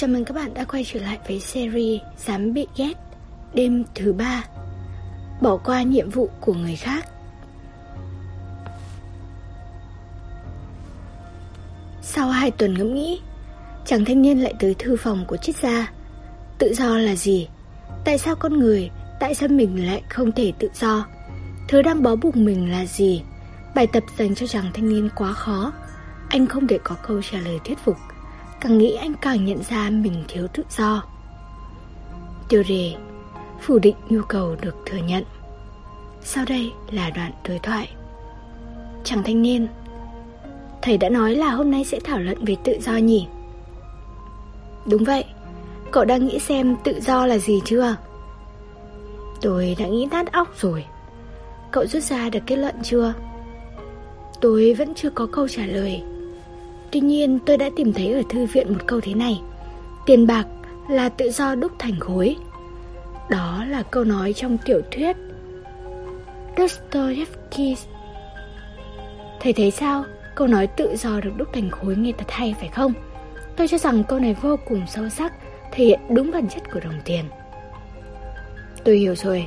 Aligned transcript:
Chào 0.00 0.08
mừng 0.08 0.24
các 0.24 0.34
bạn 0.34 0.54
đã 0.54 0.64
quay 0.64 0.84
trở 0.92 1.00
lại 1.00 1.18
với 1.28 1.40
series 1.40 2.00
Dám 2.18 2.52
bị 2.52 2.66
ghét 2.76 2.92
Đêm 3.54 3.84
thứ 3.94 4.12
ba 4.12 4.44
Bỏ 5.40 5.56
qua 5.56 5.82
nhiệm 5.82 6.10
vụ 6.10 6.28
của 6.40 6.54
người 6.54 6.76
khác 6.76 7.06
Sau 12.02 12.28
hai 12.30 12.50
tuần 12.50 12.74
ngẫm 12.74 12.94
nghĩ 12.94 13.20
Chàng 13.86 14.04
thanh 14.04 14.22
niên 14.22 14.38
lại 14.38 14.54
tới 14.58 14.74
thư 14.78 14.96
phòng 14.96 15.24
của 15.28 15.36
triết 15.36 15.56
gia 15.56 15.92
Tự 16.58 16.74
do 16.74 16.98
là 16.98 17.14
gì? 17.14 17.48
Tại 18.04 18.18
sao 18.18 18.36
con 18.36 18.58
người, 18.58 18.90
tại 19.20 19.34
sao 19.34 19.48
mình 19.48 19.86
lại 19.86 20.02
không 20.08 20.32
thể 20.32 20.52
tự 20.58 20.68
do? 20.74 21.06
Thứ 21.68 21.82
đang 21.82 22.02
bó 22.02 22.16
buộc 22.16 22.36
mình 22.36 22.70
là 22.70 22.86
gì? 22.86 23.22
Bài 23.74 23.86
tập 23.86 24.02
dành 24.18 24.34
cho 24.34 24.46
chàng 24.46 24.70
thanh 24.74 24.88
niên 24.88 25.08
quá 25.16 25.32
khó 25.32 25.72
Anh 26.28 26.46
không 26.46 26.66
thể 26.66 26.78
có 26.84 26.96
câu 27.06 27.22
trả 27.22 27.38
lời 27.38 27.58
thuyết 27.64 27.78
phục 27.78 27.96
Càng 28.60 28.78
nghĩ 28.78 28.94
anh 28.94 29.14
càng 29.20 29.44
nhận 29.44 29.62
ra 29.62 29.90
mình 29.90 30.24
thiếu 30.28 30.46
tự 30.48 30.62
do. 30.76 31.02
Tiêu 32.48 32.62
đề, 32.68 32.94
Phủ 33.60 33.78
định 33.78 33.96
nhu 34.08 34.22
cầu 34.22 34.56
được 34.60 34.76
thừa 34.86 34.98
nhận. 34.98 35.24
Sau 36.22 36.44
đây 36.48 36.72
là 36.90 37.10
đoạn 37.10 37.32
đối 37.48 37.58
thoại. 37.58 37.88
Chàng 39.04 39.22
thanh 39.22 39.42
niên, 39.42 39.68
Thầy 40.82 40.98
đã 40.98 41.08
nói 41.08 41.34
là 41.34 41.50
hôm 41.50 41.70
nay 41.70 41.84
sẽ 41.84 42.00
thảo 42.04 42.18
luận 42.18 42.44
về 42.44 42.56
tự 42.64 42.76
do 42.80 42.92
nhỉ? 42.92 43.26
Đúng 44.86 45.04
vậy, 45.04 45.24
Cậu 45.90 46.04
đang 46.04 46.26
nghĩ 46.26 46.38
xem 46.38 46.76
tự 46.84 47.00
do 47.00 47.26
là 47.26 47.38
gì 47.38 47.60
chưa? 47.64 47.96
Tôi 49.40 49.76
đã 49.78 49.86
nghĩ 49.86 50.08
nát 50.10 50.32
óc 50.32 50.48
rồi. 50.60 50.84
Cậu 51.70 51.86
rút 51.86 52.02
ra 52.02 52.28
được 52.28 52.40
kết 52.46 52.56
luận 52.56 52.74
chưa? 52.82 53.14
Tôi 54.40 54.74
vẫn 54.74 54.94
chưa 54.94 55.10
có 55.10 55.26
câu 55.32 55.48
trả 55.48 55.66
lời. 55.66 56.02
Tuy 56.92 57.00
nhiên, 57.00 57.38
tôi 57.46 57.56
đã 57.56 57.70
tìm 57.76 57.92
thấy 57.92 58.12
ở 58.12 58.22
thư 58.28 58.46
viện 58.46 58.72
một 58.72 58.80
câu 58.86 59.00
thế 59.00 59.14
này. 59.14 59.40
Tiền 60.06 60.26
bạc 60.26 60.46
là 60.88 61.08
tự 61.08 61.30
do 61.30 61.54
đúc 61.54 61.72
thành 61.78 62.00
khối. 62.00 62.36
Đó 63.28 63.64
là 63.68 63.82
câu 63.82 64.04
nói 64.04 64.32
trong 64.32 64.58
tiểu 64.58 64.80
thuyết 64.90 65.16
Dostoevsky. 66.58 67.76
Thầy 69.40 69.52
thấy 69.52 69.70
sao? 69.70 70.04
Câu 70.34 70.46
nói 70.46 70.66
tự 70.66 70.96
do 70.96 71.20
được 71.20 71.30
đúc 71.36 71.48
thành 71.52 71.70
khối 71.70 71.96
nghe 71.96 72.12
thật 72.18 72.26
hay, 72.28 72.54
phải 72.60 72.68
không? 72.68 72.92
Tôi 73.56 73.68
cho 73.68 73.78
rằng 73.78 74.04
câu 74.04 74.18
này 74.18 74.36
vô 74.42 74.56
cùng 74.68 74.82
sâu 74.88 75.08
sắc, 75.08 75.32
Thể 75.72 75.84
hiện 75.84 76.00
đúng 76.08 76.30
bản 76.30 76.48
chất 76.48 76.62
của 76.72 76.80
đồng 76.80 77.00
tiền. 77.04 77.24
Tôi 78.84 78.96
hiểu 78.96 79.14
rồi. 79.14 79.46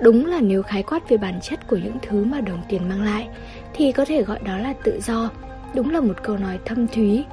Đúng 0.00 0.26
là 0.26 0.40
nếu 0.40 0.62
khái 0.62 0.82
quát 0.82 1.08
về 1.08 1.16
bản 1.16 1.40
chất 1.42 1.66
của 1.68 1.76
những 1.76 1.96
thứ 2.02 2.24
mà 2.24 2.40
đồng 2.40 2.62
tiền 2.68 2.88
mang 2.88 3.02
lại, 3.02 3.28
Thì 3.74 3.92
có 3.92 4.04
thể 4.04 4.22
gọi 4.22 4.38
đó 4.44 4.56
là 4.56 4.74
tự 4.84 5.00
do. 5.02 5.30
Đúng 5.74 5.90
là 5.90 6.00
một 6.00 6.22
câu 6.22 6.36
nói 6.36 6.58
thâm 6.64 6.86
thúy. 6.86 7.24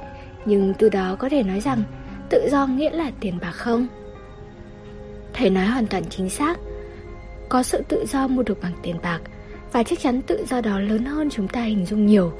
Nhưng 0.44 0.74
từ 0.74 0.88
đó 0.88 1.16
có 1.18 1.28
thể 1.28 1.42
nói 1.42 1.60
rằng 1.60 1.82
Tự 2.30 2.48
do 2.50 2.66
nghĩa 2.66 2.90
là 2.90 3.10
tiền 3.20 3.38
bạc 3.40 3.52
không? 3.52 3.86
Thầy 5.32 5.50
nói 5.50 5.66
hoàn 5.66 5.86
toàn 5.86 6.02
chính 6.10 6.30
xác. 6.30 6.58
Có 7.48 7.62
sự 7.62 7.82
tự 7.88 8.06
do 8.06 8.26
mua 8.26 8.42
được 8.42 8.62
bằng 8.62 8.72
tiền 8.82 8.96
bạc, 9.02 9.20
Và 9.72 9.82
chắc 9.82 9.98
chắn 10.00 10.22
tự 10.22 10.44
do 10.48 10.60
đó 10.60 10.78
lớn 10.80 11.04
hơn 11.04 11.30
chúng 11.30 11.48
ta 11.48 11.62
hình 11.62 11.86
dung 11.86 12.06
nhiều. 12.06 12.32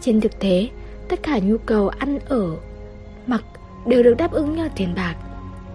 Trên 0.00 0.20
thực 0.20 0.38
tế, 0.38 0.68
Tất 1.08 1.22
cả 1.22 1.38
nhu 1.38 1.58
cầu 1.58 1.88
ăn 1.88 2.18
ở, 2.28 2.56
Mặc 3.26 3.44
đều 3.86 4.02
được 4.02 4.14
đáp 4.14 4.32
ứng 4.32 4.56
nhờ 4.56 4.68
tiền 4.76 4.94
bạc. 4.96 5.14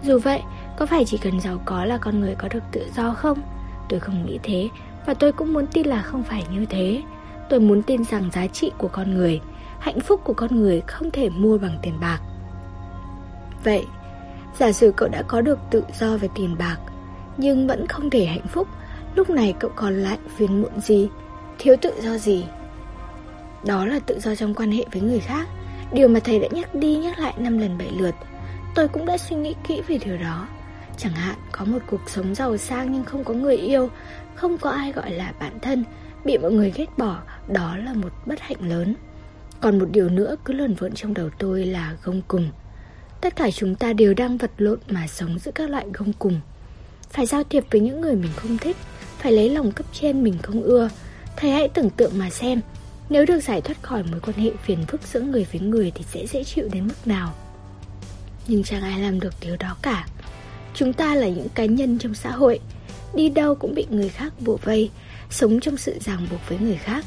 Dù 0.04 0.20
vậy, 0.20 0.42
Có 0.78 0.86
phải 0.86 1.06
chỉ 1.06 1.18
cần 1.18 1.42
giàu 1.42 1.62
có 1.66 1.86
là 1.86 1.98
con 1.98 2.20
người 2.20 2.36
có 2.36 2.48
được 2.54 2.64
tự 2.72 2.86
do 2.96 3.14
không? 3.14 3.42
Tôi 3.90 4.00
không 4.00 4.26
nghĩ 4.26 4.40
thế, 4.44 4.70
Và 5.06 5.14
tôi 5.14 5.32
cũng 5.32 5.54
muốn 5.54 5.68
tin 5.68 5.88
là 5.88 6.02
không 6.02 6.24
phải 6.24 6.44
như 6.54 6.66
thế. 6.66 7.02
Tôi 7.50 7.60
muốn 7.60 7.82
tin 7.82 8.04
rằng 8.04 8.30
giá 8.34 8.48
trị 8.48 8.72
của 8.78 8.88
con 8.88 9.16
người 9.16 9.42
hạnh 9.80 10.00
phúc 10.00 10.22
của 10.24 10.34
con 10.34 10.62
người 10.62 10.82
không 10.88 11.12
thể 11.12 11.30
mua 11.30 11.58
bằng 11.58 11.78
tiền 11.82 12.00
bạc. 12.00 12.20
Vậy, 13.64 13.86
giả 14.60 14.72
sử 14.72 14.94
cậu 14.96 15.10
đã 15.10 15.24
có 15.28 15.42
được 15.42 15.60
tự 15.72 15.84
do 16.00 16.18
về 16.18 16.30
tiền 16.36 16.56
bạc, 16.60 16.78
nhưng 17.38 17.68
vẫn 17.68 17.88
không 17.88 18.10
thể 18.10 18.26
hạnh 18.26 18.48
phúc, 18.48 18.68
lúc 19.16 19.30
này 19.30 19.54
cậu 19.60 19.72
còn 19.76 19.94
lại 19.94 20.18
phiền 20.36 20.62
muộn 20.62 20.82
gì, 20.82 21.10
thiếu 21.60 21.76
tự 21.82 21.94
do 22.02 22.18
gì? 22.18 22.46
Đó 23.66 23.86
là 23.86 24.00
tự 24.00 24.20
do 24.20 24.36
trong 24.36 24.54
quan 24.54 24.72
hệ 24.72 24.86
với 24.92 25.02
người 25.02 25.20
khác, 25.20 25.48
điều 25.92 26.08
mà 26.08 26.20
thầy 26.20 26.40
đã 26.40 26.48
nhắc 26.52 26.76
đi 26.76 26.96
nhắc 26.96 27.20
lại 27.20 27.34
năm 27.38 27.58
lần 27.58 27.78
bảy 27.78 27.92
lượt. 27.92 28.16
Tôi 28.76 28.88
cũng 28.88 29.06
đã 29.06 29.18
suy 29.18 29.36
nghĩ 29.36 29.56
kỹ 29.68 29.82
về 29.88 29.98
điều 30.06 30.18
đó. 30.18 30.48
Chẳng 30.98 31.14
hạn 31.14 31.36
có 31.52 31.66
một 31.66 31.80
cuộc 31.88 32.10
sống 32.10 32.36
giàu 32.36 32.58
sang 32.58 32.92
nhưng 32.92 33.04
không 33.04 33.24
có 33.24 33.34
người 33.34 33.58
yêu, 33.58 33.90
không 34.36 34.58
có 34.58 34.70
ai 34.70 34.92
gọi 34.92 35.12
là 35.12 35.34
bạn 35.40 35.60
thân, 35.62 35.84
bị 36.26 36.38
mọi 36.38 36.52
người 36.52 36.74
ghét 36.76 36.98
bỏ, 36.98 37.18
đó 37.48 37.78
là 37.78 37.94
một 37.94 38.10
bất 38.26 38.40
hạnh 38.40 38.58
lớn. 38.62 38.96
Còn 39.62 39.80
một 39.80 39.86
điều 39.92 40.10
nữa 40.10 40.36
cứ 40.46 40.54
luẩn 40.54 40.74
vợn 40.74 40.94
trong 40.94 41.14
đầu 41.14 41.30
tôi 41.40 41.66
là 41.66 41.98
gông 42.04 42.22
cùng. 42.28 42.50
Tất 43.22 43.36
cả 43.36 43.52
chúng 43.52 43.76
ta 43.76 43.94
đều 43.94 44.14
đang 44.14 44.38
vật 44.38 44.52
lộn 44.58 44.80
mà 44.90 45.08
sống 45.08 45.40
giữa 45.40 45.52
các 45.52 45.70
loại 45.70 45.86
gông 45.94 46.14
cùng. 46.20 46.40
Phải 47.12 47.26
giao 47.26 47.44
thiệp 47.44 47.66
với 47.72 47.82
những 47.82 48.02
người 48.02 48.16
mình 48.16 48.32
không 48.36 48.58
thích, 48.58 48.78
Phải 49.18 49.32
lấy 49.32 49.50
lòng 49.50 49.72
cấp 49.72 49.86
trên 49.94 50.24
mình 50.24 50.38
không 50.44 50.64
ưa. 50.64 50.90
Thầy 51.36 51.52
hãy 51.52 51.70
tưởng 51.70 51.90
tượng 51.90 52.18
mà 52.18 52.30
xem, 52.30 52.62
Nếu 53.10 53.26
được 53.26 53.40
giải 53.40 53.62
thoát 53.62 53.84
khỏi 53.84 54.04
mối 54.12 54.20
quan 54.20 54.38
hệ 54.38 54.52
phiền 54.64 54.86
phức 54.88 55.02
giữa 55.02 55.22
người 55.22 55.48
với 55.52 55.62
người 55.62 55.92
Thì 55.96 56.04
sẽ 56.14 56.28
dễ 56.28 56.44
chịu 56.44 56.70
đến 56.72 56.88
mức 56.88 57.08
nào? 57.08 57.34
Nhưng 58.48 58.64
chẳng 58.64 58.82
ai 58.82 59.00
làm 59.00 59.20
được 59.20 59.34
điều 59.42 59.58
đó 59.58 59.78
cả. 59.82 60.08
Chúng 60.74 60.94
ta 60.94 61.16
là 61.16 61.28
những 61.28 61.50
cá 61.50 61.66
nhân 61.66 61.98
trong 61.98 62.14
xã 62.14 62.32
hội, 62.32 62.60
Đi 63.14 63.30
đâu 63.30 63.56
cũng 63.56 63.76
bị 63.76 63.86
người 63.90 64.10
khác 64.10 64.34
bùa 64.40 64.58
vây, 64.64 64.90
Sống 65.30 65.60
trong 65.60 65.78
sự 65.78 65.96
ràng 66.00 66.28
buộc 66.32 66.40
với 66.50 66.58
người 66.60 66.78
khác 66.78 67.06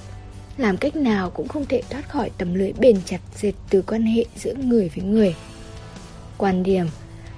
làm 0.61 0.77
cách 0.77 0.97
nào 0.97 1.31
cũng 1.31 1.49
không 1.49 1.67
thể 1.67 1.83
thoát 1.91 2.09
khỏi 2.09 2.31
tấm 2.39 2.55
lưới 2.55 2.73
bền 2.73 2.97
chặt 3.05 3.21
dệt 3.37 3.53
từ 3.71 3.83
quan 3.83 4.03
hệ 4.03 4.25
giữa 4.37 4.55
người 4.55 4.91
với 4.95 5.05
người. 5.05 5.35
Quan 6.39 6.63
điểm 6.63 6.87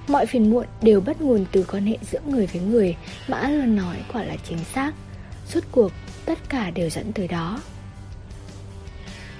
Mọi 0.08 0.26
phiền 0.26 0.50
muộn 0.50 0.66
đều 0.82 1.00
bắt 1.00 1.20
nguồn 1.20 1.44
từ 1.52 1.64
quan 1.72 1.86
hệ 1.86 1.98
giữa 2.10 2.18
người 2.26 2.46
với 2.46 2.62
người 2.62 2.96
Mã 3.28 3.48
luôn 3.48 3.76
nói 3.76 3.96
quả 4.12 4.22
là 4.22 4.36
chính 4.48 4.58
xác. 4.74 4.92
Suốt 5.48 5.60
cuộc, 5.72 5.92
tất 6.24 6.38
cả 6.48 6.70
đều 6.70 6.90
dẫn 6.90 7.12
tới 7.12 7.28
đó. 7.28 7.60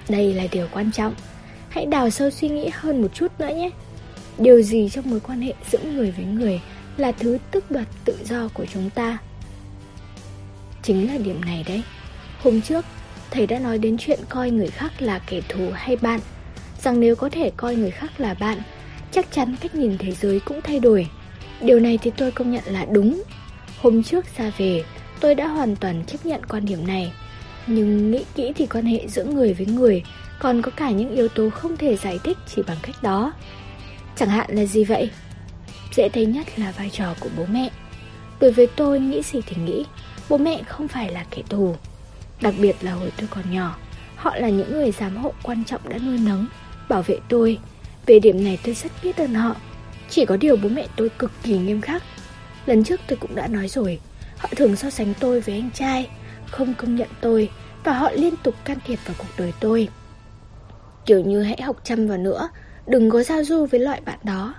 Đây 0.09 0.35
là 0.35 0.45
điều 0.53 0.67
quan 0.73 0.93
trọng. 0.93 1.15
Hãy 1.69 1.87
đào 1.87 2.11
sâu 2.11 2.31
suy 2.31 2.49
nghĩ 2.49 2.71
hơn 2.73 3.03
một 3.03 3.09
chút 3.15 3.33
nữa 3.39 3.55
nhé. 3.57 3.71
Điều 4.39 4.63
gì 4.63 4.89
trong 4.89 5.11
mối 5.11 5.21
quan 5.21 5.41
hệ 5.41 5.53
giữa 5.71 5.79
người 5.79 6.11
với 6.11 6.25
người 6.25 6.61
Là 6.97 7.13
thứ 7.13 7.39
tức 7.51 7.71
đoạt 7.71 7.87
tự 8.05 8.19
do 8.25 8.49
của 8.55 8.67
chúng 8.73 8.91
ta? 8.91 9.19
Chính 10.83 11.13
là 11.13 11.19
điểm 11.19 11.41
này 11.41 11.65
đấy. 11.69 11.83
Hôm 12.43 12.61
trước 12.61 12.85
thầy 13.33 13.47
đã 13.47 13.59
nói 13.59 13.79
đến 13.79 13.97
chuyện 13.99 14.21
coi 14.29 14.51
người 14.51 14.67
khác 14.67 15.03
là 15.03 15.19
kẻ 15.19 15.41
thù 15.49 15.71
hay 15.75 15.97
bạn. 15.97 16.21
Rằng 16.83 17.01
nếu 17.01 17.17
có 17.17 17.29
thể 17.29 17.51
coi 17.57 17.77
người 17.77 17.91
khác 17.91 18.21
là 18.21 18.35
bạn, 18.35 18.59
Chắc 19.13 19.33
chắn 19.33 19.57
cách 19.61 19.75
nhìn 19.75 19.99
thế 19.99 20.13
giới 20.13 20.41
cũng 20.41 20.61
thay 20.63 20.81
đổi. 20.81 21.07
Điều 21.61 21.81
này 21.81 21.99
thì 22.03 22.11
tôi 22.17 22.31
công 22.31 22.51
nhận 22.53 22.65
là 22.67 22.85
đúng. 22.85 23.23
Hôm 23.79 24.03
trước 24.03 24.25
ra 24.39 24.53
về, 24.59 24.85
Tôi 25.21 25.35
đã 25.35 25.47
hoàn 25.47 25.77
toàn 25.77 26.05
chấp 26.07 26.27
nhận 26.27 26.41
quan 26.49 26.65
điểm 26.65 26.87
này. 26.87 27.13
Nhưng 27.67 28.11
nghĩ 28.11 28.25
kỹ 28.35 28.53
thì 28.57 28.67
quan 28.67 28.85
hệ 28.85 29.09
giữa 29.09 29.25
người 29.25 29.55
với 29.55 29.67
người 29.67 30.03
Còn 30.39 30.63
có 30.63 30.71
cả 30.77 30.91
những 30.91 31.15
yếu 31.15 31.29
tố 31.29 31.51
không 31.51 31.77
thể 31.77 31.97
giải 31.97 32.19
thích 32.25 32.39
chỉ 32.55 32.63
bằng 32.67 32.77
cách 32.83 33.03
đó. 33.03 33.33
Chẳng 34.17 34.29
hạn 34.29 34.51
là 34.51 34.65
gì 34.65 34.85
vậy? 34.85 35.11
Dễ 35.95 36.09
thấy 36.09 36.27
nhất 36.27 36.59
là 36.59 36.73
vai 36.79 36.91
trò 36.91 37.15
của 37.21 37.29
bố 37.37 37.45
mẹ. 37.53 37.71
Đối 38.41 38.53
với 38.53 38.67
tôi, 38.67 39.01
nghĩ 39.01 39.23
gì 39.23 39.41
thì 39.47 39.57
nghĩ. 39.63 39.85
Bố 40.29 40.39
mẹ 40.39 40.63
không 40.63 40.89
phải 40.89 41.13
là 41.13 41.25
kẻ 41.31 41.43
thù. 41.49 41.77
Đặc 42.43 42.55
biệt 42.61 42.77
là 42.81 42.93
hồi 42.93 43.13
tôi 43.17 43.29
còn 43.31 43.51
nhỏ, 43.51 43.77
Họ 44.17 44.37
là 44.37 44.49
những 44.49 44.73
người 44.73 44.91
giám 44.91 45.17
hộ 45.17 45.33
quan 45.43 45.65
trọng 45.65 45.89
đã 45.89 45.99
nuôi 45.99 46.19
nấng, 46.19 46.47
Bảo 46.89 47.03
vệ 47.03 47.19
tôi. 47.29 47.59
Về 48.07 48.19
điểm 48.19 48.45
này 48.45 48.59
tôi 48.65 48.75
rất 48.75 48.93
biết 49.03 49.17
ơn 49.17 49.35
họ. 49.35 49.57
Chỉ 50.11 50.25
có 50.25 50.37
điều 50.37 50.57
bố 50.57 50.69
mẹ 50.69 50.87
tôi 50.97 51.09
cực 51.09 51.31
kỳ 51.43 51.59
nghiêm 51.59 51.81
khắc. 51.81 52.03
Lần 52.67 52.85
trước 52.85 53.01
tôi 53.07 53.19
cũng 53.21 53.35
đã 53.35 53.47
nói 53.47 53.69
rồi, 53.69 54.01
Họ 54.39 54.49
thường 54.57 54.77
so 54.77 54.91
sánh 54.91 55.15
tôi 55.21 55.41
với 55.41 55.55
anh 55.55 55.71
trai, 55.75 56.09
Không 56.51 56.75
công 56.75 56.97
nhận 56.97 57.09
tôi, 57.21 57.51
Và 57.85 57.93
họ 57.93 58.11
liên 58.11 58.35
tục 58.43 58.55
can 58.65 58.79
thiệp 58.87 58.99
vào 59.07 59.15
cuộc 59.19 59.29
đời 59.39 59.53
tôi. 59.61 59.89
Kiểu 61.07 61.21
như 61.21 61.43
hãy 61.43 61.63
học 61.63 61.77
chăm 61.85 62.07
vào 62.07 62.19
nữa, 62.19 62.49
Đừng 62.87 63.11
có 63.11 63.23
giao 63.23 63.45
du 63.45 63.67
với 63.67 63.81
loại 63.81 64.01
bạn 64.05 64.19
đó. 64.23 64.55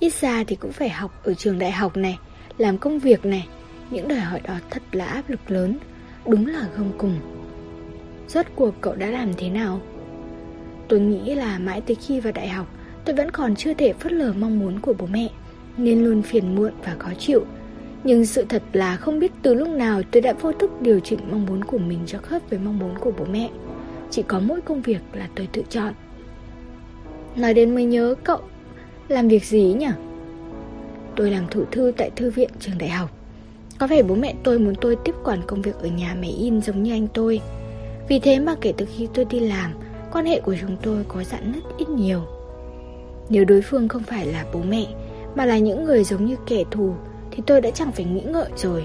Ít 0.00 0.14
ra 0.20 0.44
thì 0.46 0.56
cũng 0.56 0.72
phải 0.72 0.88
học 0.88 1.20
ở 1.24 1.34
trường 1.34 1.58
đại 1.58 1.72
học 1.72 1.96
này, 1.96 2.18
Làm 2.58 2.78
công 2.78 2.98
việc 2.98 3.24
này. 3.24 3.48
Những 3.90 4.08
đòi 4.08 4.18
hỏi 4.18 4.40
đó 4.40 4.54
thật 4.70 4.82
là 4.92 5.04
áp 5.04 5.30
lực 5.30 5.50
lớn. 5.50 5.78
Đúng 6.26 6.46
là 6.46 6.68
không 6.76 6.92
cùng. 6.98 7.14
Rốt 8.28 8.46
cuộc 8.54 8.74
cậu 8.80 8.94
đã 8.94 9.06
làm 9.06 9.34
thế 9.36 9.50
nào? 9.50 9.80
Tôi 10.88 11.00
nghĩ 11.00 11.34
là 11.34 11.58
mãi 11.58 11.80
tới 11.80 11.94
khi 11.94 12.20
vào 12.20 12.32
đại 12.32 12.48
học, 12.48 12.66
Tôi 13.04 13.16
vẫn 13.16 13.30
còn 13.30 13.56
chưa 13.56 13.74
thể 13.74 13.92
phớt 13.92 14.12
lờ 14.12 14.32
mong 14.32 14.58
muốn 14.58 14.80
của 14.80 14.94
bố 14.98 15.06
mẹ, 15.06 15.28
Nên 15.76 16.04
luôn 16.04 16.22
phiền 16.22 16.54
muộn 16.54 16.72
và 16.84 16.96
khó 16.98 17.10
chịu. 17.18 17.44
Nhưng 18.04 18.26
sự 18.26 18.44
thật 18.48 18.62
là 18.72 18.96
không 18.96 19.18
biết 19.18 19.32
từ 19.42 19.54
lúc 19.54 19.68
nào 19.68 20.02
tôi 20.10 20.22
đã 20.22 20.32
vô 20.32 20.52
thức 20.52 20.82
điều 20.82 21.00
chỉnh 21.00 21.18
mong 21.30 21.46
muốn 21.46 21.64
của 21.64 21.78
mình 21.78 21.98
cho 22.06 22.18
khớp 22.18 22.50
với 22.50 22.58
mong 22.58 22.78
muốn 22.78 22.98
của 22.98 23.12
bố 23.18 23.24
mẹ. 23.24 23.50
Chỉ 24.10 24.22
có 24.22 24.40
mỗi 24.40 24.60
công 24.60 24.82
việc 24.82 25.00
là 25.12 25.28
tôi 25.34 25.48
tự 25.52 25.62
chọn. 25.68 25.94
Nói 27.36 27.54
đến 27.54 27.74
mới 27.74 27.84
nhớ 27.84 28.14
cậu, 28.24 28.40
làm 29.08 29.28
việc 29.28 29.44
gì 29.44 29.74
nhỉ? 29.78 29.90
Tôi 31.16 31.30
làm 31.30 31.44
thủ 31.50 31.64
thư 31.70 31.92
tại 31.96 32.10
thư 32.16 32.30
viện 32.30 32.50
trường 32.60 32.78
đại 32.78 32.90
học 32.90 33.13
có 33.84 33.88
vẻ 33.88 34.02
bố 34.02 34.14
mẹ 34.14 34.34
tôi 34.42 34.58
muốn 34.58 34.74
tôi 34.74 34.96
tiếp 34.96 35.14
quản 35.24 35.42
công 35.46 35.62
việc 35.62 35.78
ở 35.78 35.88
nhà 35.88 36.16
máy 36.20 36.30
in 36.30 36.60
giống 36.60 36.82
như 36.82 36.92
anh 36.92 37.08
tôi. 37.14 37.40
Vì 38.08 38.18
thế 38.18 38.38
mà 38.38 38.54
kể 38.60 38.72
từ 38.76 38.86
khi 38.96 39.08
tôi 39.14 39.24
đi 39.24 39.40
làm, 39.40 39.74
Quan 40.12 40.26
hệ 40.26 40.40
của 40.40 40.54
chúng 40.60 40.76
tôi 40.82 41.04
có 41.08 41.24
giãn 41.24 41.52
nứt 41.52 41.62
ít 41.78 41.88
nhiều. 41.88 42.20
Nếu 43.28 43.44
đối 43.44 43.62
phương 43.62 43.88
không 43.88 44.02
phải 44.02 44.26
là 44.26 44.44
bố 44.52 44.60
mẹ, 44.68 44.86
Mà 45.34 45.44
là 45.44 45.58
những 45.58 45.84
người 45.84 46.04
giống 46.04 46.26
như 46.26 46.36
kẻ 46.46 46.64
thù, 46.70 46.94
Thì 47.30 47.42
tôi 47.46 47.60
đã 47.60 47.70
chẳng 47.70 47.92
phải 47.92 48.04
nghĩ 48.04 48.20
ngợi 48.20 48.48
rồi. 48.56 48.84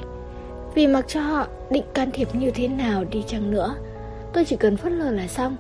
Vì 0.75 0.87
mặc 0.87 1.05
cho 1.07 1.21
họ 1.21 1.47
định 1.71 1.85
can 1.93 2.11
thiệp 2.11 2.35
như 2.35 2.51
thế 2.51 2.67
nào 2.67 3.03
đi 3.03 3.23
chăng 3.27 3.51
nữa, 3.51 3.75
Tôi 4.33 4.45
chỉ 4.45 4.55
cần 4.55 4.77
phớt 4.77 4.91
lờ 4.91 5.11
là 5.11 5.27
xong. 5.27 5.55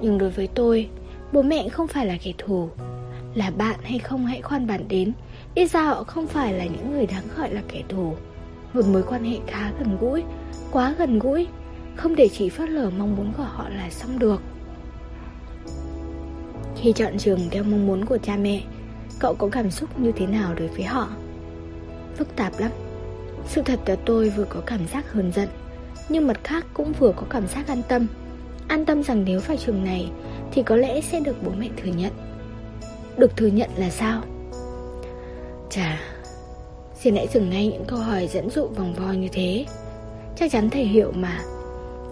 Nhưng 0.00 0.18
đối 0.18 0.30
với 0.30 0.48
tôi, 0.54 0.88
Bố 1.32 1.42
mẹ 1.42 1.68
không 1.68 1.88
phải 1.88 2.06
là 2.06 2.16
kẻ 2.24 2.32
thù. 2.38 2.68
Là 3.34 3.50
bạn 3.50 3.76
hay 3.82 3.98
không 3.98 4.26
hãy 4.26 4.42
khoan 4.42 4.66
bản 4.66 4.88
đến, 4.88 5.12
Ít 5.54 5.66
ra 5.66 5.82
họ 5.82 6.04
không 6.04 6.26
phải 6.26 6.52
là 6.52 6.64
những 6.64 6.92
người 6.92 7.06
đáng 7.06 7.24
gọi 7.36 7.54
là 7.54 7.60
kẻ 7.68 7.82
thù. 7.88 8.14
Một 8.74 8.86
mối 8.86 9.02
quan 9.02 9.24
hệ 9.24 9.38
khá 9.46 9.72
gần 9.78 9.96
gũi, 10.00 10.24
Quá 10.70 10.94
gần 10.98 11.18
gũi, 11.18 11.46
Không 11.96 12.16
để 12.16 12.28
chỉ 12.32 12.48
phớt 12.48 12.68
lờ 12.70 12.90
mong 12.90 13.16
muốn 13.16 13.32
của 13.36 13.42
họ 13.42 13.68
là 13.68 13.90
xong 13.90 14.18
được 14.18 14.42
Khi 16.76 16.92
chọn 16.92 17.18
trường 17.18 17.40
theo 17.50 17.64
mong 17.64 17.86
muốn 17.86 18.04
của 18.04 18.18
cha 18.18 18.36
mẹ, 18.36 18.62
Cậu 19.18 19.34
có 19.34 19.48
cảm 19.52 19.70
xúc 19.70 20.00
như 20.00 20.12
thế 20.12 20.26
nào 20.26 20.54
đối 20.54 20.68
với 20.68 20.82
họ? 20.82 21.08
Phức 22.16 22.36
tạp 22.36 22.60
lắm 22.60 22.70
Sự 23.46 23.62
thật 23.62 23.80
là 23.86 23.96
tôi 24.04 24.30
vừa 24.30 24.44
có 24.44 24.60
cảm 24.66 24.80
giác 24.92 25.12
hờn 25.12 25.32
giận, 25.32 25.48
Nhưng 26.08 26.26
mặt 26.26 26.40
khác 26.44 26.66
cũng 26.74 26.92
vừa 26.92 27.12
có 27.16 27.22
cảm 27.30 27.46
giác 27.46 27.68
an 27.68 27.82
tâm 27.88 28.06
An 28.68 28.84
tâm 28.84 29.02
rằng 29.02 29.24
nếu 29.24 29.40
vào 29.40 29.56
trường 29.56 29.84
này, 29.84 30.10
Thì 30.52 30.62
có 30.62 30.76
lẽ 30.76 31.00
sẽ 31.00 31.20
được 31.20 31.42
bố 31.42 31.52
mẹ 31.58 31.68
thừa 31.76 31.90
nhận 31.90 32.12
Được 33.16 33.36
thừa 33.36 33.46
nhận 33.46 33.70
là 33.76 33.90
sao? 33.90 34.22
Chà 35.70 36.00
Xin 37.02 37.16
hãy 37.16 37.28
dừng 37.32 37.50
ngay 37.50 37.66
những 37.66 37.84
câu 37.84 37.98
hỏi 37.98 38.28
dẫn 38.32 38.50
dụ 38.50 38.66
vòng 38.66 38.94
vo 38.94 39.12
như 39.12 39.28
thế. 39.32 39.64
Chắc 40.36 40.50
chắn 40.50 40.70
thầy 40.70 40.84
hiểu 40.84 41.12
mà. 41.14 41.40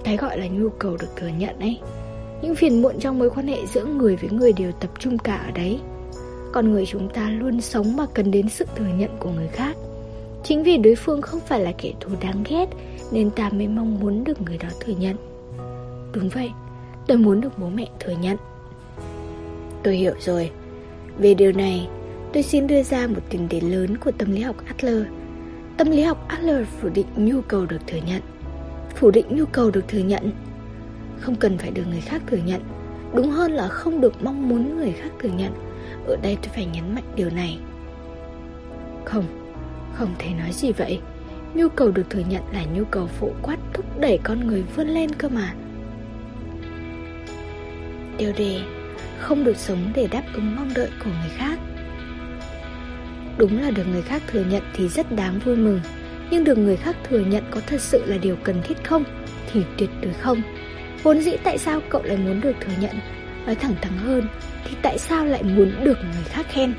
Cái 0.05 0.17
gọi 0.17 0.39
là 0.39 0.47
nhu 0.47 0.69
cầu 0.69 0.97
được 0.97 1.09
thừa 1.17 1.29
nhận 1.39 1.59
ấy. 1.59 1.79
Những 2.43 2.55
phiền 2.55 2.83
muộn 2.83 2.95
trong 3.01 3.19
mối 3.19 3.31
quan 3.31 3.47
hệ 3.47 3.67
giữa 3.67 3.85
người 3.85 4.17
với 4.17 4.31
người 4.31 4.53
đều 4.53 4.73
tập 4.73 4.91
trung 4.99 5.19
cả 5.19 5.37
ở 5.37 5.51
đấy. 5.51 5.81
Con 6.53 6.73
người 6.73 6.87
chúng 6.87 7.09
ta 7.09 7.31
luôn 7.31 7.61
sống 7.61 7.97
mà 7.97 8.07
cần 8.15 8.31
đến 8.31 8.49
sự 8.49 8.65
thừa 8.77 8.89
nhận 8.97 9.11
của 9.19 9.31
người 9.31 9.49
khác. 9.49 9.77
Chính 10.45 10.63
vì 10.63 10.77
đối 10.77 10.95
phương 10.95 11.23
không 11.23 11.41
phải 11.41 11.61
là 11.61 11.73
kẻ 11.73 11.93
thù 12.01 12.11
đáng 12.21 12.45
ghét 12.49 12.67
Nên 13.13 13.31
ta 13.31 13.51
mới 13.53 13.69
mong 13.69 14.01
muốn 14.01 14.25
được 14.25 14.41
người 14.41 14.59
đó 14.59 14.69
thừa 14.81 14.95
nhận. 14.99 15.17
Đúng 16.13 16.29
vậy, 16.29 16.51
tôi 17.07 17.17
muốn 17.17 17.41
được 17.41 17.59
bố 17.59 17.69
mẹ 17.69 17.87
thừa 18.01 18.15
nhận. 18.21 18.37
Tôi 19.83 19.97
hiểu 19.97 20.15
rồi. 20.21 20.51
Về 21.19 21.35
điều 21.35 21.53
này, 21.53 21.89
tôi 22.33 22.43
xin 22.43 22.67
đưa 22.67 22.83
ra 22.83 23.07
một 23.07 23.21
tiền 23.29 23.49
đề 23.49 23.61
lớn 23.61 23.97
của 23.97 24.11
tâm 24.11 24.33
lý 24.33 24.41
học 24.41 24.57
Adler. 24.67 25.03
Tâm 25.77 25.91
lý 25.91 26.03
học 26.03 26.29
Adler 26.29 26.67
phủ 26.81 26.89
định 26.89 27.07
nhu 27.17 27.41
cầu 27.41 27.67
được 27.67 27.87
thừa 27.87 27.99
nhận. 28.07 28.23
Phủ 28.95 29.11
định 29.11 29.27
nhu 29.29 29.45
cầu 29.47 29.71
được 29.71 29.89
thừa 29.89 29.99
nhận. 29.99 30.31
Không 31.21 31.35
cần 31.35 31.59
phải 31.59 31.71
được 31.71 31.83
người 31.91 32.01
khác 32.01 32.23
thừa 32.27 32.37
nhận. 32.37 32.61
Đúng 33.15 33.31
hơn 33.31 33.53
là 33.53 33.69
không 33.69 34.01
được 34.01 34.23
mong 34.23 34.49
muốn 34.49 34.77
người 34.77 34.93
khác 34.93 35.11
thừa 35.19 35.29
nhận. 35.29 35.53
Ở 36.07 36.17
đây 36.23 36.37
tôi 36.43 36.51
phải 36.55 36.67
nhấn 36.67 36.95
mạnh 36.95 37.05
điều 37.17 37.31
này. 37.31 37.59
Không, 39.05 39.25
không 39.95 40.15
thể 40.19 40.31
nói 40.31 40.53
gì 40.53 40.73
vậy. 40.73 41.01
Nhu 41.55 41.69
cầu 41.69 41.91
được 41.91 42.11
thừa 42.11 42.23
nhận 42.29 42.43
là 42.53 42.65
nhu 42.75 42.85
cầu 42.85 43.07
phổ 43.07 43.29
quát 43.43 43.57
thúc 43.73 44.01
đẩy 44.01 44.19
con 44.23 44.47
người 44.47 44.65
vươn 44.77 44.89
lên 44.89 45.15
cơ 45.15 45.29
mà. 45.29 45.55
Điều 48.19 48.33
đề 48.33 48.61
Không 49.19 49.45
được 49.45 49.57
sống 49.57 49.93
để 49.95 50.07
đáp 50.07 50.23
ứng 50.35 50.57
mong 50.57 50.71
đợi 50.75 50.91
của 51.05 51.11
người 51.11 51.31
khác. 51.37 51.59
Đúng 53.41 53.63
là 53.63 53.71
được 53.71 53.85
người 53.93 54.03
khác 54.03 54.23
thừa 54.27 54.45
nhận 54.45 54.63
thì 54.75 54.89
rất 54.89 55.13
đáng 55.13 55.39
vui 55.45 55.57
mừng. 55.57 55.81
Nhưng 56.31 56.45
được 56.45 56.59
người 56.59 56.77
khác 56.77 56.97
thừa 57.09 57.21
nhận 57.21 57.45
có 57.51 57.61
thật 57.67 57.81
sự 57.81 58.05
là 58.07 58.17
điều 58.17 58.37
cần 58.37 58.63
thiết 58.65 58.85
không? 58.85 59.05
Thì 59.53 59.63
tuyệt 59.79 59.91
đối 60.03 60.13
không. 60.13 60.43
Vốn 61.03 61.21
dĩ 61.21 61.33
tại 61.45 61.59
sao 61.59 61.81
cậu 61.89 62.03
lại 62.03 62.17
muốn 62.17 62.41
được 62.41 62.53
thừa 62.61 62.73
nhận? 62.81 62.97
Nói 63.47 63.55
thẳng 63.55 63.75
thắn 63.83 63.93
hơn 63.99 64.29
Thì 64.65 64.77
tại 64.83 64.99
sao 64.99 65.27
lại 65.27 65.43
muốn 65.43 65.73
được 65.85 65.99
người 66.15 66.25
khác 66.25 66.47
khen? 66.49 66.75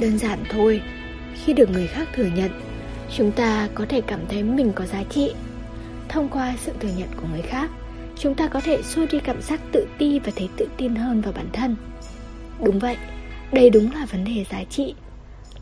Đơn 0.00 0.18
giản 0.18 0.38
thôi 0.50 0.82
Khi 1.44 1.52
được 1.52 1.70
người 1.70 1.86
khác 1.86 2.08
thừa 2.14 2.28
nhận 2.34 2.50
Chúng 3.16 3.32
ta 3.32 3.68
có 3.74 3.86
thể 3.88 4.00
cảm 4.00 4.20
thấy 4.28 4.42
mình 4.42 4.72
có 4.74 4.86
giá 4.86 5.02
trị. 5.10 5.32
Thông 6.08 6.28
qua 6.28 6.54
sự 6.60 6.72
thừa 6.80 6.92
nhận 6.96 7.08
của 7.16 7.28
người 7.32 7.42
khác 7.42 7.70
Chúng 8.18 8.34
ta 8.34 8.48
có 8.48 8.60
thể 8.60 8.82
xua 8.82 9.06
đi 9.10 9.20
cảm 9.20 9.42
giác 9.42 9.60
tự 9.72 9.86
ti 9.98 10.18
và 10.18 10.32
thấy 10.36 10.48
tự 10.56 10.68
tin 10.76 10.94
hơn 10.94 11.20
vào 11.20 11.32
bản 11.32 11.46
thân. 11.52 11.76
Đúng 12.64 12.78
vậy, 12.78 12.96
đây 13.52 13.70
đúng 13.70 13.92
là 13.92 14.06
vấn 14.06 14.24
đề 14.24 14.44
giá 14.50 14.64
trị. 14.64 14.94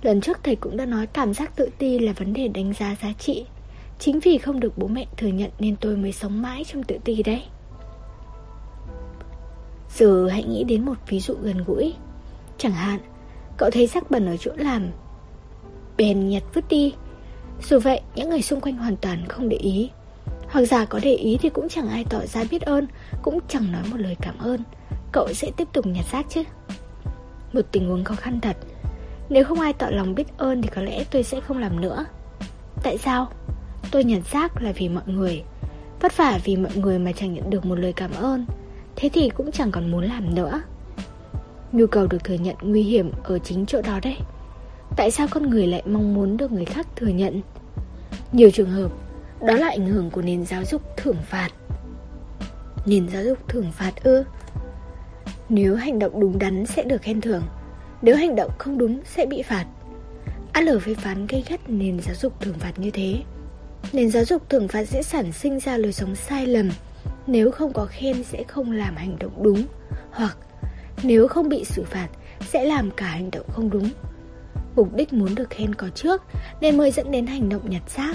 Lần 0.02 0.20
trước 0.20 0.38
thầy 0.43 0.56
cũng 0.56 0.76
đã 0.76 0.87
nói 0.87 1.06
cảm 1.06 1.34
giác 1.34 1.56
tự 1.56 1.69
ti 1.78 1.98
là 1.98 2.12
vấn 2.12 2.32
đề 2.32 2.48
đánh 2.48 2.72
giá 2.72 2.96
giá 3.02 3.12
trị. 3.19 3.44
Chính 3.98 4.20
vì 4.20 4.38
không 4.38 4.60
được 4.60 4.78
bố 4.78 4.87
mẹ 4.87 5.06
thừa 5.16 5.28
nhận 5.28 5.50
nên 5.58 5.76
tôi 5.76 5.96
mới 5.96 6.12
sống 6.12 6.43
mãi 6.43 6.64
trong 6.64 6.82
tự 6.82 6.98
ti 7.04 7.22
đấy. 7.22 7.43
Giờ 9.96 10.28
hãy 10.28 10.44
nghĩ 10.44 10.64
đến 10.64 10.84
một 10.84 10.94
ví 11.08 11.20
dụ 11.20 11.34
gần 11.43 11.64
gũi. 11.66 11.94
Chẳng 12.58 12.72
hạn, 12.72 13.00
cậu 13.56 13.70
thấy 13.70 13.87
rác 13.87 14.10
bẩn 14.10 14.26
ở 14.26 14.37
chỗ 14.37 14.50
làm 14.56 14.90
Bèn 15.96 16.28
nhặt 16.28 16.43
vứt 16.54 16.64
đi. 16.69 16.94
Dù 17.62 17.78
vậy, 17.78 18.00
những 18.14 18.31
người 18.31 18.43
xung 18.43 18.60
quanh 18.60 18.76
hoàn 18.76 18.96
toàn 18.96 19.28
không 19.28 19.48
để 19.48 19.56
ý. 19.56 19.90
Hoặc 20.48 20.64
giả 20.64 20.84
có 20.84 21.00
để 21.02 21.14
ý 21.14 21.38
thì 21.40 21.48
cũng 21.48 21.69
chẳng 21.69 21.88
ai 21.88 22.04
tỏ 22.10 22.19
ra 22.26 22.44
biết 22.50 22.62
ơn 22.62 22.87
Cũng 23.22 23.38
chẳng 23.48 23.72
nói 23.72 23.82
một 23.90 23.96
lời 23.96 24.16
cảm 24.20 24.38
ơn. 24.38 24.60
Cậu 25.12 25.32
sẽ 25.32 25.50
tiếp 25.56 25.69
tục 25.72 25.87
nhặt 25.87 26.04
rác 26.12 26.26
chứ? 26.28 26.43
Một 27.52 27.62
tình 27.72 27.88
huống 27.88 28.04
khó 28.04 28.14
khăn 28.14 28.40
thật 28.40 28.56
nếu 29.28 29.44
không 29.44 29.61
ai 29.61 29.73
tỏ 29.73 29.87
lòng 29.90 30.14
biết 30.14 30.26
ơn 30.37 30.62
thì 30.62 30.69
có 30.69 30.82
lẽ 30.82 31.05
tôi 31.11 31.23
sẽ 31.23 31.40
không 31.40 31.58
làm 31.58 31.81
nữa. 31.81 32.05
Tại 32.82 32.99
sao? 32.99 33.28
Tôi 33.90 34.05
nhận 34.05 34.23
xác 34.23 34.62
là 34.62 34.73
vì 34.73 34.88
mọi 34.88 35.05
người, 35.06 35.44
Vất 36.00 36.17
vả 36.17 36.38
vì 36.44 36.56
mọi 36.56 36.73
người 36.76 36.99
mà 36.99 37.12
chẳng 37.12 37.34
nhận 37.34 37.50
được 37.50 37.64
một 37.64 37.75
lời 37.75 37.93
cảm 37.93 38.11
ơn. 38.14 38.46
Thế 38.96 39.11
thì 39.12 39.28
cũng 39.28 39.52
chẳng 39.52 39.70
còn 39.70 39.90
muốn 39.90 40.05
làm 40.05 40.34
nữa. 40.34 40.62
Nhu 41.73 41.87
cầu 41.87 42.06
được 42.06 42.25
thừa 42.25 42.34
nhận 42.34 42.56
nguy 42.61 42.82
hiểm 42.82 43.11
ở 43.25 43.38
chính 43.38 43.67
chỗ 43.67 43.82
đó 43.82 44.00
đấy. 44.02 44.17
Tại 44.96 45.11
sao 45.11 45.26
con 45.31 45.50
người 45.50 45.67
lại 45.67 45.82
mong 45.87 46.14
muốn 46.14 46.37
được 46.37 46.52
người 46.52 46.64
khác 46.64 46.87
thừa 46.96 47.06
nhận? 47.06 47.40
Nhiều 48.32 48.50
trường 48.50 48.70
hợp, 48.70 48.90
Đó 49.40 49.55
là 49.55 49.69
ảnh 49.69 49.87
hưởng 49.87 50.11
của 50.11 50.22
nền 50.22 50.46
giáo 50.46 50.64
dục 50.64 50.82
thưởng 50.96 51.17
phạt. 51.22 51.49
Nền 52.87 53.08
giáo 53.08 53.25
dục 53.25 53.38
thưởng 53.49 53.72
phạt 53.72 53.93
ư? 54.02 54.25
Nếu 55.49 55.76
hành 55.76 55.99
động 55.99 56.20
đúng 56.20 56.38
đắn 56.38 56.67
sẽ 56.67 56.82
được 56.82 57.02
khen 57.02 57.20
thưởng 57.20 57.43
nếu 58.06 58.17
hành 58.17 58.37
động 58.37 58.50
không 58.58 58.79
đúng, 58.79 59.00
sẽ 59.05 59.26
bị 59.26 59.43
phạt. 59.43 59.64
Adler 60.53 60.82
phê 60.82 60.94
phán 60.94 61.26
gây 61.26 61.44
gắt 61.49 61.70
nền 61.70 62.00
giáo 62.00 62.14
dục 62.14 62.41
thưởng 62.41 62.58
phạt 62.58 62.73
như 62.79 62.91
thế. 62.91 63.23
Nền 63.93 64.11
giáo 64.11 64.25
dục 64.25 64.43
thưởng 64.49 64.69
phạt 64.69 64.85
sẽ 64.85 65.03
sản 65.03 65.32
sinh 65.32 65.61
ra 65.61 65.76
lối 65.76 65.93
sống 65.93 66.14
sai 66.14 66.47
lầm. 66.47 66.70
Nếu 67.26 67.50
không 67.50 67.73
có 67.73 67.87
khen 67.87 68.25
sẽ 68.25 68.44
không 68.49 68.73
làm 68.73 68.97
hành 68.97 69.17
động 69.19 69.43
đúng. 69.43 69.64
Hoặc, 70.11 70.37
nếu 71.03 71.29
không 71.29 71.48
bị 71.48 71.65
xử 71.65 71.84
phạt, 71.84 72.08
sẽ 72.48 72.65
làm 72.65 72.91
cả 72.91 73.06
hành 73.06 73.31
động 73.31 73.46
không 73.53 73.70
đúng. 73.70 73.91
Mục 74.77 74.94
đích 74.94 75.13
muốn 75.13 75.34
được 75.34 75.51
khen 75.51 75.75
có 75.75 75.89
trước 75.89 76.22
Nên 76.60 76.77
mới 76.77 76.91
dẫn 76.91 77.10
đến 77.10 77.27
hành 77.27 77.48
động 77.48 77.70
nhặt 77.70 77.82
xác. 77.89 78.15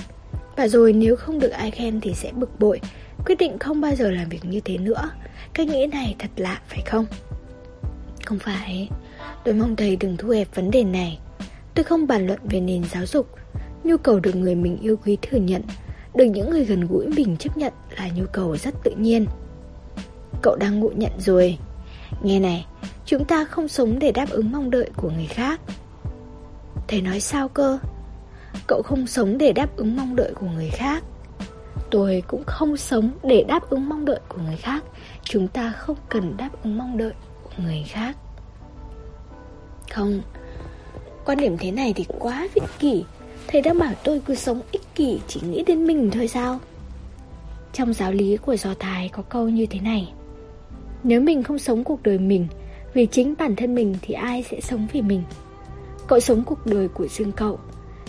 Và 0.55 0.67
rồi 0.67 0.93
nếu 0.93 1.15
không 1.15 1.39
được 1.39 1.51
ai 1.51 1.71
khen 1.71 2.01
thì 2.01 2.13
sẽ 2.13 2.31
bực 2.31 2.59
bội. 2.59 2.81
Quyết 3.25 3.35
định 3.39 3.59
không 3.59 3.81
bao 3.81 3.95
giờ 3.95 4.11
làm 4.11 4.29
việc 4.29 4.45
như 4.45 4.59
thế 4.59 4.77
nữa. 4.77 5.11
Cách 5.53 5.67
nghĩ 5.67 5.85
này 5.85 6.15
thật 6.19 6.29
lạ, 6.35 6.61
phải 6.67 6.81
không? 6.85 7.05
Không 8.31 8.39
phải. 8.39 8.89
Tôi 9.43 9.53
mong 9.53 9.75
thầy 9.75 9.95
đừng 9.95 10.17
thu 10.17 10.29
hẹp 10.29 10.55
vấn 10.55 10.71
đề 10.71 10.83
này. 10.83 11.19
Tôi 11.73 11.83
không 11.83 12.07
bàn 12.07 12.27
luận 12.27 12.39
về 12.43 12.59
nền 12.59 12.83
giáo 12.83 13.05
dục. 13.05 13.27
Nhu 13.83 13.97
cầu 13.97 14.19
được 14.19 14.35
người 14.35 14.55
mình 14.55 14.77
yêu 14.81 14.97
quý 15.05 15.17
thừa 15.21 15.37
nhận, 15.37 15.61
Được 16.15 16.25
những 16.25 16.49
người 16.49 16.65
gần 16.65 16.87
gũi 16.87 17.07
mình 17.07 17.37
chấp 17.37 17.57
nhận 17.57 17.73
Là 17.97 18.09
nhu 18.15 18.25
cầu 18.31 18.57
rất 18.57 18.75
tự 18.83 18.91
nhiên. 18.91 19.25
Cậu 20.41 20.55
đang 20.55 20.79
ngộ 20.79 20.89
nhận 20.95 21.11
rồi. 21.19 21.57
Nghe 22.23 22.39
này, 22.39 22.65
Chúng 23.05 23.25
ta 23.25 23.45
không 23.45 23.67
sống 23.67 23.99
để 23.99 24.11
đáp 24.11 24.29
ứng 24.29 24.51
mong 24.51 24.69
đợi 24.69 24.89
của 24.95 25.09
người 25.09 25.27
khác. 25.27 25.61
Thầy 26.87 27.01
nói 27.01 27.19
sao 27.19 27.47
cơ? 27.47 27.79
Cậu 28.67 28.81
không 28.81 29.07
sống 29.07 29.37
để 29.37 29.51
đáp 29.53 29.75
ứng 29.75 29.95
mong 29.95 30.15
đợi 30.15 30.33
của 30.35 30.47
người 30.55 30.69
khác. 30.69 31.03
Tôi 31.89 32.23
cũng 32.27 32.43
không 32.47 32.77
sống 32.77 33.11
để 33.23 33.45
đáp 33.47 33.69
ứng 33.69 33.89
mong 33.89 34.05
đợi 34.05 34.19
của 34.27 34.41
người 34.41 34.57
khác. 34.57 34.83
Chúng 35.23 35.47
ta 35.47 35.71
không 35.71 35.97
cần 36.09 36.37
đáp 36.37 36.49
ứng 36.63 36.77
mong 36.77 36.97
đợi 36.97 37.13
người 37.57 37.83
khác. 37.87 38.17
Không, 39.91 40.21
Quan 41.25 41.37
điểm 41.37 41.57
thế 41.57 41.71
này 41.71 41.93
thì 41.93 42.05
quá 42.19 42.47
vị 42.53 42.61
kỷ. 42.79 43.03
Thầy 43.47 43.61
đã 43.61 43.73
bảo 43.73 43.93
tôi 44.03 44.21
cứ 44.25 44.35
sống 44.35 44.61
ích 44.71 44.81
kỷ, 44.95 45.19
Chỉ 45.27 45.41
nghĩ 45.41 45.63
đến 45.63 45.87
mình 45.87 46.11
thôi 46.11 46.27
sao? 46.27 46.59
Trong 47.73 47.93
giáo 47.93 48.11
lý 48.11 48.37
của 48.37 48.55
Do 48.55 48.73
Thái 48.79 49.09
có 49.09 49.23
câu 49.23 49.49
như 49.49 49.65
thế 49.65 49.79
này. 49.79 50.13
Nếu 51.03 51.21
mình 51.21 51.43
không 51.43 51.59
sống 51.59 51.83
cuộc 51.83 52.03
đời 52.03 52.17
mình 52.17 52.47
Vì 52.93 53.05
chính 53.05 53.33
bản 53.39 53.55
thân 53.55 53.75
mình 53.75 53.95
Thì 54.01 54.13
ai 54.13 54.43
sẽ 54.51 54.61
sống 54.61 54.87
vì 54.93 55.01
mình? 55.01 55.23
Cậu 56.07 56.19
sống 56.19 56.43
cuộc 56.43 56.65
đời 56.65 56.87
của 56.87 57.07
riêng 57.07 57.31
cậu. 57.31 57.59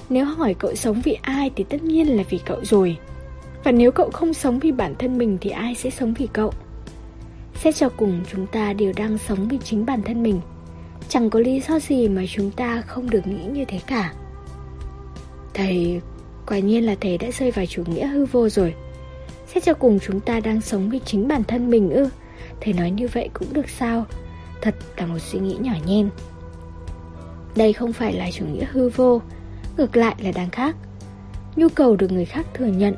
Nếu 0.09 0.25
hỏi 0.25 0.55
cậu 0.55 0.75
sống 0.75 1.01
vì 1.05 1.19
ai 1.23 1.51
Thì 1.57 1.65
tất 1.65 1.83
nhiên 1.83 2.17
là 2.17 2.23
vì 2.31 2.39
cậu 2.39 2.65
rồi. 2.65 2.97
Và 3.65 3.73
nếu 3.73 3.93
cậu 3.93 4.11
không 4.11 4.35
sống 4.35 4.59
vì 4.59 4.73
bản 4.73 4.95
thân 4.99 5.19
mình 5.19 5.39
Thì 5.41 5.51
ai 5.51 5.75
sẽ 5.75 5.91
sống 5.91 6.15
vì 6.15 6.29
cậu? 6.33 6.53
Xét 7.54 7.76
cho 7.76 7.88
cùng 7.88 8.21
chúng 8.32 8.47
ta 8.47 8.73
đều 8.73 8.92
đang 8.97 9.18
sống 9.18 9.49
vì 9.49 9.59
chính 9.64 9.87
bản 9.87 10.02
thân 10.02 10.23
mình. 10.23 10.40
Chẳng 11.09 11.30
có 11.30 11.40
lý 11.40 11.61
do 11.61 11.78
gì 11.78 12.09
mà 12.09 12.23
chúng 12.28 12.50
ta 12.50 12.82
không 12.87 13.11
được 13.11 13.26
nghĩ 13.26 13.44
như 13.52 13.64
thế 13.64 13.80
cả. 13.87 14.12
Thầy, 15.54 16.00
quả 16.47 16.59
nhiên 16.59 16.87
là 16.87 16.94
thầy 17.00 17.18
đã 17.18 17.28
rơi 17.38 17.50
vào 17.50 17.66
chủ 17.66 17.82
nghĩa 17.87 18.06
hư 18.06 18.25
vô 18.25 18.49
rồi. 18.49 18.75
Xét 19.54 19.64
cho 19.64 19.75
cùng 19.75 19.99
chúng 20.00 20.21
ta 20.21 20.40
đang 20.40 20.61
sống 20.61 20.90
vì 20.90 21.00
chính 21.04 21.28
bản 21.28 21.44
thân 21.44 21.71
mình 21.71 21.90
ư? 21.90 22.09
Thầy 22.61 22.73
nói 22.73 22.90
như 22.90 23.09
vậy 23.12 23.28
cũng 23.32 23.52
được 23.52 23.68
sao? 23.68 24.06
Thật 24.62 24.75
là 24.97 25.06
một 25.06 25.18
suy 25.18 25.38
nghĩ 25.38 25.56
nhỏ 25.61 25.73
nhen. 25.87 26.09
Đây 27.56 27.73
không 27.73 27.92
phải 27.92 28.12
là 28.12 28.30
chủ 28.32 28.44
nghĩa 28.47 28.66
hư 28.73 28.88
vô, 28.88 29.21
ngược 29.76 29.97
lại 29.97 30.14
là 30.18 30.32
đáng 30.32 30.50
khác. 30.50 30.76
Nhu 31.56 31.68
cầu 31.68 31.97
được 31.97 32.12
người 32.12 32.25
khác 32.25 32.47
thừa 32.54 32.66
nhận, 32.66 32.94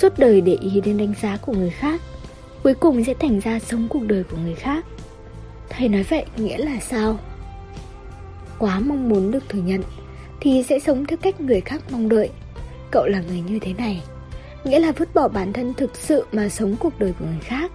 suốt 0.00 0.18
đời 0.18 0.40
để 0.40 0.56
ý 0.60 0.80
đến 0.80 0.98
đánh 0.98 1.14
giá 1.22 1.36
của 1.36 1.52
người 1.52 1.70
khác, 1.70 2.00
cuối 2.62 2.74
cùng 2.74 3.04
sẽ 3.04 3.14
thành 3.14 3.40
ra 3.40 3.58
sống 3.58 3.86
cuộc 3.88 4.02
đời 4.02 4.24
của 4.24 4.36
người 4.36 4.54
khác. 4.54 4.84
Thầy 5.68 5.88
nói 5.88 6.02
vậy 6.02 6.24
nghĩa 6.36 6.58
là 6.58 6.80
sao? 6.80 7.18
Quá 8.58 8.80
mong 8.80 9.08
muốn 9.08 9.30
được 9.30 9.48
thừa 9.48 9.58
nhận 9.58 9.82
thì 10.40 10.62
sẽ 10.62 10.78
sống 10.78 11.04
theo 11.06 11.16
cách 11.22 11.40
người 11.40 11.60
khác 11.60 11.82
mong 11.92 12.08
đợi. 12.08 12.30
Cậu 12.90 13.06
là 13.06 13.22
người 13.28 13.40
như 13.40 13.58
thế 13.58 13.72
này, 13.72 14.02
nghĩa 14.64 14.78
là 14.78 14.92
vứt 14.92 15.14
bỏ 15.14 15.28
bản 15.28 15.52
thân 15.52 15.74
thực 15.74 15.96
sự 15.96 16.24
mà 16.32 16.48
sống 16.48 16.76
cuộc 16.80 16.98
đời 16.98 17.12
của 17.18 17.24
người 17.24 17.40
khác. 17.40 17.72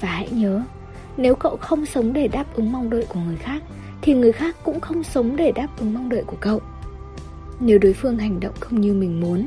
Và 0.00 0.08
hãy 0.08 0.28
nhớ, 0.30 0.62
nếu 1.16 1.34
cậu 1.34 1.56
không 1.56 1.86
sống 1.86 2.12
để 2.12 2.28
đáp 2.28 2.44
ứng 2.54 2.72
mong 2.72 2.90
đợi 2.90 3.06
của 3.08 3.20
người 3.20 3.36
khác 3.36 3.62
thì 4.02 4.14
người 4.14 4.32
khác 4.32 4.56
cũng 4.64 4.80
không 4.80 5.02
sống 5.02 5.36
để 5.36 5.52
đáp 5.52 5.68
ứng 5.78 5.94
mong 5.94 6.08
đợi 6.08 6.22
của 6.26 6.36
cậu. 6.40 6.60
Nếu 7.60 7.78
đối 7.78 7.92
phương 7.92 8.18
hành 8.18 8.40
động 8.40 8.54
không 8.60 8.80
như 8.80 8.94
mình 8.94 9.20
muốn, 9.20 9.46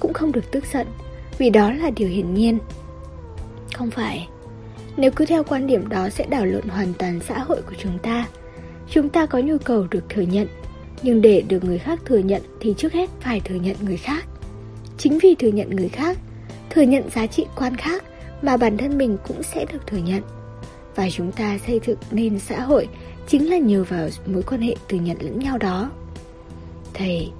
cũng 0.00 0.12
không 0.12 0.32
được 0.32 0.52
tức 0.52 0.64
giận, 0.72 0.86
vì 1.38 1.50
đó 1.50 1.72
là 1.72 1.90
điều 1.90 2.08
hiển 2.08 2.34
nhiên. 2.34 2.58
Không 3.74 3.90
phải, 3.90 4.28
nếu 4.96 5.10
cứ 5.10 5.26
theo 5.26 5.44
quan 5.44 5.66
điểm 5.66 5.88
đó 5.88 6.08
sẽ 6.08 6.26
đảo 6.26 6.46
lộn 6.46 6.68
hoàn 6.68 6.92
toàn 6.98 7.20
xã 7.28 7.38
hội 7.38 7.62
của 7.62 7.74
chúng 7.78 7.98
ta. 7.98 8.26
Chúng 8.90 9.08
ta 9.08 9.26
có 9.26 9.38
nhu 9.38 9.58
cầu 9.58 9.86
được 9.90 10.04
thừa 10.08 10.22
nhận, 10.22 10.48
nhưng 11.02 11.22
để 11.22 11.42
được 11.48 11.64
người 11.64 11.78
khác 11.78 12.00
thừa 12.04 12.18
nhận 12.18 12.42
thì 12.60 12.74
trước 12.76 12.92
hết 12.92 13.10
phải 13.20 13.40
thừa 13.40 13.54
nhận 13.54 13.76
người 13.80 13.96
khác. 13.96 14.24
Chính 14.98 15.18
vì 15.18 15.34
thừa 15.34 15.48
nhận 15.48 15.70
người 15.70 15.88
khác, 15.88 16.18
thừa 16.70 16.82
nhận 16.82 17.10
giá 17.10 17.26
trị 17.26 17.46
quan 17.56 17.76
khác 17.76 18.04
mà 18.42 18.56
bản 18.56 18.76
thân 18.76 18.98
mình 18.98 19.16
cũng 19.28 19.42
sẽ 19.42 19.64
được 19.72 19.86
thừa 19.86 19.98
nhận. 19.98 20.22
Và 20.94 21.10
chúng 21.10 21.32
ta 21.32 21.58
xây 21.66 21.80
dựng 21.86 21.98
nên 22.10 22.38
xã 22.38 22.60
hội 22.60 22.88
chính 23.28 23.50
là 23.50 23.58
nhờ 23.58 23.84
vào 23.84 24.08
mối 24.26 24.42
quan 24.42 24.60
hệ 24.60 24.74
thừa 24.88 24.98
nhận 24.98 25.16
lẫn 25.20 25.38
nhau 25.38 25.58
đó. 25.58 25.90
Thầy, 26.94 27.30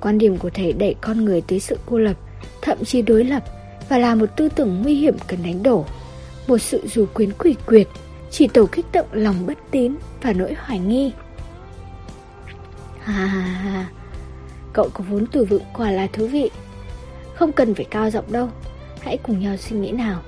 quan 0.00 0.18
điểm 0.18 0.38
của 0.38 0.50
thầy 0.50 0.72
đẩy 0.72 0.94
con 1.00 1.24
người 1.24 1.40
tới 1.40 1.60
sự 1.60 1.78
cô 1.86 1.98
lập, 1.98 2.16
thậm 2.62 2.84
chí 2.84 3.02
đối 3.02 3.24
lập 3.24 3.44
và 3.88 3.98
là 3.98 4.14
một 4.14 4.26
tư 4.36 4.48
tưởng 4.48 4.82
nguy 4.82 4.94
hiểm 4.94 5.16
cần 5.26 5.42
đánh 5.42 5.62
đổ. 5.62 5.84
Một 6.46 6.58
sự 6.58 6.82
dù 6.86 7.06
quyến 7.14 7.32
quỷ 7.38 7.56
quyệt, 7.66 7.88
chỉ 8.30 8.48
tổ 8.48 8.66
kích 8.72 8.86
động 8.92 9.06
lòng 9.12 9.46
bất 9.46 9.58
tín 9.70 9.94
và 10.22 10.32
nỗi 10.32 10.54
hoài 10.58 10.78
nghi. 10.78 11.12
Ha 13.02 13.26
ha 13.26 13.40
ha, 13.40 13.88
cậu 14.72 14.88
có 14.94 15.04
vốn 15.10 15.26
từ 15.26 15.44
vựng 15.44 15.62
quả 15.74 15.90
là 15.90 16.06
thú 16.06 16.26
vị. 16.26 16.50
Không 17.34 17.52
cần 17.52 17.74
phải 17.74 17.84
cao 17.84 18.10
giọng 18.10 18.32
đâu, 18.32 18.48
hãy 19.00 19.16
cùng 19.16 19.40
nhau 19.40 19.56
suy 19.56 19.76
nghĩ 19.76 19.90
nào. 19.90 20.22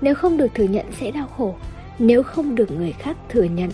Nếu 0.00 0.14
không 0.14 0.36
được 0.36 0.48
thừa 0.54 0.64
nhận 0.64 0.86
sẽ 1.00 1.10
đau 1.10 1.28
khổ, 1.36 1.54
nếu 1.98 2.22
không 2.22 2.54
được 2.54 2.70
người 2.70 2.92
khác 2.92 3.16
thừa 3.28 3.44
nhận 3.44 3.70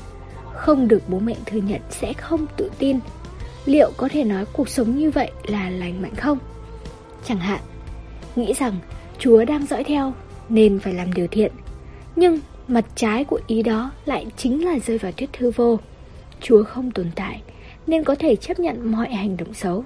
không 0.54 0.88
được 0.88 1.02
bố 1.08 1.18
mẹ 1.18 1.36
thừa 1.46 1.58
nhận 1.58 1.80
sẽ 1.90 2.12
không 2.12 2.46
tự 2.56 2.70
tin. 2.78 2.98
Liệu 3.64 3.90
có 3.96 4.08
thể 4.12 4.24
nói 4.24 4.44
cuộc 4.52 4.68
sống 4.68 4.98
như 4.98 5.10
vậy 5.10 5.30
là 5.46 5.70
lành 5.70 6.02
mạnh 6.02 6.14
không? 6.14 6.38
Chẳng 7.24 7.38
hạn, 7.38 7.60
nghĩ 8.36 8.52
rằng 8.52 8.78
Chúa 9.18 9.44
đang 9.44 9.66
dõi 9.66 9.84
theo 9.84 10.12
nên 10.48 10.78
phải 10.78 10.94
làm 10.94 11.12
điều 11.12 11.26
thiện. 11.26 11.52
Nhưng 12.16 12.38
mặt 12.68 12.84
trái 12.94 13.24
của 13.24 13.40
ý 13.46 13.62
đó 13.62 13.90
lại 14.04 14.26
chính 14.36 14.64
là 14.64 14.78
rơi 14.78 14.98
vào 14.98 15.12
thuyết 15.12 15.36
hư 15.38 15.50
vô. 15.50 15.78
Chúa 16.40 16.64
không 16.64 16.90
tồn 16.90 17.10
tại 17.14 17.42
nên 17.86 18.04
có 18.04 18.14
thể 18.14 18.36
chấp 18.36 18.58
nhận 18.58 18.92
mọi 18.92 19.14
hành 19.14 19.36
động 19.36 19.54
xấu. 19.54 19.84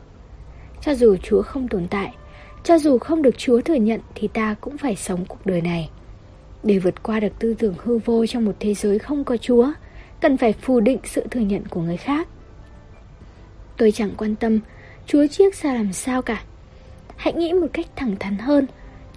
Cho 0.83 0.95
dù 0.95 1.17
Chúa 1.17 1.43
không 1.43 1.69
tồn 1.69 1.87
tại, 1.91 2.15
cho 2.65 2.79
dù 2.79 2.99
không 2.99 3.23
được 3.23 3.39
Chúa 3.39 3.61
thừa 3.61 3.75
nhận 3.75 4.01
thì 4.15 4.29
ta 4.29 4.55
cũng 4.61 4.79
phải 4.79 4.97
sống 4.97 5.25
cuộc 5.29 5.47
đời 5.47 5.61
này. 5.61 5.91
Để 6.63 6.79
vượt 6.79 7.03
qua 7.03 7.21
được 7.21 7.39
tư 7.39 7.55
tưởng 7.59 7.75
hư 7.79 7.99
vô 7.99 8.27
trong 8.27 8.45
một 8.45 8.57
thế 8.61 8.75
giới 8.75 8.99
không 8.99 9.25
có 9.25 9.37
Chúa, 9.37 9.73
cần 10.21 10.37
phải 10.37 10.53
phủ 10.53 10.81
định 10.81 10.99
sự 11.05 11.27
thừa 11.31 11.41
nhận 11.41 11.63
của 11.71 11.81
người 11.81 11.97
khác. 11.97 12.29
Tôi 13.77 13.93
chẳng 13.93 14.11
quan 14.17 14.35
tâm 14.35 14.61
Chúa 15.07 15.27
chiếc 15.27 15.55
ra 15.55 15.75
làm 15.75 15.93
sao 15.93 16.23
cả. 16.23 16.43
Hãy 17.17 17.33
nghĩ 17.33 17.53
một 17.53 17.67
cách 17.73 17.87
thẳng 17.97 18.17
thắn 18.21 18.39
hơn, 18.39 18.67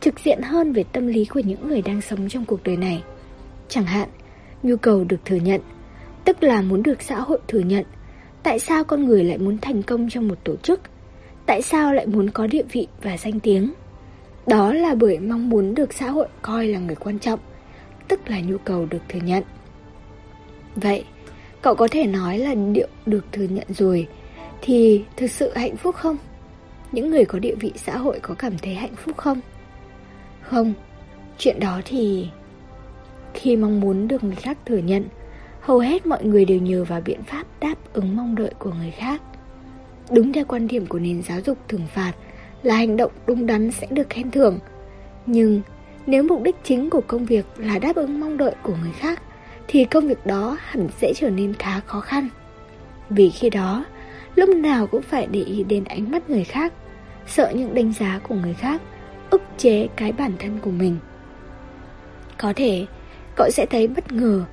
trực 0.01 0.19
diện 0.19 0.41
hơn 0.41 0.73
về 0.73 0.83
tâm 0.83 1.07
lý 1.07 1.25
của 1.25 1.39
những 1.39 1.67
người 1.67 1.81
đang 1.81 2.01
sống 2.01 2.29
trong 2.29 2.45
cuộc 2.45 2.63
đời 2.63 2.77
này. 2.77 3.03
Chẳng 3.67 3.85
hạn, 3.85 4.09
nhu 4.63 4.75
cầu 4.75 5.03
được 5.03 5.25
thừa 5.25 5.35
nhận, 5.35 5.61
tức 6.25 6.43
là 6.43 6.61
muốn 6.61 6.83
được 6.83 7.01
xã 7.01 7.19
hội 7.19 7.39
thừa 7.47 7.59
nhận. 7.59 7.85
Tại 8.43 8.59
sao 8.59 8.83
con 8.83 9.05
người 9.05 9.23
lại 9.23 9.37
muốn 9.37 9.57
thành 9.57 9.83
công 9.83 10.09
trong 10.09 10.27
một 10.27 10.43
tổ 10.43 10.55
chức? 10.55 10.81
Tại 11.45 11.61
sao 11.61 11.93
lại 11.93 12.05
muốn 12.05 12.29
có 12.29 12.47
địa 12.47 12.63
vị 12.71 12.87
và 13.03 13.17
danh 13.17 13.39
tiếng? 13.39 13.73
Đó 14.47 14.73
là 14.73 14.95
bởi 14.95 15.19
mong 15.19 15.49
muốn 15.49 15.75
được 15.75 15.93
xã 15.93 16.09
hội 16.09 16.27
coi 16.41 16.67
là 16.67 16.79
người 16.79 16.95
quan 16.95 17.19
trọng, 17.19 17.39
tức 18.07 18.29
là 18.29 18.39
nhu 18.39 18.57
cầu 18.57 18.85
được 18.85 19.01
thừa 19.09 19.19
nhận. 19.19 19.43
Vậy, 20.75 21.03
cậu 21.61 21.75
có 21.75 21.87
thể 21.91 22.05
nói 22.05 22.37
là 22.37 22.55
điệu 22.55 22.87
được 23.05 23.25
thừa 23.31 23.43
nhận 23.43 23.67
rồi 23.69 24.07
Thì 24.61 25.03
thực 25.17 25.31
sự 25.31 25.51
hạnh 25.55 25.77
phúc 25.77 25.95
không? 25.95 26.17
Những 26.91 27.09
người 27.09 27.25
có 27.25 27.39
địa 27.39 27.55
vị 27.55 27.71
xã 27.75 27.97
hội 27.97 28.19
có 28.21 28.33
cảm 28.33 28.57
thấy 28.57 28.75
hạnh 28.75 28.95
phúc 28.95 29.17
không? 29.17 29.41
Không, 30.51 30.73
chuyện 31.37 31.59
đó 31.59 31.81
thì... 31.85 32.27
Khi 33.33 33.55
mong 33.55 33.79
muốn 33.81 34.07
được 34.07 34.23
người 34.23 34.35
khác 34.35 34.57
thừa 34.65 34.77
nhận 34.77 35.05
Hầu 35.61 35.79
hết 35.79 36.05
mọi 36.05 36.25
người 36.25 36.45
đều 36.45 36.59
nhờ 36.59 36.83
vào 36.83 37.01
biện 37.01 37.23
pháp 37.23 37.43
đáp 37.59 37.75
ứng 37.93 38.15
mong 38.15 38.35
đợi 38.35 38.53
của 38.59 38.71
người 38.79 38.91
khác. 38.91 39.21
Đúng 40.11 40.33
theo 40.33 40.45
quan 40.45 40.67
điểm 40.67 40.85
của 40.85 40.99
nền 40.99 41.21
giáo 41.21 41.39
dục 41.45 41.57
thưởng 41.67 41.87
phạt 41.93 42.13
Là 42.63 42.75
hành 42.75 42.97
động 42.97 43.11
đúng 43.27 43.45
đắn 43.45 43.71
sẽ 43.71 43.87
được 43.91 44.09
khen 44.09 44.31
thưởng. 44.31 44.59
Nhưng 45.25 45.61
nếu 46.05 46.23
mục 46.23 46.43
đích 46.43 46.55
chính 46.63 46.89
của 46.89 47.01
công 47.07 47.25
việc 47.25 47.45
là 47.57 47.79
đáp 47.79 47.95
ứng 47.95 48.19
mong 48.19 48.37
đợi 48.37 48.55
của 48.63 48.75
người 48.81 48.93
khác 48.99 49.21
thì 49.67 49.85
công 49.85 50.07
việc 50.07 50.25
đó 50.25 50.57
hẳn 50.59 50.87
sẽ 50.97 51.13
trở 51.15 51.29
nên 51.29 51.53
khá 51.53 51.79
khó 51.79 51.99
khăn. 51.99 52.27
Vì 53.09 53.29
khi 53.29 53.49
đó, 53.49 53.85
lúc 54.35 54.49
nào 54.49 54.87
cũng 54.87 55.01
phải 55.01 55.27
để 55.31 55.43
ý 55.43 55.63
đến 55.63 55.83
ánh 55.83 56.11
mắt 56.11 56.29
người 56.29 56.43
khác, 56.43 56.73
sợ 57.27 57.51
những 57.55 57.75
đánh 57.75 57.93
giá 57.93 58.19
của 58.27 58.35
người 58.35 58.53
khác, 58.53 58.81
ức 59.31 59.41
chế 59.57 59.87
cái 59.95 60.11
bản 60.11 60.31
thân 60.39 60.59
của 60.61 60.71
mình. 60.71 60.97
Có 62.37 62.53
thể, 62.55 62.85
cậu 63.35 63.49
sẽ 63.51 63.65
thấy 63.65 63.87
bất 63.87 64.11
ngờ, 64.11 64.43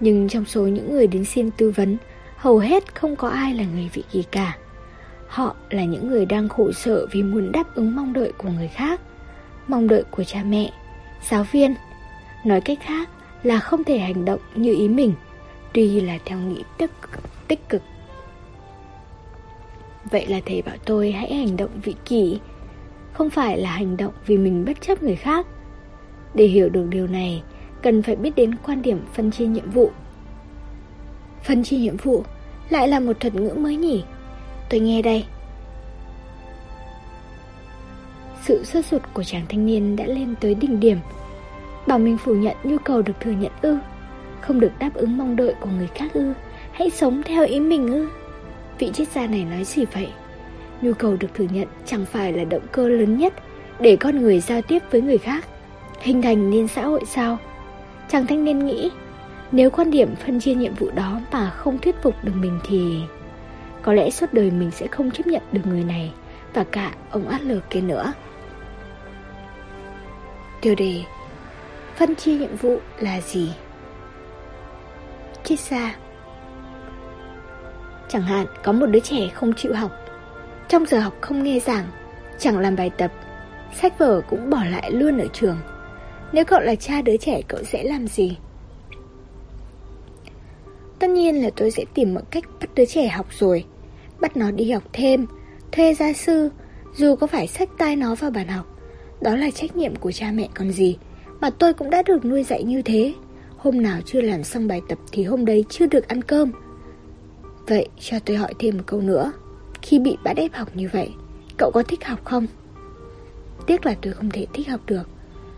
nhưng 0.00 0.28
trong 0.28 0.44
số 0.44 0.66
những 0.66 0.92
người 0.92 1.06
đến 1.06 1.24
xin 1.24 1.50
tư 1.50 1.70
vấn, 1.70 1.96
hầu 2.36 2.58
hết 2.58 2.94
không 2.94 3.16
có 3.16 3.28
ai 3.28 3.54
là 3.54 3.64
người 3.74 3.90
vị 3.92 4.04
kỳ 4.10 4.22
cả. 4.22 4.56
Họ 5.28 5.56
là 5.70 5.84
những 5.84 6.08
người 6.08 6.26
đang 6.26 6.48
khổ 6.48 6.72
sở 6.72 7.06
vì 7.10 7.22
muốn 7.22 7.52
đáp 7.52 7.74
ứng 7.74 7.96
mong 7.96 8.12
đợi 8.12 8.32
của 8.38 8.48
người 8.48 8.68
khác, 8.68 9.00
mong 9.68 9.88
đợi 9.88 10.02
của 10.10 10.24
cha 10.24 10.42
mẹ, 10.42 10.72
giáo 11.28 11.46
viên. 11.52 11.74
Nói 12.44 12.60
cách 12.60 12.78
khác, 12.82 13.08
là 13.42 13.58
không 13.58 13.84
thể 13.84 13.98
hành 13.98 14.24
động 14.24 14.40
như 14.54 14.74
ý 14.74 14.88
mình, 14.88 15.14
tuy 15.72 16.00
là 16.00 16.18
theo 16.24 16.38
nghĩ 16.38 16.62
tích, 16.78 16.90
tích 17.48 17.68
cực. 17.68 17.82
Vậy 20.10 20.26
là 20.26 20.40
thầy 20.46 20.62
bảo 20.62 20.76
tôi 20.84 21.12
hãy 21.12 21.34
hành 21.34 21.56
động 21.56 21.70
vị 21.82 21.94
kỷ, 22.04 22.38
không 23.16 23.30
phải 23.30 23.58
là 23.58 23.70
hành 23.70 23.96
động 23.96 24.12
vì 24.26 24.38
mình 24.38 24.64
bất 24.64 24.80
chấp 24.80 25.02
người 25.02 25.16
khác. 25.16 25.46
Để 26.34 26.44
hiểu 26.44 26.68
được 26.68 26.86
điều 26.88 27.06
này, 27.06 27.42
cần 27.82 28.02
phải 28.02 28.16
biết 28.16 28.34
đến 28.36 28.50
quan 28.66 28.82
điểm 28.82 29.00
phân 29.14 29.30
chia 29.30 29.46
nhiệm 29.46 29.70
vụ. 29.70 29.90
Phân 31.44 31.64
chia 31.64 31.76
nhiệm 31.76 31.96
vụ 31.96 32.24
lại 32.68 32.88
là 32.88 33.00
một 33.00 33.20
thuật 33.20 33.34
ngữ 33.34 33.54
mới 33.54 33.76
nhỉ? 33.76 34.04
Tôi 34.70 34.80
nghe 34.80 35.02
đây. 35.02 35.24
Sự 38.42 38.64
sốt 38.64 38.84
sụt 38.84 39.02
của 39.14 39.24
chàng 39.24 39.42
thanh 39.48 39.66
niên 39.66 39.96
đã 39.96 40.06
lên 40.06 40.34
tới 40.40 40.54
đỉnh 40.54 40.80
điểm 40.80 40.98
Bảo 41.86 41.98
mình 41.98 42.18
phủ 42.18 42.34
nhận 42.34 42.56
nhu 42.64 42.78
cầu 42.78 43.02
được 43.02 43.12
thừa 43.20 43.30
nhận 43.30 43.52
ư 43.62 43.78
Không 44.40 44.60
được 44.60 44.72
đáp 44.78 44.90
ứng 44.94 45.16
mong 45.16 45.36
đợi 45.36 45.54
của 45.60 45.70
người 45.78 45.88
khác 45.94 46.12
ư 46.12 46.32
Hãy 46.72 46.90
sống 46.90 47.22
theo 47.22 47.46
ý 47.46 47.60
mình 47.60 47.86
ư 47.86 48.08
Vị 48.78 48.90
triết 48.94 49.08
gia 49.08 49.26
này 49.26 49.44
nói 49.44 49.64
gì 49.64 49.84
vậy 49.84 50.08
Nhu 50.80 50.92
cầu 50.94 51.16
được 51.20 51.28
thừa 51.34 51.46
nhận 51.50 51.68
chẳng 51.86 52.04
phải 52.04 52.32
là 52.32 52.44
động 52.44 52.62
cơ 52.72 52.88
lớn 52.88 53.18
nhất 53.18 53.34
Để 53.80 53.96
con 53.96 54.22
người 54.22 54.40
giao 54.40 54.62
tiếp 54.62 54.82
với 54.90 55.00
người 55.00 55.18
khác 55.18 55.44
Hình 56.00 56.22
thành 56.22 56.50
nên 56.50 56.68
xã 56.68 56.84
hội 56.84 57.00
sao 57.06 57.38
Chàng 58.08 58.26
thanh 58.26 58.44
niên 58.44 58.66
nghĩ, 58.66 58.90
Nếu 59.52 59.70
quan 59.70 59.90
điểm 59.90 60.14
phân 60.26 60.40
chia 60.40 60.54
nhiệm 60.54 60.74
vụ 60.74 60.90
đó 60.90 61.20
Mà 61.32 61.50
không 61.50 61.78
thuyết 61.78 62.02
phục 62.02 62.14
được 62.24 62.32
mình 62.34 62.58
thì 62.68 63.00
Có 63.82 63.92
lẽ 63.92 64.10
suốt 64.10 64.32
đời 64.32 64.50
mình 64.50 64.70
sẽ 64.70 64.86
không 64.86 65.10
chấp 65.10 65.26
nhận 65.26 65.42
được 65.52 65.66
người 65.66 65.84
này 65.84 66.12
Và 66.54 66.64
cả 66.64 66.92
ông 67.10 67.28
Adler 67.28 67.58
kia 67.70 67.80
nữa 67.80 68.12
Tiêu 70.60 70.74
đề, 70.74 71.02
Phân 71.96 72.14
chia 72.14 72.34
nhiệm 72.34 72.56
vụ 72.56 72.78
là 72.98 73.20
gì? 73.20 73.52
Triết 75.44 75.60
xa. 75.60 75.94
Chẳng 78.08 78.22
hạn, 78.22 78.46
có 78.64 78.72
một 78.72 78.86
đứa 78.86 79.00
trẻ 79.00 79.28
không 79.34 79.52
chịu 79.52 79.74
học 79.74 80.05
trong 80.68 80.86
giờ 80.86 81.00
học 81.00 81.14
không 81.20 81.42
nghe 81.42 81.60
giảng, 81.60 81.86
Chẳng 82.38 82.58
làm 82.58 82.76
bài 82.76 82.90
tập, 82.98 83.12
Sách 83.80 83.98
vở 83.98 84.20
cũng 84.30 84.50
bỏ 84.50 84.64
lại 84.70 84.90
luôn 84.90 85.18
ở 85.18 85.26
trường 85.32 85.56
Nếu 86.32 86.44
cậu 86.44 86.60
là 86.60 86.74
cha 86.74 87.02
đứa 87.02 87.16
trẻ, 87.16 87.40
cậu 87.48 87.62
sẽ 87.62 87.82
làm 87.84 88.06
gì? 88.06 88.36
Tất 90.98 91.10
nhiên 91.10 91.42
là 91.42 91.50
tôi 91.56 91.70
sẽ 91.70 91.84
tìm 91.94 92.14
mọi 92.14 92.22
cách 92.30 92.44
bắt 92.60 92.70
đứa 92.74 92.84
trẻ 92.84 93.08
học 93.08 93.26
rồi, 93.30 93.64
Bắt 94.20 94.36
nó 94.36 94.50
đi 94.50 94.70
học 94.70 94.82
thêm, 94.92 95.26
Thuê 95.72 95.94
gia 95.94 96.12
sư, 96.12 96.50
Dù 96.94 97.16
có 97.16 97.26
phải 97.26 97.46
sách 97.46 97.68
tay 97.78 97.96
nó 97.96 98.14
vào 98.14 98.30
bàn 98.30 98.48
học 98.48 98.66
Đó 99.20 99.36
là 99.36 99.50
trách 99.50 99.76
nhiệm 99.76 99.96
của 99.96 100.12
cha 100.12 100.30
mẹ 100.34 100.48
còn 100.54 100.70
gì 100.70 100.98
mà 101.40 101.50
tôi 101.50 101.72
cũng 101.72 101.90
đã 101.90 102.02
được 102.02 102.24
nuôi 102.24 102.42
dạy 102.42 102.64
như 102.64 102.82
thế 102.82 103.14
hôm 103.66 103.82
nào 103.82 104.00
chưa 104.04 104.20
làm 104.20 104.44
xong 104.44 104.68
bài 104.68 104.80
tập 104.88 104.98
thì 105.12 105.24
hôm 105.24 105.44
đấy 105.44 105.64
chưa 105.68 105.86
được 105.86 106.08
ăn 106.08 106.22
cơm. 106.22 106.52
Vậy 107.66 107.88
cho 108.00 108.18
tôi 108.18 108.36
hỏi 108.36 108.54
thêm 108.58 108.76
một 108.76 108.82
câu 108.86 109.00
nữa. 109.00 109.32
Khi 109.86 109.98
bị 109.98 110.16
bắt 110.24 110.36
ép 110.36 110.54
học 110.54 110.68
như 110.74 110.88
vậy, 110.92 111.10
cậu 111.56 111.70
có 111.74 111.82
thích 111.82 112.04
học 112.04 112.24
không? 112.24 112.46
Tiếc 113.66 113.86
là 113.86 113.94
tôi 114.02 114.12
không 114.12 114.30
thể 114.30 114.46
thích 114.52 114.68
học 114.68 114.80
được. 114.86 115.02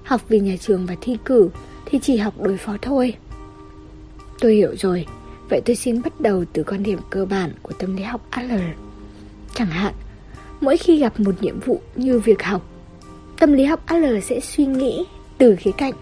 Học 0.04 0.20
vì 0.28 0.40
nhà 0.40 0.56
trường 0.61 0.87
và 0.87 0.94
thi 1.00 1.16
cử 1.25 1.50
thì 1.87 1.99
chỉ 2.02 2.16
học 2.16 2.35
đối 2.40 2.56
phó 2.56 2.76
thôi. 2.82 3.14
Tôi 4.40 4.54
hiểu 4.54 4.76
rồi, 4.76 5.06
vậy 5.49 5.61
tôi 5.64 5.76
xin 5.76 6.02
bắt 6.02 6.20
đầu 6.20 6.44
từ 6.52 6.62
quan 6.62 6.82
điểm 6.82 6.99
cơ 7.11 7.25
bản 7.25 7.52
của 7.62 7.73
tâm 7.78 7.97
lý 7.97 8.02
học 8.02 8.26
Adler. 8.30 8.70
Chẳng 9.54 9.68
hạn, 9.68 9.94
mỗi 10.61 10.76
khi 10.76 10.99
gặp 10.99 11.20
một 11.20 11.42
nhiệm 11.42 11.61
vụ 11.61 11.80
như 11.97 12.18
việc 12.18 12.42
học, 12.42 12.62
tâm 13.38 13.52
lý 13.52 13.64
học 13.64 13.82
Adler 13.87 14.25
sẽ 14.25 14.40
suy 14.40 14.66
nghĩ 14.66 15.06
từ 15.38 15.56
khía 15.56 15.73
cạnh 15.76 15.94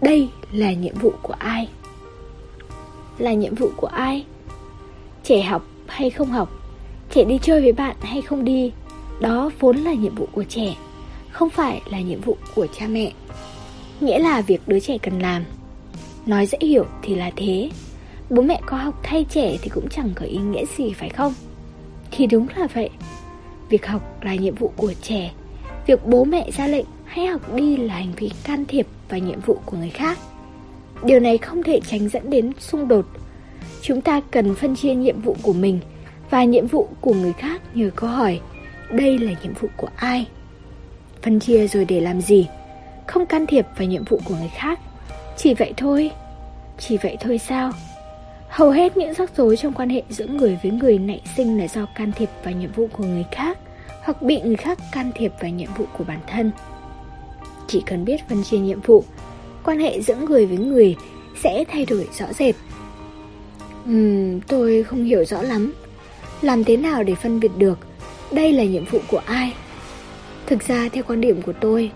đây 0.00 0.28
là 0.52 0.72
nhiệm 0.72 0.94
vụ 0.98 1.12
của 1.22 1.34
ai. 1.38 1.68
Là 3.18 3.32
nhiệm 3.32 3.54
vụ 3.54 3.70
của 3.76 3.86
ai? 3.86 4.24
Trẻ 5.24 5.42
học 5.42 5.66
hay 5.86 6.10
không 6.10 6.30
học, 6.30 6.59
trẻ 7.10 7.24
đi 7.24 7.38
chơi 7.42 7.60
với 7.60 7.72
bạn 7.72 7.96
hay 8.00 8.22
không 8.22 8.44
đi, 8.44 8.72
đó 9.20 9.50
vốn 9.60 9.76
là 9.76 9.92
nhiệm 9.92 10.14
vụ 10.14 10.28
của 10.32 10.44
trẻ, 10.44 10.76
không 11.30 11.50
phải 11.50 11.82
là 11.90 12.00
nhiệm 12.00 12.20
vụ 12.20 12.36
của 12.54 12.66
cha 12.78 12.86
mẹ. 12.86 13.12
Nghĩa 14.00 14.18
là 14.18 14.40
việc 14.40 14.60
đứa 14.66 14.80
trẻ 14.80 14.98
cần 14.98 15.18
làm. 15.18 15.44
Nói 16.26 16.46
dễ 16.46 16.58
hiểu 16.60 16.84
thì 17.02 17.14
là 17.14 17.30
thế, 17.36 17.70
bố 18.30 18.42
mẹ 18.42 18.60
có 18.66 18.76
học 18.76 19.00
thay 19.02 19.26
trẻ 19.30 19.56
thì 19.62 19.68
cũng 19.68 19.88
chẳng 19.88 20.10
có 20.14 20.26
ý 20.26 20.36
nghĩa 20.36 20.64
gì 20.76 20.92
phải 20.92 21.08
không? 21.08 21.34
Thì 22.10 22.26
đúng 22.26 22.46
là 22.56 22.66
vậy. 22.74 22.90
Việc 23.68 23.86
học 23.86 24.24
là 24.24 24.34
nhiệm 24.34 24.54
vụ 24.54 24.72
của 24.76 24.92
trẻ, 25.02 25.32
việc 25.86 26.06
bố 26.06 26.24
mẹ 26.24 26.50
ra 26.50 26.66
lệnh 26.66 26.86
hãy 27.04 27.26
học 27.26 27.54
đi 27.54 27.76
là 27.76 27.94
hành 27.94 28.12
vi 28.16 28.30
can 28.44 28.64
thiệp 28.66 28.86
vào 29.08 29.20
nhiệm 29.20 29.40
vụ 29.40 29.56
của 29.66 29.76
người 29.76 29.90
khác. 29.90 30.18
Điều 31.04 31.20
này 31.20 31.38
không 31.38 31.62
thể 31.62 31.80
tránh 31.90 32.08
dẫn 32.08 32.30
đến 32.30 32.52
xung 32.58 32.88
đột. 32.88 33.06
Chúng 33.82 34.00
ta 34.00 34.20
cần 34.30 34.54
phân 34.54 34.76
chia 34.76 34.94
nhiệm 34.94 35.20
vụ 35.20 35.36
của 35.42 35.52
mình 35.52 35.80
và 36.30 36.44
nhiệm 36.44 36.66
vụ 36.66 36.88
của 37.00 37.14
người 37.14 37.32
khác 37.32 37.62
nhờ 37.74 37.90
câu 37.96 38.10
hỏi 38.10 38.40
đây 38.90 39.18
là 39.18 39.32
nhiệm 39.42 39.52
vụ 39.60 39.68
của 39.76 39.88
ai? 39.96 40.26
Phân 41.22 41.40
chia 41.40 41.66
rồi 41.66 41.84
để 41.84 42.00
làm 42.00 42.20
gì? 42.20 42.48
Không 43.06 43.26
can 43.26 43.46
thiệp 43.46 43.66
vào 43.76 43.88
nhiệm 43.88 44.04
vụ 44.04 44.20
của 44.24 44.34
người 44.34 44.50
khác. 44.56 44.80
Chỉ 45.36 45.54
vậy 45.54 45.74
thôi. 45.76 46.10
Chỉ 46.78 46.96
vậy 47.02 47.16
thôi 47.20 47.38
sao? 47.38 47.72
Hầu 48.48 48.70
hết 48.70 48.96
những 48.96 49.14
rắc 49.14 49.36
rối 49.36 49.56
trong 49.56 49.72
quan 49.72 49.88
hệ 49.88 50.02
giữa 50.08 50.26
người 50.26 50.58
với 50.62 50.72
người 50.72 50.98
nảy 50.98 51.20
sinh 51.36 51.58
là 51.58 51.68
do 51.68 51.86
can 51.94 52.12
thiệp 52.12 52.28
vào 52.44 52.54
nhiệm 52.54 52.72
vụ 52.72 52.88
của 52.92 53.04
người 53.04 53.24
khác 53.32 53.58
hoặc 54.02 54.22
bị 54.22 54.40
người 54.40 54.56
khác 54.56 54.78
can 54.92 55.10
thiệp 55.14 55.32
vào 55.40 55.50
nhiệm 55.50 55.68
vụ 55.76 55.84
của 55.98 56.04
bản 56.04 56.18
thân. 56.26 56.50
Chỉ 57.66 57.82
cần 57.86 58.04
biết 58.04 58.28
phân 58.28 58.44
chia 58.44 58.58
nhiệm 58.58 58.80
vụ, 58.80 59.04
quan 59.64 59.78
hệ 59.78 60.00
giữa 60.00 60.14
người 60.14 60.46
với 60.46 60.58
người 60.58 60.96
sẽ 61.42 61.64
thay 61.68 61.86
đổi 61.86 62.08
rõ 62.18 62.26
rệt. 62.32 62.54
Ừm, 63.86 64.40
tôi 64.40 64.82
không 64.82 65.04
hiểu 65.04 65.24
rõ 65.24 65.42
lắm. 65.42 65.72
Làm 66.42 66.64
thế 66.64 66.76
nào 66.76 67.02
để 67.02 67.14
phân 67.14 67.40
biệt 67.40 67.50
được 67.58 67.78
đây 68.32 68.52
là 68.52 68.64
nhiệm 68.64 68.84
vụ 68.84 68.98
của 69.08 69.22
ai? 69.26 69.54
Thực 70.46 70.66
ra 70.68 70.88
theo 70.92 71.04
quan 71.08 71.20
điểm 71.20 71.42
của 71.42 71.52
tôi, 71.52 71.90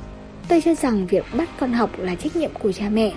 tôi 0.49 0.61
cho 0.61 0.75
rằng 0.75 1.07
việc 1.07 1.25
bắt 1.37 1.49
con 1.59 1.73
học 1.73 1.91
là 1.99 2.15
trách 2.15 2.37
nhiệm 2.37 2.51
của 2.63 2.73
cha 2.73 2.89
mẹ. 2.89 3.13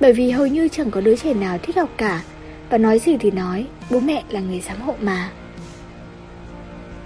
Bởi 0.00 0.12
vì 0.12 0.30
hầu 0.30 0.46
như 0.46 0.68
chẳng 0.68 0.90
có 0.90 1.00
đứa 1.00 1.16
trẻ 1.16 1.34
nào 1.34 1.58
thích 1.58 1.76
học 1.76 1.88
cả 1.96 2.22
Và 2.70 2.78
nói 2.78 2.98
gì 2.98 3.16
thì 3.16 3.30
nói, 3.30 3.66
bố 3.90 4.00
mẹ 4.00 4.22
là 4.30 4.40
người 4.40 4.60
giám 4.60 4.80
hộ 4.80 4.94
mà 5.00 5.30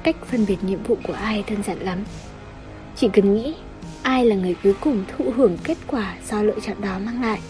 Cách 0.03 0.17
phân 0.27 0.47
biệt 0.47 0.57
nhiệm 0.63 0.83
vụ 0.83 0.99
của 1.03 1.13
ai 1.13 1.45
đơn 1.51 1.63
giản 1.63 1.79
lắm 1.79 1.99
Chỉ 2.97 3.09
cần 3.13 3.35
nghĩ 3.35 3.55
ai 4.03 4.25
là 4.25 4.37
người 4.37 4.57
cuối 4.63 4.75
cùng 4.81 5.05
thụ 5.09 5.31
hưởng 5.37 5.59
kết 5.65 5.79
quả 5.87 6.15
do 6.31 6.43
lựa 6.43 6.61
chọn 6.67 6.77
đó 6.81 6.99
mang 7.05 7.23
lại. 7.23 7.41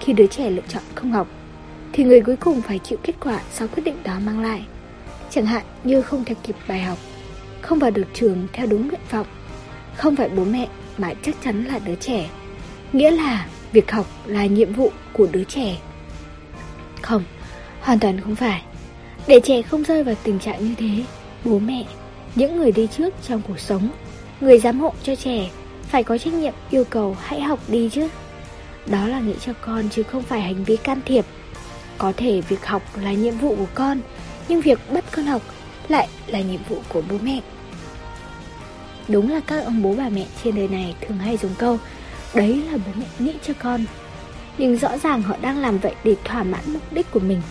Khi 0.00 0.12
đứa 0.12 0.26
trẻ 0.26 0.50
lựa 0.50 0.62
chọn 0.68 0.82
không 0.94 1.12
học, 1.12 1.28
thì 1.92 2.04
người 2.04 2.20
cuối 2.20 2.36
cùng 2.36 2.60
phải 2.60 2.78
chịu 2.78 2.98
kết 3.02 3.14
quả 3.20 3.40
do 3.58 3.66
quyết 3.66 3.82
định 3.84 3.96
đó 4.04 4.18
mang 4.24 4.40
lại. 4.40 4.64
Chẳng 5.34 5.46
hạn 5.46 5.64
như 5.84 6.02
không 6.02 6.24
theo 6.24 6.36
kịp 6.42 6.56
bài 6.68 6.82
học, 6.82 6.98
không 7.60 7.78
vào 7.78 7.90
được 7.90 8.06
trường 8.14 8.46
theo 8.52 8.66
đúng 8.66 8.88
nguyện 8.88 9.00
vọng, 9.10 9.26
không 9.96 10.16
phải 10.16 10.28
bố 10.28 10.44
mẹ 10.44 10.68
mà 10.98 11.12
chắc 11.22 11.34
chắn 11.44 11.64
là 11.64 11.78
đứa 11.78 11.94
trẻ. 11.94 12.30
Nghĩa 12.92 13.10
là 13.10 13.46
việc 13.72 13.90
học 13.90 14.06
là 14.26 14.46
nhiệm 14.46 14.72
vụ 14.72 14.90
của 15.12 15.26
đứa 15.32 15.44
trẻ. 15.44 15.76
Không, 17.02 17.24
hoàn 17.80 17.98
toàn 17.98 18.20
không 18.20 18.36
phải. 18.36 18.62
Để 19.26 19.40
trẻ 19.44 19.62
không 19.62 19.84
rơi 19.84 20.04
vào 20.04 20.14
tình 20.22 20.38
trạng 20.38 20.68
như 20.68 20.74
thế, 20.78 21.04
bố 21.44 21.58
mẹ, 21.58 21.84
những 22.34 22.56
người 22.56 22.72
đi 22.72 22.86
trước 22.86 23.14
trong 23.28 23.42
cuộc 23.48 23.58
sống 23.58 23.90
Người 24.40 24.58
giám 24.58 24.80
hộ 24.80 24.92
cho 25.02 25.14
trẻ 25.16 25.50
phải 25.82 26.02
có 26.02 26.18
trách 26.18 26.34
nhiệm 26.34 26.54
yêu 26.70 26.84
cầu 26.90 27.16
hãy 27.20 27.40
học 27.40 27.58
đi 27.68 27.90
chứ. 27.92 28.08
Đó 28.86 29.06
là 29.06 29.20
nghĩ 29.20 29.34
cho 29.40 29.52
con 29.60 29.88
chứ 29.90 30.02
không 30.02 30.22
phải 30.22 30.40
hành 30.40 30.64
vi 30.64 30.76
can 30.76 31.00
thiệp. 31.06 31.24
Có 31.98 32.12
thể 32.16 32.40
việc 32.40 32.66
học 32.66 32.82
là 33.02 33.12
nhiệm 33.12 33.38
vụ 33.38 33.56
của 33.56 33.66
con, 33.74 34.00
nhưng 34.48 34.60
việc 34.60 34.78
bắt 34.92 35.04
con 35.12 35.26
học 35.26 35.42
lại 35.88 36.08
là 36.26 36.40
nhiệm 36.40 36.60
vụ 36.68 36.76
của 36.88 37.02
bố 37.10 37.16
mẹ. 37.22 37.40
Đúng 39.08 39.30
là 39.30 39.40
các 39.46 39.64
ông 39.64 39.82
bố 39.82 39.94
bà 39.98 40.08
mẹ 40.08 40.26
trên 40.44 40.54
đời 40.54 40.68
này 40.68 40.94
thường 41.00 41.18
hay 41.18 41.36
dùng 41.36 41.54
câu 41.58 41.78
Đấy 42.34 42.62
là 42.70 42.76
bố 42.76 42.92
mẹ 43.00 43.06
nghĩ 43.18 43.34
cho 43.46 43.54
con. 43.62 43.84
Nhưng 44.58 44.76
rõ 44.76 44.98
ràng 44.98 45.22
họ 45.22 45.36
đang 45.42 45.58
làm 45.58 45.78
vậy 45.78 45.94
để 46.04 46.16
thỏa 46.24 46.42
mãn 46.42 46.60
mục 46.66 46.82
đích 46.92 47.10
của 47.10 47.20
mình. 47.20 47.42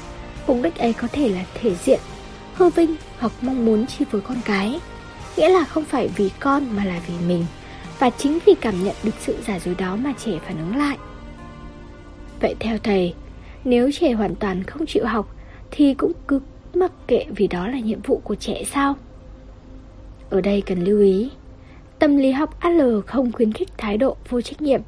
Mục 0.48 0.58
đích 0.64 0.78
ấy 0.78 0.94
có 0.94 1.08
thể 1.12 1.30
là 1.30 1.44
thể 1.54 1.76
diện, 1.76 2.00
hư 2.54 2.70
vinh 2.70 2.96
hoặc 3.20 3.32
mong 3.42 3.66
muốn 3.66 3.86
chi 3.88 4.06
phối 4.12 4.22
con 4.22 4.38
cái. 4.46 4.80
Nghĩa 5.38 5.50
là 5.50 5.66
không 5.66 5.86
phải 5.86 6.08
vì 6.08 6.30
con 6.40 6.76
mà 6.76 6.86
là 6.86 7.00
vì 7.08 7.14
mình 7.28 7.46
Và 8.00 8.10
chính 8.10 8.40
vì 8.46 8.54
cảm 8.62 8.84
nhận 8.84 8.96
được 9.04 9.16
sự 9.22 9.38
giả 9.48 9.60
dối 9.60 9.76
đó 9.76 9.96
mà 9.96 10.14
trẻ 10.26 10.32
phản 10.46 10.58
ứng 10.58 10.78
lại. 10.78 10.98
Vậy 12.42 12.56
theo 12.60 12.78
thầy 12.84 13.14
Nếu 13.64 13.92
trẻ 13.92 14.12
hoàn 14.12 14.36
toàn 14.36 14.64
không 14.64 14.86
chịu 14.86 15.06
học 15.06 15.36
Thì 15.72 15.94
cũng 15.94 16.12
cứ 16.28 16.40
mặc 16.74 16.92
kệ 17.08 17.26
vì 17.36 17.48
đó 17.48 17.68
là 17.68 17.80
nhiệm 17.80 18.02
vụ 18.02 18.22
của 18.24 18.36
trẻ 18.36 18.64
sao 18.66 18.96
Ở 20.30 20.42
đây 20.42 20.62
cần 20.62 20.84
lưu 20.84 21.00
ý 21.00 21.32
Tâm 22.00 22.18
lý 22.18 22.32
học 22.32 22.60
AL 22.60 22.82
không 23.08 23.32
khuyến 23.32 23.54
khích 23.54 23.70
thái 23.78 23.98
độ 23.98 24.16
vô 24.30 24.42
trách 24.42 24.62
nhiệm 24.62 24.82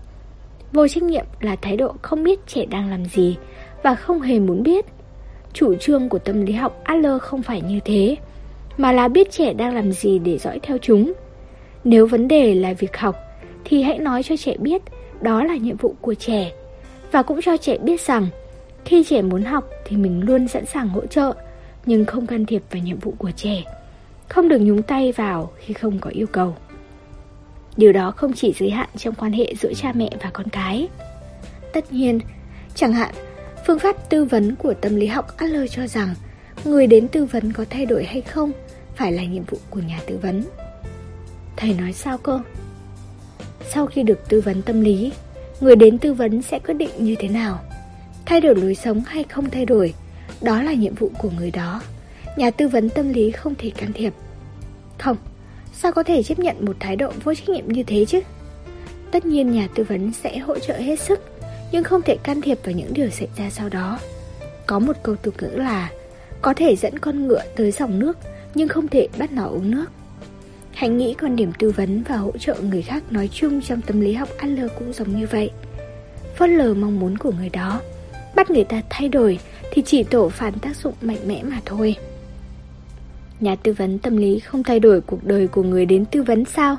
Vô 0.74 0.88
trách 0.88 1.04
nhiệm 1.04 1.26
là 1.40 1.56
thái 1.56 1.78
độ 1.78 1.96
không 2.02 2.24
biết 2.24 2.48
trẻ 2.48 2.66
đang 2.66 2.90
làm 2.90 3.06
gì 3.06 3.38
Và 3.84 3.96
không 3.96 4.22
hề 4.22 4.40
muốn 4.40 4.64
biết 4.64 4.86
Chủ 5.54 5.76
trương 5.76 6.10
của 6.10 6.20
tâm 6.20 6.46
lý 6.46 6.54
học 6.54 6.82
AL 6.84 7.06
không 7.22 7.44
phải 7.44 7.62
như 7.62 7.80
thế 7.86 8.16
mà 8.78 8.92
là 8.92 9.08
biết 9.08 9.32
trẻ 9.32 9.54
đang 9.54 9.76
làm 9.76 9.92
gì 9.92 10.20
để 10.20 10.38
dõi 10.38 10.60
theo 10.64 10.78
chúng. 10.78 11.14
Nếu 11.84 12.08
vấn 12.08 12.28
đề 12.28 12.56
là 12.56 12.74
việc 12.74 12.98
học, 12.98 13.16
thì 13.66 13.82
hãy 13.82 13.98
nói 13.98 14.24
cho 14.24 14.38
trẻ 14.38 14.58
biết 14.58 14.82
đó 15.22 15.44
là 15.44 15.56
nhiệm 15.56 15.78
vụ 15.78 15.96
của 16.02 16.14
trẻ. 16.14 16.52
Và 17.12 17.22
cũng 17.22 17.42
cho 17.42 17.58
trẻ 17.58 17.78
biết 17.78 18.02
rằng, 18.02 18.28
khi 18.86 19.04
trẻ 19.04 19.22
muốn 19.22 19.44
học 19.44 19.70
thì 19.86 19.98
mình 19.98 20.22
luôn 20.26 20.48
sẵn 20.48 20.66
sàng 20.66 20.88
hỗ 20.88 21.06
trợ, 21.06 21.34
nhưng 21.86 22.06
không 22.06 22.28
can 22.28 22.46
thiệp 22.46 22.64
vào 22.72 22.82
nhiệm 22.84 23.00
vụ 23.00 23.14
của 23.18 23.32
trẻ. 23.32 23.64
Không 24.30 24.50
được 24.50 24.62
nhúng 24.62 24.82
tay 24.82 25.12
vào 25.12 25.52
khi 25.58 25.74
không 25.74 26.00
có 26.00 26.10
yêu 26.10 26.28
cầu. 26.28 26.56
Điều 27.78 27.94
đó 27.94 28.12
không 28.12 28.34
chỉ 28.34 28.54
giới 28.60 28.70
hạn 28.70 28.90
trong 28.98 29.16
quan 29.16 29.32
hệ 29.32 29.54
giữa 29.62 29.74
cha 29.74 29.92
mẹ 29.96 30.10
và 30.22 30.30
con 30.34 30.50
cái. 30.50 30.88
Tất 31.74 31.94
nhiên, 31.94 32.20
chẳng 32.76 32.94
hạn, 32.94 33.14
phương 33.68 33.80
pháp 33.80 34.10
tư 34.10 34.26
vấn 34.26 34.56
của 34.56 34.74
tâm 34.74 34.96
lý 34.96 35.08
học 35.08 35.38
Adler 35.38 35.72
cho 35.72 35.88
rằng 35.88 36.16
người 36.66 36.88
đến 36.88 37.08
tư 37.08 37.26
vấn 37.26 37.54
có 37.54 37.66
thay 37.70 37.86
đổi 37.86 38.04
hay 38.04 38.22
không 38.22 38.52
phải 38.96 39.12
là 39.12 39.24
nhiệm 39.24 39.44
vụ 39.44 39.58
của 39.70 39.80
nhà 39.80 40.00
tư 40.08 40.18
vấn. 40.22 40.44
Thầy 41.56 41.74
nói 41.74 41.94
sao 41.94 42.18
cơ? 42.18 42.40
Sau 43.70 43.86
khi 43.86 44.04
được 44.04 44.30
tư 44.30 44.42
vấn 44.42 44.62
tâm 44.62 44.82
lý, 44.82 45.12
người 45.60 45.76
đến 45.76 45.98
tư 45.98 46.14
vấn 46.14 46.42
sẽ 46.42 46.60
quyết 46.60 46.74
định 46.74 46.90
như 46.98 47.16
thế 47.20 47.28
nào? 47.28 47.60
Thay 48.26 48.42
đổi 48.42 48.56
lối 48.56 48.76
sống 48.76 49.02
hay 49.06 49.24
không 49.24 49.50
thay 49.50 49.66
đổi, 49.66 49.94
đó 50.42 50.62
là 50.62 50.74
nhiệm 50.74 50.96
vụ 50.96 51.12
của 51.18 51.30
người 51.38 51.52
đó. 51.52 51.82
Nhà 52.38 52.52
tư 52.52 52.68
vấn 52.68 52.90
tâm 52.90 53.14
lý 53.14 53.32
không 53.32 53.56
thể 53.58 53.70
can 53.70 53.94
thiệp. 53.94 54.14
Không, 55.00 55.18
sao 55.74 55.92
có 55.92 56.04
thể 56.04 56.24
chấp 56.24 56.40
nhận 56.40 56.66
một 56.66 56.76
thái 56.80 56.96
độ 56.96 57.12
vô 57.24 57.34
trách 57.34 57.50
nhiệm 57.50 57.68
như 57.68 57.84
thế 57.84 58.06
chứ? 58.06 58.20
Tất 59.12 59.26
nhiên 59.26 59.52
nhà 59.52 59.68
tư 59.76 59.84
vấn 59.84 60.14
sẽ 60.14 60.38
hỗ 60.38 60.60
trợ 60.60 60.78
hết 60.78 61.00
sức, 61.00 61.20
nhưng 61.72 61.84
không 61.84 62.02
thể 62.02 62.18
can 62.24 62.42
thiệp 62.42 62.60
vào 62.64 62.76
những 62.76 62.94
điều 62.94 63.10
xảy 63.10 63.28
ra 63.38 63.50
sau 63.50 63.70
đó. 63.70 64.00
Có 64.68 64.80
một 64.80 64.98
câu 65.04 65.16
tục 65.16 65.34
ngữ 65.42 65.48
là 65.48 65.90
có 66.42 66.54
thể 66.54 66.76
dẫn 66.76 67.00
con 67.00 67.28
ngựa 67.28 67.44
tới 67.56 67.72
dòng 67.72 68.00
nước 68.00 68.18
nhưng 68.56 68.68
không 68.68 68.88
thể 68.88 69.08
bắt 69.18 69.32
nó 69.32 69.46
uống 69.46 69.72
nước. 69.72 69.86
Hãy 70.74 70.90
nghĩ 70.90 71.16
quan 71.22 71.36
điểm 71.36 71.52
tư 71.60 71.72
vấn 71.72 72.04
và 72.04 72.16
hỗ 72.16 72.32
trợ 72.32 72.56
người 72.62 72.82
khác 72.82 73.04
nói 73.12 73.30
chung 73.34 73.62
trong 73.62 73.82
tâm 73.82 74.02
lý 74.02 74.14
học 74.14 74.30
Adler 74.38 74.72
cũng 74.80 74.94
giống 74.94 75.20
như 75.20 75.28
vậy. 75.32 75.52
Phớt 76.38 76.50
lờ 76.50 76.74
mong 76.74 77.00
muốn 77.00 77.18
của 77.18 77.32
người 77.32 77.50
đó, 77.50 77.82
bắt 78.36 78.52
người 78.52 78.64
ta 78.64 78.82
thay 78.90 79.10
đổi 79.10 79.40
thì 79.76 79.82
chỉ 79.86 80.04
tổ 80.04 80.30
phản 80.30 80.54
tác 80.60 80.76
dụng 80.76 80.94
mạnh 81.02 81.18
mẽ 81.28 81.44
mà 81.44 81.62
thôi. 81.66 81.96
Nhà 83.40 83.56
tư 83.56 83.74
vấn 83.74 84.00
tâm 84.00 84.18
lý 84.18 84.40
không 84.40 84.64
thay 84.64 84.80
đổi 84.80 85.02
cuộc 85.02 85.24
đời 85.24 85.48
của 85.48 85.64
người 85.64 85.86
đến 85.86 86.06
tư 86.06 86.24
vấn 86.24 86.46
sao? 86.46 86.78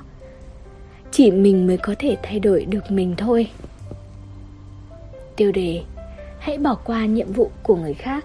Chỉ 1.11 1.31
mình 1.31 1.67
mới 1.67 1.77
có 1.77 1.95
thể 1.99 2.17
thay 2.23 2.41
đổi 2.41 2.65
được 2.65 2.91
mình 2.91 3.15
thôi. 3.17 3.51
Tiêu 5.37 5.53
đề, 5.53 5.83
Hãy 6.39 6.59
bỏ 6.59 6.75
qua 6.85 7.07
nhiệm 7.07 7.33
vụ 7.33 7.51
của 7.63 7.77
người 7.77 7.95
khác 7.95 8.25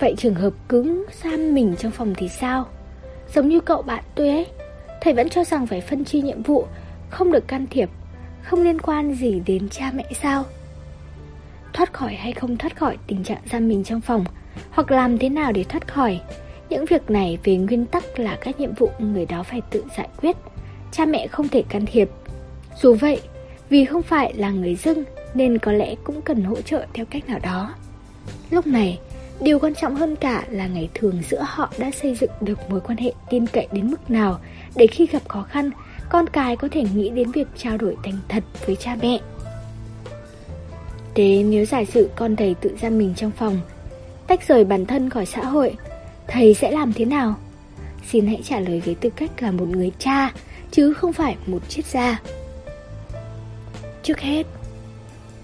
Vậy 0.00 0.14
trường 0.18 0.34
hợp 0.34 0.52
cứng, 0.68 1.04
giam 1.22 1.54
mình 1.54 1.74
trong 1.78 1.92
phòng 1.92 2.14
thì 2.16 2.28
sao? 2.28 2.66
Giống 3.34 3.48
như 3.48 3.60
cậu 3.60 3.82
bạn 3.82 4.04
tôi 4.14 4.28
ấy, 4.28 4.46
Thầy 5.00 5.14
vẫn 5.14 5.28
cho 5.28 5.44
rằng 5.44 5.66
phải 5.66 5.80
phân 5.80 6.04
chia 6.04 6.20
nhiệm 6.20 6.42
vụ, 6.42 6.66
Không 7.10 7.32
được 7.32 7.48
can 7.48 7.66
thiệp, 7.70 7.90
không 8.42 8.62
liên 8.62 8.80
quan 8.80 9.14
gì 9.14 9.42
đến 9.46 9.68
cha 9.68 9.90
mẹ 9.94 10.04
sao? 10.22 10.44
Thoát 11.78 11.92
khỏi 11.92 12.14
hay 12.14 12.32
không 12.32 12.56
thoát 12.56 12.76
khỏi 12.76 12.96
tình 13.06 13.24
trạng 13.24 13.38
giam 13.52 13.68
mình 13.68 13.84
trong 13.84 14.00
phòng, 14.00 14.24
hoặc 14.70 14.90
làm 14.90 15.18
thế 15.18 15.28
nào 15.28 15.52
để 15.52 15.64
thoát 15.64 15.88
khỏi, 15.88 16.20
những 16.68 16.84
việc 16.84 17.10
này 17.10 17.38
về 17.44 17.56
nguyên 17.56 17.86
tắc 17.86 18.18
là 18.18 18.38
các 18.40 18.60
nhiệm 18.60 18.74
vụ 18.74 18.90
người 18.98 19.26
đó 19.26 19.42
phải 19.42 19.60
tự 19.70 19.84
giải 19.96 20.08
quyết, 20.16 20.36
cha 20.92 21.04
mẹ 21.04 21.26
không 21.26 21.48
thể 21.48 21.62
can 21.68 21.86
thiệp. 21.86 22.08
Dù 22.82 22.94
vậy, 22.94 23.20
vì 23.68 23.84
không 23.84 24.02
phải 24.02 24.34
là 24.34 24.50
người 24.50 24.74
dưng 24.74 25.04
nên 25.34 25.58
có 25.58 25.72
lẽ 25.72 25.94
cũng 26.04 26.22
cần 26.22 26.44
hỗ 26.44 26.60
trợ 26.60 26.86
theo 26.94 27.06
cách 27.10 27.28
nào 27.28 27.38
đó. 27.42 27.74
Lúc 28.50 28.66
này, 28.66 28.98
điều 29.40 29.58
quan 29.58 29.74
trọng 29.74 29.94
hơn 29.94 30.16
cả 30.16 30.44
là 30.50 30.66
ngày 30.66 30.88
thường 30.94 31.22
giữa 31.30 31.44
họ 31.46 31.72
đã 31.78 31.90
xây 31.90 32.14
dựng 32.14 32.32
được 32.40 32.70
mối 32.70 32.80
quan 32.80 32.98
hệ 32.98 33.12
tin 33.30 33.46
cậy 33.46 33.68
đến 33.72 33.90
mức 33.90 34.10
nào 34.10 34.38
để 34.76 34.86
khi 34.86 35.06
gặp 35.06 35.28
khó 35.28 35.42
khăn, 35.42 35.70
con 36.08 36.26
cái 36.26 36.56
có 36.56 36.68
thể 36.70 36.84
nghĩ 36.94 37.10
đến 37.10 37.30
việc 37.30 37.48
trao 37.56 37.76
đổi 37.76 37.96
thành 38.02 38.18
thật 38.28 38.44
với 38.66 38.76
cha 38.76 38.96
mẹ 39.02 39.18
tế 41.18 41.42
nếu 41.42 41.64
giả 41.64 41.84
sử 41.84 42.10
con 42.16 42.36
thầy 42.36 42.54
tự 42.54 42.76
giam 42.82 42.98
mình 42.98 43.14
trong 43.16 43.30
phòng, 43.30 43.60
tách 44.26 44.48
rời 44.48 44.64
bản 44.64 44.86
thân 44.86 45.10
khỏi 45.10 45.26
xã 45.26 45.44
hội, 45.44 45.76
thầy 46.28 46.54
sẽ 46.54 46.70
làm 46.70 46.92
thế 46.92 47.04
nào? 47.04 47.34
Xin 48.10 48.26
hãy 48.26 48.40
trả 48.44 48.60
lời 48.60 48.82
với 48.84 48.94
tư 48.94 49.10
cách 49.16 49.42
là 49.42 49.50
một 49.50 49.68
người 49.68 49.92
cha, 49.98 50.32
chứ 50.70 50.92
không 50.92 51.12
phải 51.12 51.36
một 51.46 51.68
triết 51.68 51.86
gia. 51.86 52.20
Trước 54.02 54.20
hết, 54.20 54.46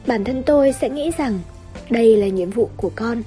bản 0.06 0.24
thân 0.24 0.42
tôi 0.42 0.72
sẽ 0.72 0.88
nghĩ 0.88 1.10
rằng 1.18 1.38
đây 1.90 2.16
là 2.16 2.26
nhiệm 2.26 2.50
vụ 2.50 2.68
của 2.76 2.90
con. 2.96 3.22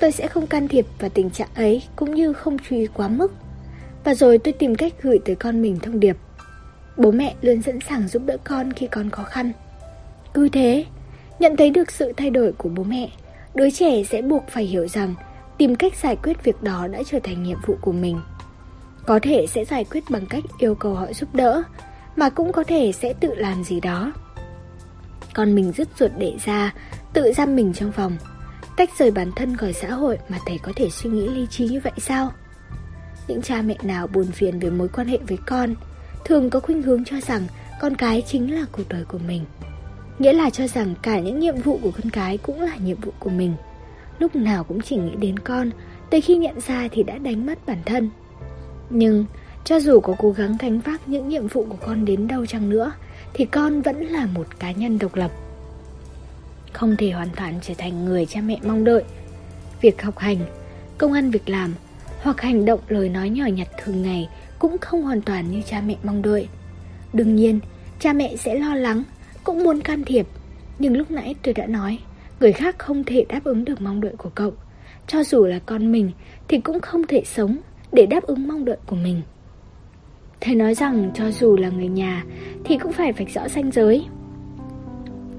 Tôi 0.00 0.12
sẽ 0.12 0.28
không 0.28 0.46
can 0.46 0.68
thiệp 0.68 0.86
vào 0.98 1.10
tình 1.10 1.30
trạng 1.30 1.48
ấy 1.54 1.82
cũng 1.96 2.14
như 2.14 2.32
không 2.32 2.56
chú 2.58 2.76
ý 2.76 2.86
quá 2.86 3.08
mức. 3.08 3.32
Và 4.04 4.14
rồi 4.14 4.38
tôi 4.38 4.52
tìm 4.52 4.74
cách 4.74 4.92
gửi 5.02 5.18
tới 5.24 5.36
con 5.36 5.62
mình 5.62 5.78
thông 5.82 6.00
điệp. 6.00 6.16
Bố 6.96 7.10
mẹ 7.10 7.34
luôn 7.42 7.62
sẵn 7.62 7.78
sàng 7.88 8.08
giúp 8.08 8.22
đỡ 8.26 8.36
con 8.44 8.72
khi 8.72 8.86
con 8.86 9.10
khó 9.10 9.22
khăn. 9.22 9.52
Cứ 10.34 10.48
thế, 10.48 10.84
nhận 11.38 11.56
thấy 11.56 11.70
được 11.70 11.90
sự 11.90 12.12
thay 12.16 12.30
đổi 12.30 12.52
của 12.52 12.68
bố 12.68 12.82
mẹ, 12.82 13.10
đứa 13.54 13.70
trẻ 13.70 14.02
sẽ 14.04 14.22
buộc 14.22 14.44
phải 14.48 14.64
hiểu 14.64 14.88
rằng 14.88 15.14
tìm 15.58 15.76
cách 15.76 15.92
giải 16.02 16.16
quyết 16.16 16.44
việc 16.44 16.62
đó 16.62 16.86
đã 16.86 17.02
trở 17.06 17.18
thành 17.22 17.42
nhiệm 17.42 17.58
vụ 17.66 17.76
của 17.80 17.92
mình. 17.92 18.20
Có 19.06 19.18
thể 19.22 19.46
sẽ 19.46 19.64
giải 19.64 19.84
quyết 19.84 20.04
bằng 20.10 20.26
cách 20.26 20.44
yêu 20.58 20.74
cầu 20.74 20.94
họ 20.94 21.12
giúp 21.12 21.34
đỡ, 21.34 21.62
mà 22.16 22.28
cũng 22.28 22.52
có 22.52 22.64
thể 22.64 22.92
sẽ 22.92 23.12
tự 23.20 23.34
làm 23.34 23.64
gì 23.64 23.80
đó. 23.80 24.12
Con 25.34 25.54
mình 25.54 25.72
rứt 25.76 25.88
ruột 25.98 26.10
để 26.18 26.32
ra, 26.44 26.74
tự 27.12 27.32
giam 27.32 27.56
mình 27.56 27.72
trong 27.72 27.92
phòng, 27.92 28.16
tách 28.76 28.90
rời 28.98 29.10
bản 29.10 29.32
thân 29.36 29.56
khỏi 29.56 29.72
xã 29.72 29.90
hội 29.90 30.18
mà 30.28 30.38
thầy 30.46 30.58
có 30.58 30.72
thể 30.76 30.90
suy 30.90 31.10
nghĩ 31.10 31.28
lý 31.28 31.46
trí 31.50 31.68
như 31.68 31.80
vậy 31.84 31.92
sao? 31.98 32.30
Những 33.28 33.42
cha 33.42 33.62
mẹ 33.62 33.76
nào 33.82 34.06
buồn 34.06 34.26
phiền 34.26 34.58
về 34.58 34.70
mối 34.70 34.88
quan 34.88 35.06
hệ 35.06 35.18
với 35.28 35.38
con, 35.46 35.74
thường 36.24 36.50
có 36.50 36.60
khuynh 36.60 36.82
hướng 36.82 37.04
cho 37.04 37.16
rằng 37.20 37.46
con 37.80 37.96
cái 37.96 38.22
chính 38.26 38.54
là 38.54 38.66
cuộc 38.72 38.88
đời 38.88 39.04
của 39.04 39.18
mình. 39.18 39.44
Nghĩa 40.18 40.32
là 40.32 40.50
cho 40.50 40.66
rằng 40.66 40.94
cả 41.02 41.20
những 41.20 41.38
nhiệm 41.38 41.56
vụ 41.56 41.78
của 41.82 41.90
con 41.90 42.10
cái 42.10 42.38
cũng 42.38 42.60
là 42.60 42.76
nhiệm 42.76 43.00
vụ 43.00 43.12
của 43.18 43.30
mình. 43.30 43.54
Lúc 44.18 44.36
nào 44.36 44.64
cũng 44.64 44.80
chỉ 44.80 44.96
nghĩ 44.96 45.16
đến 45.16 45.38
con, 45.38 45.70
tới 46.10 46.20
khi 46.20 46.36
nhận 46.36 46.60
ra 46.60 46.88
thì 46.92 47.02
đã 47.02 47.18
đánh 47.18 47.46
mất 47.46 47.66
bản 47.66 47.78
thân. 47.86 48.10
Nhưng, 48.90 49.24
cho 49.64 49.80
dù 49.80 50.00
có 50.00 50.14
cố 50.18 50.30
gắng 50.30 50.56
gánh 50.60 50.80
vác 50.80 51.08
những 51.08 51.28
nhiệm 51.28 51.46
vụ 51.46 51.66
của 51.68 51.76
con 51.86 52.04
đến 52.04 52.28
đâu 52.28 52.46
chăng 52.46 52.68
nữa, 52.68 52.92
thì 53.34 53.44
con 53.44 53.82
vẫn 53.82 54.00
là 54.00 54.26
một 54.26 54.46
cá 54.58 54.72
nhân 54.72 54.98
độc 54.98 55.14
lập. 55.14 55.30
Không 56.72 56.96
thể 56.96 57.10
hoàn 57.10 57.28
toàn 57.36 57.54
trở 57.62 57.74
thành 57.78 58.04
người 58.04 58.26
cha 58.26 58.40
mẹ 58.40 58.58
mong 58.66 58.84
đợi. 58.84 59.04
Việc 59.80 60.02
học 60.02 60.18
hành, 60.18 60.38
công 60.98 61.12
ăn 61.12 61.30
việc 61.30 61.48
làm 61.48 61.74
hoặc 62.22 62.40
hành 62.40 62.64
động 62.64 62.80
lời 62.88 63.08
nói 63.08 63.30
nhỏ 63.30 63.46
nhặt 63.46 63.68
thường 63.84 64.02
ngày 64.02 64.28
cũng 64.58 64.78
không 64.78 65.02
hoàn 65.02 65.20
toàn 65.22 65.50
như 65.50 65.62
cha 65.66 65.80
mẹ 65.86 65.96
mong 66.02 66.22
đợi. 66.22 66.48
Đương 67.12 67.36
nhiên, 67.36 67.60
cha 68.00 68.12
mẹ 68.12 68.36
sẽ 68.36 68.54
lo 68.54 68.74
lắng, 68.74 69.02
cũng 69.46 69.64
muốn 69.64 69.80
can 69.80 70.04
thiệp. 70.04 70.26
Nhưng 70.78 70.96
lúc 70.96 71.10
nãy 71.10 71.34
tôi 71.42 71.54
đã 71.54 71.66
nói, 71.66 71.98
người 72.40 72.52
khác 72.52 72.78
không 72.78 73.04
thể 73.04 73.24
đáp 73.28 73.40
ứng 73.44 73.64
được 73.64 73.80
mong 73.80 74.00
đợi 74.00 74.14
của 74.18 74.30
cậu. 74.34 74.52
Cho 75.06 75.24
dù 75.24 75.44
là 75.46 75.58
con 75.66 75.92
mình 75.92 76.10
thì 76.48 76.58
cũng 76.58 76.80
không 76.80 77.06
thể 77.06 77.22
sống 77.24 77.56
để 77.92 78.06
đáp 78.06 78.22
ứng 78.22 78.48
mong 78.48 78.64
đợi 78.64 78.76
của 78.86 78.96
mình. 78.96 79.22
Thầy 80.40 80.54
nói 80.54 80.74
rằng 80.74 81.10
cho 81.14 81.30
dù 81.30 81.56
là 81.56 81.68
người 81.68 81.88
nhà 81.88 82.24
thì 82.64 82.78
cũng 82.78 82.92
phải 82.92 83.12
vạch 83.12 83.30
rõ 83.34 83.48
ranh 83.48 83.70
giới. 83.72 84.06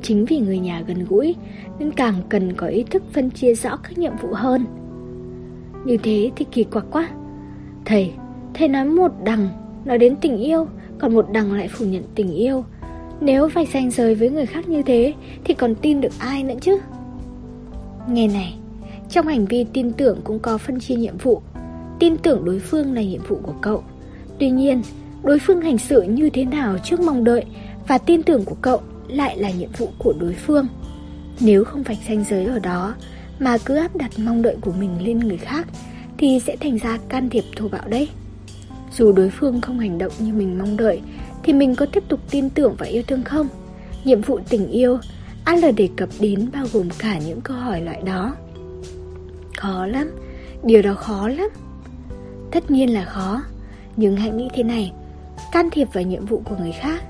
Chính 0.01 0.25
vì 0.25 0.39
người 0.39 0.59
nhà 0.59 0.83
gần 0.87 1.05
gũi 1.09 1.35
nên 1.79 1.91
càng 1.91 2.15
cần 2.29 2.53
có 2.53 2.67
ý 2.67 2.83
thức 2.83 3.03
phân 3.13 3.29
chia 3.29 3.53
rõ 3.53 3.77
các 3.77 3.97
nhiệm 3.97 4.13
vụ 4.21 4.29
hơn. 4.33 4.65
Như 5.85 5.97
thế 5.97 6.31
thì 6.35 6.45
kỳ 6.51 6.63
quặc 6.63 6.85
quá. 6.91 7.09
Thầy, 7.85 8.11
thầy 8.53 8.67
nói 8.67 8.85
một 8.85 9.11
đằng 9.23 9.49
nói 9.85 9.97
đến 9.97 10.15
tình 10.21 10.37
yêu, 10.37 10.67
còn 10.99 11.13
một 11.13 11.27
đằng 11.31 11.53
lại 11.53 11.67
phủ 11.67 11.85
nhận 11.85 12.03
tình 12.15 12.31
yêu. 12.31 12.63
Nếu 13.21 13.49
phải 13.49 13.67
ranh 13.73 13.91
giới 13.91 14.15
với 14.15 14.29
người 14.29 14.45
khác 14.45 14.69
như 14.69 14.81
thế 14.81 15.13
thì 15.43 15.53
còn 15.53 15.75
tin 15.75 16.01
được 16.01 16.19
ai 16.19 16.43
nữa 16.43 16.55
chứ? 16.61 16.77
Nghe 18.09 18.27
này, 18.27 18.55
trong 19.09 19.27
hành 19.27 19.45
vi 19.45 19.65
tin 19.73 19.93
tưởng 19.93 20.19
cũng 20.23 20.39
có 20.39 20.57
phân 20.57 20.79
chia 20.79 20.95
nhiệm 20.95 21.17
vụ. 21.17 21.41
Tin 21.99 22.17
tưởng 22.17 22.45
đối 22.45 22.59
phương 22.59 22.93
là 22.93 23.01
nhiệm 23.01 23.21
vụ 23.27 23.39
của 23.43 23.53
cậu. 23.61 23.83
Tuy 24.39 24.49
nhiên, 24.49 24.81
đối 25.23 25.39
phương 25.39 25.61
hành 25.61 25.77
xử 25.77 26.01
như 26.01 26.29
thế 26.29 26.45
nào 26.45 26.77
trước 26.83 26.99
mong 26.99 27.23
đợi 27.23 27.45
và 27.87 27.97
tin 27.97 28.23
tưởng 28.23 28.45
của 28.45 28.55
cậu 28.61 28.81
lại 29.07 29.37
là 29.37 29.51
nhiệm 29.51 29.69
vụ 29.77 29.89
của 29.97 30.13
đối 30.19 30.33
phương. 30.33 30.67
Nếu 31.39 31.63
không 31.63 31.83
vạch 31.83 31.97
ranh 32.07 32.23
giới 32.23 32.45
ở 32.45 32.59
đó 32.59 32.95
mà 33.39 33.57
cứ 33.65 33.75
áp 33.75 33.95
đặt 33.95 34.11
mong 34.17 34.41
đợi 34.41 34.57
của 34.61 34.71
mình 34.79 35.05
lên 35.05 35.19
người 35.19 35.37
khác 35.37 35.67
thì 36.17 36.39
sẽ 36.45 36.55
thành 36.55 36.77
ra 36.77 36.97
can 37.09 37.29
thiệp 37.29 37.43
thô 37.55 37.67
bạo 37.67 37.87
đấy. 37.87 38.09
Dù 38.91 39.11
đối 39.11 39.29
phương 39.29 39.61
không 39.61 39.79
hành 39.79 39.97
động 39.97 40.11
như 40.19 40.33
mình 40.33 40.57
mong 40.57 40.77
đợi 40.77 41.01
thì 41.43 41.53
mình 41.53 41.75
có 41.75 41.85
tiếp 41.85 42.03
tục 42.07 42.19
tin 42.29 42.49
tưởng 42.49 42.75
và 42.77 42.85
yêu 42.85 43.03
thương 43.07 43.23
không? 43.23 43.47
Nhiệm 44.03 44.21
vụ 44.21 44.39
tình 44.49 44.67
yêu 44.67 44.97
AL 45.43 45.59
là 45.59 45.71
đề 45.71 45.89
cập 45.95 46.09
đến 46.19 46.49
bao 46.53 46.65
gồm 46.73 46.89
cả 46.97 47.19
những 47.19 47.41
câu 47.41 47.57
hỏi 47.57 47.81
loại 47.81 48.01
đó. 48.05 48.35
Khó 49.57 49.85
lắm, 49.85 50.11
điều 50.63 50.81
đó 50.81 50.93
khó 50.93 51.27
lắm. 51.27 51.49
Tất 52.51 52.71
nhiên 52.71 52.93
là 52.93 53.05
khó, 53.05 53.41
nhưng 53.95 54.15
hãy 54.15 54.31
nghĩ 54.31 54.47
thế 54.53 54.63
này, 54.63 54.91
can 55.51 55.69
thiệp 55.69 55.87
vào 55.93 56.03
nhiệm 56.03 56.25
vụ 56.25 56.41
của 56.45 56.55
người 56.59 56.71
khác, 56.71 57.03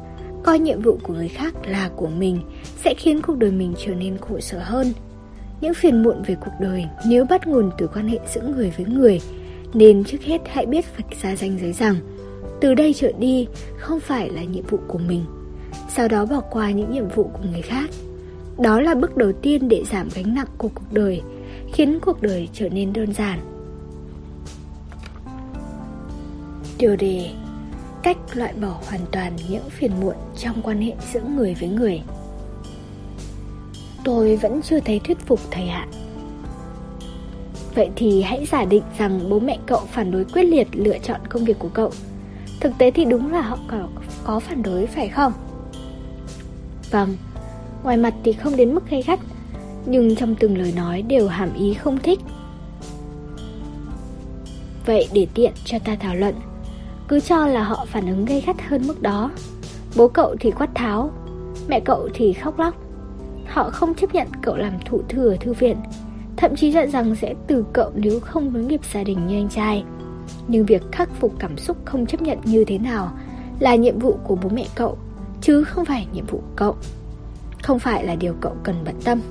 coi 0.43 0.59
nhiệm 0.59 0.81
vụ 0.81 0.99
của 1.03 1.13
người 1.13 1.27
khác 1.27 1.53
là 1.65 1.89
của 1.95 2.07
mình 2.07 2.41
sẽ 2.83 2.93
khiến 2.97 3.21
cuộc 3.21 3.37
đời 3.37 3.51
mình 3.51 3.73
trở 3.85 3.93
nên 3.93 4.17
khổ 4.17 4.39
sở 4.39 4.59
hơn. 4.59 4.93
Những 5.61 5.73
phiền 5.73 6.03
muộn 6.03 6.23
về 6.23 6.35
cuộc 6.35 6.51
đời 6.59 6.85
nếu 7.07 7.25
bắt 7.25 7.47
nguồn 7.47 7.71
từ 7.77 7.87
quan 7.87 8.07
hệ 8.07 8.19
giữa 8.33 8.41
người 8.41 8.73
với 8.77 8.85
người, 8.85 9.21
nên 9.73 10.03
trước 10.03 10.23
hết 10.23 10.41
hãy 10.51 10.65
biết 10.65 10.85
vạch 10.97 11.21
ra 11.21 11.35
ranh 11.35 11.59
giới 11.61 11.73
rằng 11.73 11.95
từ 12.61 12.73
đây 12.73 12.93
trở 12.93 13.11
đi 13.19 13.47
không 13.77 13.99
phải 13.99 14.29
là 14.29 14.43
nhiệm 14.43 14.65
vụ 14.65 14.79
của 14.87 14.99
mình. 15.07 15.25
Sau 15.89 16.07
đó 16.07 16.25
bỏ 16.25 16.39
qua 16.39 16.71
những 16.71 16.91
nhiệm 16.91 17.07
vụ 17.09 17.23
của 17.23 17.43
người 17.51 17.61
khác. 17.61 17.89
Đó 18.57 18.81
là 18.81 18.95
bước 18.95 19.17
đầu 19.17 19.31
tiên 19.41 19.69
để 19.69 19.83
giảm 19.91 20.09
gánh 20.15 20.35
nặng 20.35 20.47
của 20.57 20.69
cuộc 20.75 20.93
đời, 20.93 21.21
khiến 21.73 21.99
cuộc 22.01 22.21
đời 22.21 22.49
trở 22.53 22.69
nên 22.69 22.93
đơn 22.93 23.13
giản. 23.13 23.39
Điều 26.77 26.95
đề 26.95 27.29
Cách 28.03 28.17
loại 28.33 28.53
bỏ 28.61 28.81
hoàn 28.85 29.01
toàn 29.11 29.33
những 29.49 29.69
phiền 29.69 29.91
muộn 29.99 30.15
trong 30.37 30.61
quan 30.61 30.81
hệ 30.81 30.93
giữa 31.13 31.21
người 31.21 31.53
với 31.59 31.69
người 31.69 32.01
Tôi 34.03 34.35
vẫn 34.35 34.61
chưa 34.61 34.79
thấy 34.79 34.99
thuyết 34.99 35.17
phục 35.19 35.39
thầy 35.51 35.67
ạ 35.67 35.87
Vậy 37.75 37.89
thì 37.95 38.21
hãy 38.21 38.45
giả 38.45 38.65
định 38.65 38.83
rằng 38.97 39.29
bố 39.29 39.39
mẹ 39.39 39.57
cậu 39.65 39.79
phản 39.91 40.11
đối 40.11 40.25
quyết 40.25 40.43
liệt 40.43 40.67
lựa 40.71 40.97
chọn 40.97 41.21
công 41.29 41.45
việc 41.45 41.59
của 41.59 41.69
cậu 41.73 41.91
Thực 42.59 42.77
tế 42.77 42.91
thì 42.91 43.05
đúng 43.05 43.31
là 43.31 43.41
họ 43.41 43.57
có, 43.67 43.87
có 44.23 44.39
phản 44.39 44.63
đối 44.63 44.85
phải 44.85 45.09
không? 45.09 45.33
Vâng, 46.91 47.15
ngoài 47.83 47.97
mặt 47.97 48.13
thì 48.23 48.33
không 48.33 48.55
đến 48.55 48.73
mức 48.73 48.89
gay 48.89 49.01
gắt 49.01 49.19
Nhưng 49.85 50.15
trong 50.15 50.35
từng 50.35 50.57
lời 50.57 50.73
nói 50.75 51.01
đều 51.01 51.27
hàm 51.27 51.53
ý 51.53 51.73
không 51.73 51.97
thích. 51.97 52.19
Vậy 54.85 55.07
để 55.13 55.27
tiện 55.33 55.51
cho 55.65 55.79
ta 55.79 55.95
thảo 55.99 56.15
luận 56.15 56.35
cứ 57.07 57.19
cho 57.19 57.47
là 57.47 57.63
họ 57.63 57.85
phản 57.85 58.07
ứng 58.07 58.25
gây 58.25 58.41
gắt 58.41 58.55
hơn 58.67 58.87
mức 58.87 59.01
đó. 59.01 59.31
Bố 59.95 60.07
cậu 60.07 60.35
thì 60.39 60.51
quát 60.51 60.69
tháo 60.75 61.11
Mẹ 61.67 61.79
cậu 61.79 62.09
thì 62.13 62.33
khóc 62.33 62.59
lóc. 62.59 62.75
Họ 63.47 63.69
không 63.69 63.93
chấp 63.93 64.13
nhận 64.13 64.27
cậu 64.41 64.55
làm 64.55 64.73
thủ 64.85 65.01
thừa 65.09 65.35
thư 65.39 65.53
viện 65.53 65.77
Thậm 66.37 66.55
chí 66.55 66.71
dặn 66.71 66.91
rằng 66.91 67.15
sẽ 67.15 67.33
từ 67.47 67.65
cậu 67.73 67.91
nếu 67.95 68.19
không 68.19 68.53
nối 68.53 68.63
nghiệp 68.63 68.81
gia 68.93 69.03
đình 69.03 69.27
như 69.27 69.35
anh 69.35 69.49
trai. 69.49 69.83
Nhưng 70.47 70.65
việc 70.65 70.81
khắc 70.91 71.09
phục 71.19 71.33
cảm 71.39 71.57
xúc 71.57 71.77
không 71.85 72.05
chấp 72.05 72.21
nhận 72.21 72.37
như 72.43 72.65
thế 72.65 72.77
nào 72.77 73.11
Là 73.59 73.75
nhiệm 73.75 73.99
vụ 73.99 74.19
của 74.23 74.35
bố 74.35 74.49
mẹ 74.49 74.65
cậu, 74.75 74.97
Chứ 75.41 75.63
không 75.63 75.85
phải 75.85 76.07
nhiệm 76.13 76.25
vụ 76.25 76.41
cậu. 76.55 76.75
Không 77.63 77.79
phải 77.79 78.05
là 78.05 78.15
điều 78.15 78.33
cậu 78.41 78.55
cần 78.63 78.75
bận 78.85 78.95
tâm. 79.03 79.21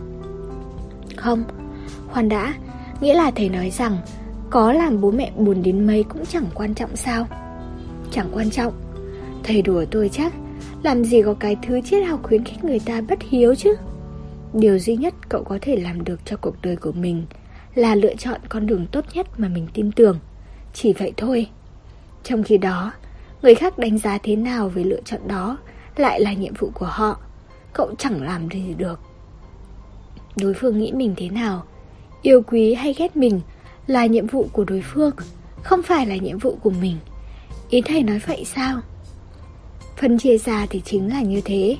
Không 1.16 1.44
Khoan 2.08 2.28
đã 2.28 2.54
Nghĩa 3.00 3.14
là 3.14 3.30
thầy 3.30 3.48
nói 3.48 3.70
rằng 3.70 3.98
Có 4.50 4.72
làm 4.72 5.00
bố 5.00 5.10
mẹ 5.10 5.32
buồn 5.36 5.62
đến 5.62 5.86
mấy 5.86 6.02
cũng 6.02 6.26
chẳng 6.26 6.46
quan 6.54 6.74
trọng 6.74 6.96
sao. 6.96 7.26
Chẳng 8.10 8.28
quan 8.32 8.50
trọng. 8.50 8.72
Thầy 9.42 9.62
đùa 9.62 9.84
tôi 9.90 10.08
chắc, 10.08 10.32
Làm 10.82 11.04
gì 11.04 11.22
có 11.22 11.34
cái 11.34 11.56
thứ 11.66 11.80
triết 11.80 12.06
học 12.06 12.20
khuyến 12.22 12.44
khích 12.44 12.64
người 12.64 12.80
ta 12.80 13.00
bất 13.00 13.18
hiếu 13.22 13.54
chứ? 13.54 13.74
Điều 14.52 14.78
duy 14.78 14.96
nhất 14.96 15.14
cậu 15.28 15.44
có 15.44 15.58
thể 15.62 15.76
làm 15.76 16.04
được 16.04 16.20
cho 16.24 16.36
cuộc 16.36 16.56
đời 16.62 16.76
của 16.76 16.92
mình 16.92 17.26
Là 17.74 17.94
lựa 17.94 18.14
chọn 18.14 18.40
con 18.48 18.66
đường 18.66 18.86
tốt 18.92 19.04
nhất 19.14 19.26
mà 19.36 19.48
mình 19.48 19.66
tin 19.74 19.92
tưởng. 19.92 20.18
Chỉ 20.78 20.92
vậy 20.92 21.12
thôi 21.16 21.48
Trong 22.24 22.42
khi 22.42 22.58
đó 22.58 22.92
Người 23.42 23.54
khác 23.54 23.78
đánh 23.78 23.98
giá 23.98 24.18
thế 24.18 24.36
nào 24.36 24.68
về 24.68 24.84
lựa 24.84 25.00
chọn 25.04 25.20
đó 25.28 25.58
lại 25.96 26.20
là 26.20 26.32
nhiệm 26.32 26.54
vụ 26.54 26.70
của 26.74 26.86
họ. 26.86 27.18
Cậu 27.72 27.94
chẳng 27.98 28.22
làm 28.22 28.48
gì 28.50 28.74
được. 28.74 29.00
Đối 30.36 30.54
phương 30.54 30.78
nghĩ 30.78 30.92
mình 30.92 31.14
thế 31.16 31.28
nào, 31.30 31.64
yêu 32.22 32.42
quý 32.42 32.74
hay 32.74 32.94
ghét 32.98 33.16
mình 33.16 33.40
là 33.86 34.06
nhiệm 34.06 34.26
vụ 34.26 34.48
của 34.52 34.64
đối 34.64 34.82
phương, 34.82 35.10
không 35.62 35.82
phải 35.82 36.06
là 36.06 36.16
nhiệm 36.16 36.38
vụ 36.38 36.58
của 36.62 36.70
mình. 36.70 36.96
Ý 37.70 37.80
thầy 37.80 38.02
nói 38.02 38.20
vậy 38.26 38.44
sao? 38.44 38.80
Phân 39.96 40.18
chia 40.18 40.38
ra 40.38 40.66
thì 40.70 40.82
chính 40.84 41.08
là 41.08 41.22
như 41.22 41.40
thế. 41.44 41.76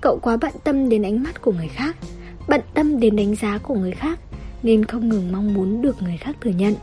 Cậu 0.00 0.18
quá 0.22 0.36
bận 0.36 0.52
tâm 0.64 0.88
đến 0.88 1.02
ánh 1.02 1.22
mắt 1.22 1.42
của 1.42 1.52
người 1.52 1.68
khác, 1.68 1.96
bận 2.48 2.60
tâm 2.74 3.00
đến 3.00 3.16
đánh 3.16 3.34
giá 3.34 3.58
của 3.58 3.74
người 3.74 3.92
khác, 3.92 4.18
nên 4.62 4.84
không 4.84 5.08
ngừng 5.08 5.32
mong 5.32 5.54
muốn 5.54 5.82
được 5.82 6.02
người 6.02 6.16
khác 6.16 6.36
thừa 6.40 6.50
nhận. 6.50 6.74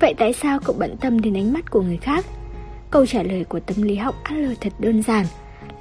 Vậy 0.00 0.14
tại 0.18 0.32
sao 0.32 0.58
cậu 0.64 0.76
bận 0.78 0.96
tâm 1.00 1.20
đến 1.20 1.36
ánh 1.36 1.52
mắt 1.52 1.70
của 1.70 1.82
người 1.82 1.96
khác? 1.96 2.26
Câu 2.90 3.06
trả 3.06 3.22
lời 3.22 3.44
của 3.44 3.60
tâm 3.60 3.82
lý 3.82 3.96
học 3.96 4.14
Adler 4.22 4.58
thật 4.60 4.72
đơn 4.78 5.02
giản, 5.02 5.26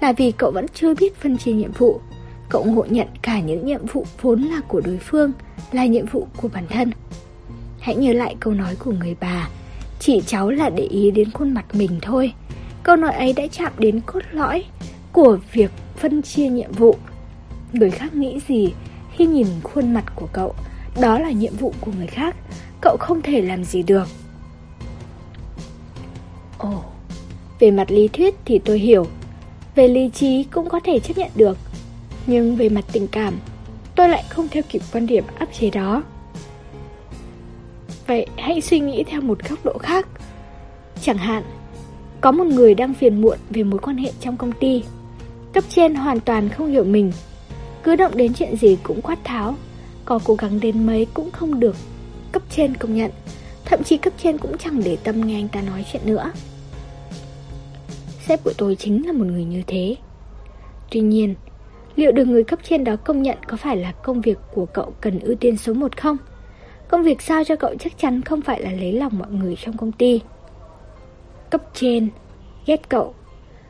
là 0.01 0.13
vì 0.13 0.31
cậu 0.31 0.51
vẫn 0.51 0.65
chưa 0.73 0.93
biết 0.93 1.15
phân 1.15 1.37
chia 1.37 1.53
nhiệm 1.53 1.71
vụ. 1.71 2.01
Cậu 2.49 2.65
ngộ 2.65 2.85
nhận 2.89 3.07
cả 3.21 3.39
những 3.39 3.65
nhiệm 3.65 3.85
vụ 3.85 4.05
vốn 4.21 4.41
là 4.41 4.61
của 4.67 4.81
đối 4.81 4.97
phương, 4.97 5.31
là 5.71 5.85
nhiệm 5.85 6.05
vụ 6.05 6.27
của 6.37 6.47
bản 6.53 6.65
thân. 6.69 6.91
Hãy 7.79 7.95
nhớ 7.95 8.13
lại 8.13 8.35
câu 8.39 8.53
nói 8.53 8.75
của 8.79 8.91
người 8.91 9.15
bà, 9.19 9.49
chỉ 9.99 10.21
cháu 10.25 10.49
là 10.49 10.69
để 10.69 10.83
ý 10.83 11.11
đến 11.11 11.31
khuôn 11.31 11.53
mặt 11.53 11.65
mình 11.73 11.99
thôi. 12.01 12.33
Câu 12.83 12.95
nói 12.95 13.13
ấy 13.13 13.33
đã 13.33 13.43
chạm 13.51 13.71
đến 13.77 14.01
cốt 14.05 14.21
lõi 14.31 14.63
của 15.13 15.37
việc 15.53 15.71
phân 15.95 16.21
chia 16.21 16.47
nhiệm 16.47 16.71
vụ. 16.71 16.95
Người 17.73 17.91
khác 17.91 18.15
nghĩ 18.15 18.39
gì 18.47 18.73
khi 19.17 19.25
nhìn 19.25 19.47
khuôn 19.63 19.93
mặt 19.93 20.03
của 20.15 20.27
cậu, 20.33 20.55
đó 21.01 21.19
là 21.19 21.31
nhiệm 21.31 21.53
vụ 21.55 21.73
của 21.81 21.91
người 21.97 22.07
khác, 22.07 22.35
cậu 22.81 22.97
không 22.99 23.21
thể 23.21 23.41
làm 23.41 23.63
gì 23.63 23.83
được. 23.83 24.07
Ồ, 26.57 26.83
về 27.59 27.71
mặt 27.71 27.91
lý 27.91 28.07
thuyết 28.07 28.35
thì 28.45 28.59
tôi 28.59 28.79
hiểu, 28.79 29.05
về 29.75 29.87
lý 29.87 30.09
trí 30.09 30.43
cũng 30.43 30.69
có 30.69 30.79
thể 30.79 30.99
chấp 30.99 31.17
nhận 31.17 31.31
được, 31.35 31.57
nhưng 32.27 32.55
về 32.55 32.69
mặt 32.69 32.85
tình 32.91 33.07
cảm, 33.07 33.33
tôi 33.95 34.09
lại 34.09 34.23
không 34.29 34.47
theo 34.51 34.63
kịp 34.69 34.81
quan 34.93 35.07
điểm 35.07 35.23
áp 35.39 35.49
chế 35.59 35.69
đó. 35.69 36.03
Vậy 38.07 38.25
hãy 38.37 38.61
suy 38.61 38.79
nghĩ 38.79 39.03
theo 39.03 39.21
một 39.21 39.49
góc 39.49 39.65
độ 39.65 39.77
khác. 39.77 40.07
Chẳng 41.01 41.17
hạn, 41.17 41.43
có 42.21 42.31
một 42.31 42.43
người 42.43 42.73
đang 42.73 42.93
phiền 42.93 43.21
muộn 43.21 43.37
về 43.49 43.63
mối 43.63 43.79
quan 43.79 43.97
hệ 43.97 44.11
trong 44.19 44.37
công 44.37 44.51
ty. 44.51 44.83
Cấp 45.53 45.63
trên 45.69 45.95
hoàn 45.95 46.19
toàn 46.19 46.49
không 46.49 46.71
hiểu 46.71 46.83
mình. 46.83 47.11
Cứ 47.83 47.95
động 47.95 48.17
đến 48.17 48.33
chuyện 48.33 48.55
gì 48.55 48.77
cũng 48.83 49.01
quát 49.01 49.19
tháo. 49.23 49.55
Có 50.05 50.19
cố 50.23 50.35
gắng 50.35 50.59
đến 50.59 50.85
mấy 50.85 51.07
cũng 51.13 51.31
không 51.31 51.59
được. 51.59 51.75
Cấp 52.31 52.43
trên 52.49 52.77
công 52.77 52.95
nhận. 52.95 53.11
Thậm 53.65 53.83
chí 53.83 53.97
cấp 53.97 54.13
trên 54.17 54.37
cũng 54.37 54.57
chẳng 54.57 54.83
để 54.83 54.97
tâm 55.03 55.27
nghe 55.27 55.35
anh 55.35 55.47
ta 55.47 55.61
nói 55.61 55.85
chuyện 55.91 56.01
nữa. 56.05 56.31
Sếp 58.27 58.43
của 58.43 58.53
tôi 58.57 58.75
chính 58.75 59.07
là 59.07 59.13
một 59.13 59.25
người 59.25 59.43
như 59.43 59.63
thế. 59.67 59.95
Tuy 60.91 60.99
nhiên, 60.99 61.35
liệu 61.95 62.11
được 62.11 62.25
người 62.25 62.43
cấp 62.43 62.59
trên 62.63 62.83
đó 62.83 62.95
công 62.95 63.21
nhận 63.21 63.37
có 63.47 63.57
phải 63.57 63.77
là 63.77 63.91
công 63.91 64.21
việc 64.21 64.37
của 64.53 64.65
cậu 64.65 64.93
cần 65.01 65.19
ưu 65.19 65.35
tiên 65.35 65.57
số 65.57 65.73
1 65.73 65.97
không? 65.97 66.17
Công 66.87 67.03
việc 67.03 67.21
sao 67.21 67.43
cho 67.43 67.55
cậu 67.55 67.75
chắc 67.79 67.97
chắn 67.97 68.21
không 68.21 68.41
phải 68.41 68.61
là 68.61 68.71
lấy 68.71 68.93
lòng 68.93 69.19
mọi 69.19 69.31
người 69.31 69.55
trong 69.55 69.77
công 69.77 69.91
ty. 69.91 70.21
Cấp 71.49 71.61
trên, 71.73 72.09
ghét 72.65 72.89
cậu. 72.89 73.13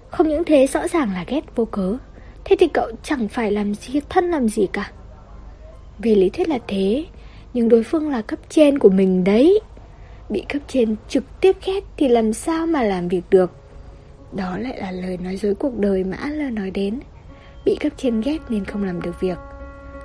Không 0.09 0.27
những 0.27 0.43
thế 0.43 0.67
rõ 0.67 0.87
ràng 0.87 1.13
là 1.13 1.25
ghét 1.27 1.55
vô 1.55 1.65
cớ. 1.65 1.97
Thế 2.45 2.55
thì 2.59 2.67
cậu 2.73 2.91
chẳng 3.03 3.27
phải 3.27 3.51
làm 3.51 3.75
gì 3.75 4.01
thân 4.09 4.31
làm 4.31 4.49
gì 4.49 4.67
cả. 4.73 4.91
Về 5.99 6.15
lý 6.15 6.29
thuyết 6.29 6.49
là 6.49 6.59
thế, 6.67 7.05
nhưng 7.53 7.69
đối 7.69 7.83
phương 7.83 8.09
là 8.09 8.21
cấp 8.21 8.39
trên 8.49 8.79
của 8.79 8.89
mình 8.89 9.23
đấy. 9.23 9.59
Bị 10.29 10.45
cấp 10.49 10.61
trên 10.67 10.95
trực 11.09 11.23
tiếp 11.41 11.55
ghét 11.65 11.83
thì 11.97 12.07
làm 12.07 12.33
sao 12.33 12.67
mà 12.67 12.83
làm 12.83 13.07
việc 13.07 13.21
được. 13.29 13.51
Đó 14.31 14.57
lại 14.57 14.77
là 14.77 14.91
lời 14.91 15.17
nói 15.17 15.37
dối 15.37 15.55
cuộc 15.55 15.77
đời 15.77 16.03
mà 16.03 16.17
Adler 16.17 16.53
nói 16.53 16.71
đến. 16.71 16.99
Bị 17.65 17.77
cấp 17.79 17.93
trên 17.97 18.21
ghét 18.21 18.37
nên 18.49 18.65
không 18.65 18.83
làm 18.83 19.01
được 19.01 19.21
việc. 19.21 19.37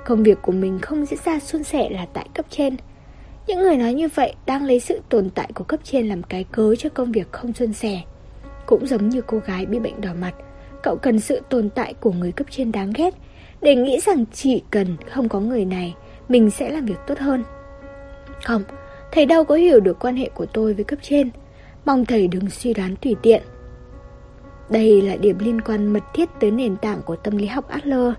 Công 0.05 0.23
việc 0.23 0.37
của 0.41 0.51
mình 0.51 0.79
không 0.81 1.05
diễn 1.05 1.19
ra 1.25 1.39
suôn 1.39 1.63
sẻ 1.63 1.89
là 1.89 2.05
tại 2.13 2.27
cấp 2.33 2.45
trên. 2.49 2.75
Những 3.47 3.59
người 3.59 3.77
nói 3.77 3.93
như 3.93 4.07
vậy 4.15 4.33
đang 4.45 4.65
lấy 4.65 4.79
sự 4.79 5.01
tồn 5.09 5.29
tại 5.29 5.49
của 5.55 5.63
cấp 5.63 5.79
trên 5.83 6.07
làm 6.07 6.23
cái 6.23 6.43
cớ 6.43 6.75
cho 6.75 6.89
công 6.89 7.11
việc 7.11 7.31
không 7.31 7.53
suôn 7.53 7.73
sẻ. 7.73 8.01
Cũng 8.65 8.87
giống 8.87 9.09
như 9.09 9.21
cô 9.21 9.37
gái 9.37 9.65
bị 9.65 9.79
bệnh 9.79 10.01
đỏ 10.01 10.09
mặt, 10.19 10.33
cậu 10.83 10.95
cần 10.95 11.19
sự 11.19 11.41
tồn 11.49 11.69
tại 11.69 11.93
của 11.93 12.11
người 12.11 12.31
cấp 12.31 12.47
trên 12.49 12.71
đáng 12.71 12.93
ghét 12.95 13.13
để 13.61 13.75
nghĩ 13.75 13.99
rằng 13.99 14.25
chỉ 14.33 14.63
cần 14.71 14.97
không 15.11 15.29
có 15.29 15.39
người 15.39 15.65
này, 15.65 15.95
mình 16.29 16.49
sẽ 16.49 16.69
làm 16.69 16.85
việc 16.85 16.99
tốt 17.07 17.19
hơn. 17.19 17.43
Không, 18.43 18.63
thầy 19.11 19.25
đâu 19.25 19.43
có 19.43 19.55
hiểu 19.55 19.79
được 19.79 19.99
quan 19.99 20.15
hệ 20.15 20.29
của 20.33 20.45
tôi 20.45 20.73
với 20.73 20.83
cấp 20.83 20.99
trên. 21.01 21.29
Mong 21.85 22.05
thầy 22.05 22.27
đừng 22.27 22.49
suy 22.49 22.73
đoán 22.73 22.95
tùy 22.95 23.15
tiện. 23.21 23.43
Đây 24.69 25.01
là 25.01 25.15
điểm 25.15 25.39
liên 25.39 25.61
quan 25.61 25.93
mật 25.93 26.03
thiết 26.13 26.29
tới 26.39 26.51
nền 26.51 26.75
tảng 26.77 27.01
của 27.05 27.15
tâm 27.15 27.37
lý 27.37 27.45
học 27.45 27.67
Adler. 27.67 28.13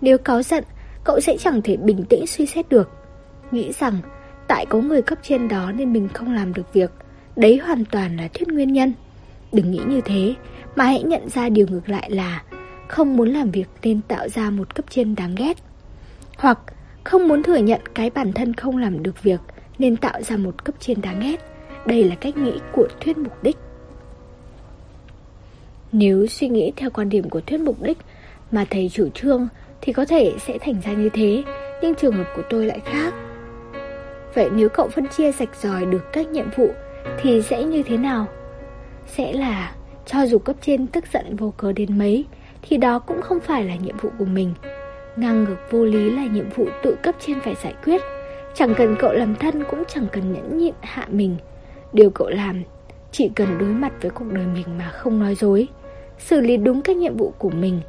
Nếu 0.00 0.18
cáu 0.18 0.42
giận, 0.42 0.64
cậu 1.04 1.20
sẽ 1.20 1.36
chẳng 1.38 1.62
thể 1.62 1.76
bình 1.76 2.04
tĩnh 2.04 2.26
suy 2.26 2.46
xét 2.46 2.68
được. 2.68 2.90
Nghĩ 3.50 3.72
rằng 3.72 3.98
tại 4.48 4.66
có 4.66 4.78
người 4.78 5.02
cấp 5.02 5.18
trên 5.22 5.48
đó 5.48 5.72
nên 5.72 5.92
mình 5.92 6.08
không 6.14 6.34
làm 6.34 6.54
được 6.54 6.72
việc. 6.72 6.90
Đấy 7.36 7.60
hoàn 7.64 7.84
toàn 7.84 8.16
là 8.16 8.28
thuyết 8.34 8.48
nguyên 8.48 8.72
nhân. 8.72 8.92
Đừng 9.52 9.70
nghĩ 9.70 9.80
như 9.86 10.00
thế, 10.00 10.34
mà 10.76 10.84
hãy 10.84 11.02
nhận 11.02 11.28
ra 11.28 11.48
điều 11.48 11.66
ngược 11.66 11.88
lại 11.88 12.10
là 12.10 12.42
không 12.88 13.16
muốn 13.16 13.28
làm 13.28 13.50
việc 13.50 13.68
nên 13.82 14.00
tạo 14.08 14.28
ra 14.28 14.50
một 14.50 14.74
cấp 14.74 14.84
trên 14.90 15.14
đáng 15.14 15.34
ghét. 15.34 15.56
Hoặc 16.38 16.58
không 17.04 17.28
muốn 17.28 17.42
thừa 17.42 17.56
nhận 17.56 17.80
cái 17.94 18.10
bản 18.10 18.32
thân 18.32 18.54
không 18.54 18.76
làm 18.76 19.02
được 19.02 19.22
việc 19.22 19.40
nên 19.78 19.96
tạo 19.96 20.22
ra 20.22 20.36
một 20.36 20.64
cấp 20.64 20.74
trên 20.80 21.00
đáng 21.00 21.20
ghét. 21.20 21.36
Đây 21.86 22.04
là 22.04 22.14
cách 22.14 22.36
nghĩ 22.36 22.52
của 22.72 22.88
thuyết 23.00 23.18
mục 23.18 23.42
đích. 23.42 23.56
Nếu 25.92 26.26
suy 26.26 26.48
nghĩ 26.48 26.72
theo 26.76 26.90
quan 26.90 27.08
điểm 27.08 27.30
của 27.30 27.40
thuyết 27.40 27.60
mục 27.60 27.82
đích 27.82 27.98
mà 28.50 28.64
thầy 28.70 28.88
chủ 28.92 29.08
trương 29.08 29.48
thì 29.80 29.92
có 29.92 30.04
thể 30.04 30.32
sẽ 30.46 30.58
thành 30.58 30.80
ra 30.84 30.92
như 30.92 31.08
thế, 31.08 31.42
nhưng 31.82 31.94
trường 31.94 32.12
hợp 32.12 32.26
của 32.36 32.42
tôi 32.50 32.66
lại 32.66 32.80
khác. 32.84 33.14
Vậy 34.34 34.48
nếu 34.52 34.68
cậu 34.68 34.88
phân 34.88 35.08
chia 35.08 35.32
sạch 35.32 35.48
ròi 35.62 35.86
được 35.86 36.12
các 36.12 36.28
nhiệm 36.28 36.46
vụ 36.56 36.70
thì 37.20 37.42
sẽ 37.42 37.64
như 37.64 37.82
thế 37.82 37.96
nào? 37.96 38.26
Sẽ 39.06 39.32
là 39.32 39.74
cho 40.06 40.26
dù 40.26 40.38
cấp 40.38 40.56
trên 40.60 40.86
tức 40.86 41.04
giận 41.12 41.36
vô 41.36 41.52
cớ 41.56 41.72
đến 41.72 41.98
mấy 41.98 42.24
thì 42.62 42.76
đó 42.76 42.98
cũng 42.98 43.22
không 43.22 43.40
phải 43.40 43.64
là 43.64 43.74
nhiệm 43.74 43.96
vụ 43.96 44.10
của 44.18 44.24
mình. 44.24 44.54
Ngang 45.18 45.44
ngược 45.44 45.56
vô 45.70 45.84
lý 45.84 46.10
là 46.10 46.26
nhiệm 46.26 46.48
vụ 46.50 46.66
tự 46.82 46.96
cấp 47.02 47.14
trên 47.26 47.40
phải 47.40 47.54
giải 47.62 47.74
quyết. 47.84 48.00
Chẳng 48.54 48.74
cần 48.74 48.96
cậu 48.98 49.12
làm 49.12 49.34
thân 49.34 49.64
cũng 49.70 49.82
chẳng 49.88 50.06
cần 50.12 50.32
nhẫn 50.32 50.58
nhịn 50.58 50.74
hạ 50.80 51.06
mình. 51.10 51.36
Điều 51.92 52.10
cậu 52.10 52.28
làm 52.28 52.62
chỉ 53.12 53.30
cần 53.34 53.58
đối 53.58 53.68
mặt 53.68 53.92
với 54.02 54.10
cuộc 54.10 54.32
đời 54.32 54.46
mình 54.46 54.78
mà 54.78 54.90
không 54.90 55.20
nói 55.20 55.34
dối, 55.34 55.68
xử 56.18 56.40
lý 56.40 56.56
đúng 56.56 56.82
các 56.82 56.96
nhiệm 56.96 57.16
vụ 57.16 57.32
của 57.38 57.50
mình. 57.50 57.80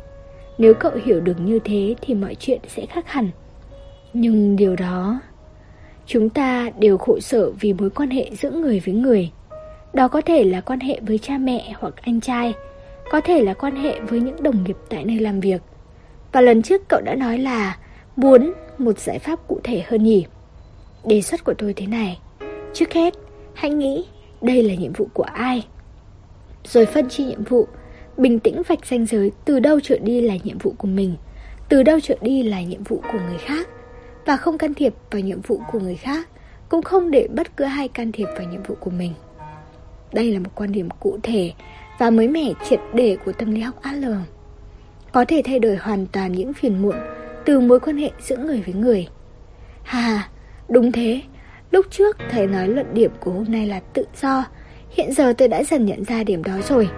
Nếu 0.57 0.73
cậu 0.73 0.91
hiểu 1.05 1.19
được 1.19 1.39
như 1.39 1.59
thế 1.59 1.95
thì 2.01 2.13
mọi 2.13 2.35
chuyện 2.35 2.59
sẽ 2.67 2.85
khác 2.85 3.07
hẳn. 3.07 3.29
Nhưng 4.13 4.55
điều 4.55 4.75
đó 4.75 5.19
Chúng 6.09 6.29
ta 6.29 6.69
đều 6.79 6.97
khổ 6.97 7.19
sở 7.19 7.51
vì 7.51 7.73
mối 7.73 7.89
quan 7.89 8.09
hệ 8.09 8.29
giữa 8.41 8.51
người 8.51 8.81
với 8.85 8.93
người. 8.93 9.31
Đó 9.93 10.07
có 10.07 10.21
thể 10.21 10.43
là 10.43 10.61
quan 10.61 10.79
hệ 10.79 10.99
với 11.01 11.17
cha 11.17 11.37
mẹ 11.37 11.73
hoặc 11.79 11.93
anh 12.01 12.21
trai, 12.21 12.53
có 13.11 13.21
thể 13.21 13.43
là 13.43 13.53
quan 13.53 13.75
hệ 13.75 13.99
với 13.99 14.19
những 14.19 14.43
đồng 14.43 14.63
nghiệp 14.63 14.77
tại 14.89 15.05
nơi 15.05 15.19
làm 15.19 15.39
việc. 15.39 15.61
Và 16.31 16.41
lần 16.41 16.61
trước 16.61 16.81
cậu 16.87 17.01
đã 17.01 17.15
nói 17.15 17.37
là 17.37 17.77
muốn 18.15 18.53
một 18.77 18.99
giải 18.99 19.19
pháp 19.19 19.47
cụ 19.47 19.59
thể 19.63 19.83
hơn 19.87 20.03
nhỉ? 20.03 20.25
Đề 21.05 21.21
xuất 21.21 21.43
của 21.43 21.53
tôi 21.57 21.73
thế 21.73 21.87
này. 21.87 22.19
Trước 22.73 22.93
hết, 22.93 23.13
hãy 23.53 23.71
nghĩ 23.71 24.05
đây 24.41 24.63
là 24.63 24.75
nhiệm 24.75 24.93
vụ 24.93 25.07
của 25.13 25.23
ai. 25.23 25.67
Rồi 26.63 26.85
phân 26.85 27.09
chia 27.09 27.23
nhiệm 27.23 27.43
vụ, 27.43 27.67
bình 28.17 28.39
tĩnh 28.39 28.61
vạch 28.67 28.85
ranh 28.85 29.05
giới 29.05 29.31
từ 29.45 29.59
đâu 29.59 29.79
trở 29.83 29.97
đi 29.97 30.21
là 30.21 30.35
nhiệm 30.43 30.57
vụ 30.57 30.73
của 30.77 30.87
mình, 30.87 31.15
từ 31.69 31.83
đâu 31.83 31.99
trở 31.99 32.15
đi 32.21 32.43
là 32.43 32.61
nhiệm 32.61 32.83
vụ 32.83 33.01
của 33.11 33.19
người 33.27 33.37
khác 33.37 33.67
và 34.25 34.37
không 34.37 34.57
can 34.57 34.73
thiệp 34.73 34.93
vào 35.11 35.21
nhiệm 35.21 35.41
vụ 35.41 35.61
của 35.71 35.79
người 35.79 35.95
khác, 35.95 36.27
cũng 36.69 36.81
không 36.81 37.11
để 37.11 37.27
bất 37.33 37.57
cứ 37.57 37.63
ai 37.63 37.87
can 37.87 38.11
thiệp 38.11 38.27
vào 38.37 38.47
nhiệm 38.47 38.63
vụ 38.63 38.75
của 38.79 38.91
mình. 38.91 39.13
Đây 40.13 40.33
là 40.33 40.39
một 40.39 40.49
quan 40.55 40.71
điểm 40.71 40.89
cụ 40.99 41.19
thể 41.23 41.53
và 41.99 42.09
mới 42.09 42.27
mẻ 42.27 42.53
triệt 42.69 42.79
để 42.93 43.17
của 43.25 43.31
tâm 43.31 43.51
lý 43.51 43.61
học 43.61 43.75
Adler. 43.81 44.17
Có 45.11 45.25
thể 45.27 45.41
thay 45.45 45.59
đổi 45.59 45.75
hoàn 45.75 46.05
toàn 46.05 46.31
những 46.31 46.53
phiền 46.53 46.81
muộn 46.81 46.95
từ 47.45 47.59
mối 47.59 47.79
quan 47.79 47.97
hệ 47.97 48.11
giữa 48.19 48.37
người 48.37 48.61
với 48.65 48.73
người. 48.73 49.07
Hà, 49.83 50.29
đúng 50.69 50.91
thế, 50.91 51.21
lúc 51.71 51.85
trước 51.91 52.17
thầy 52.29 52.47
nói 52.47 52.67
luận 52.67 52.93
điểm 52.93 53.11
của 53.19 53.31
hôm 53.31 53.45
nay 53.47 53.67
là 53.67 53.79
tự 53.93 54.05
do, 54.21 54.45
hiện 54.89 55.13
giờ 55.13 55.33
tôi 55.37 55.47
đã 55.47 55.63
dần 55.63 55.85
nhận 55.85 56.03
ra 56.03 56.23
điểm 56.23 56.43
đó 56.43 56.53
rồi. 56.67 56.89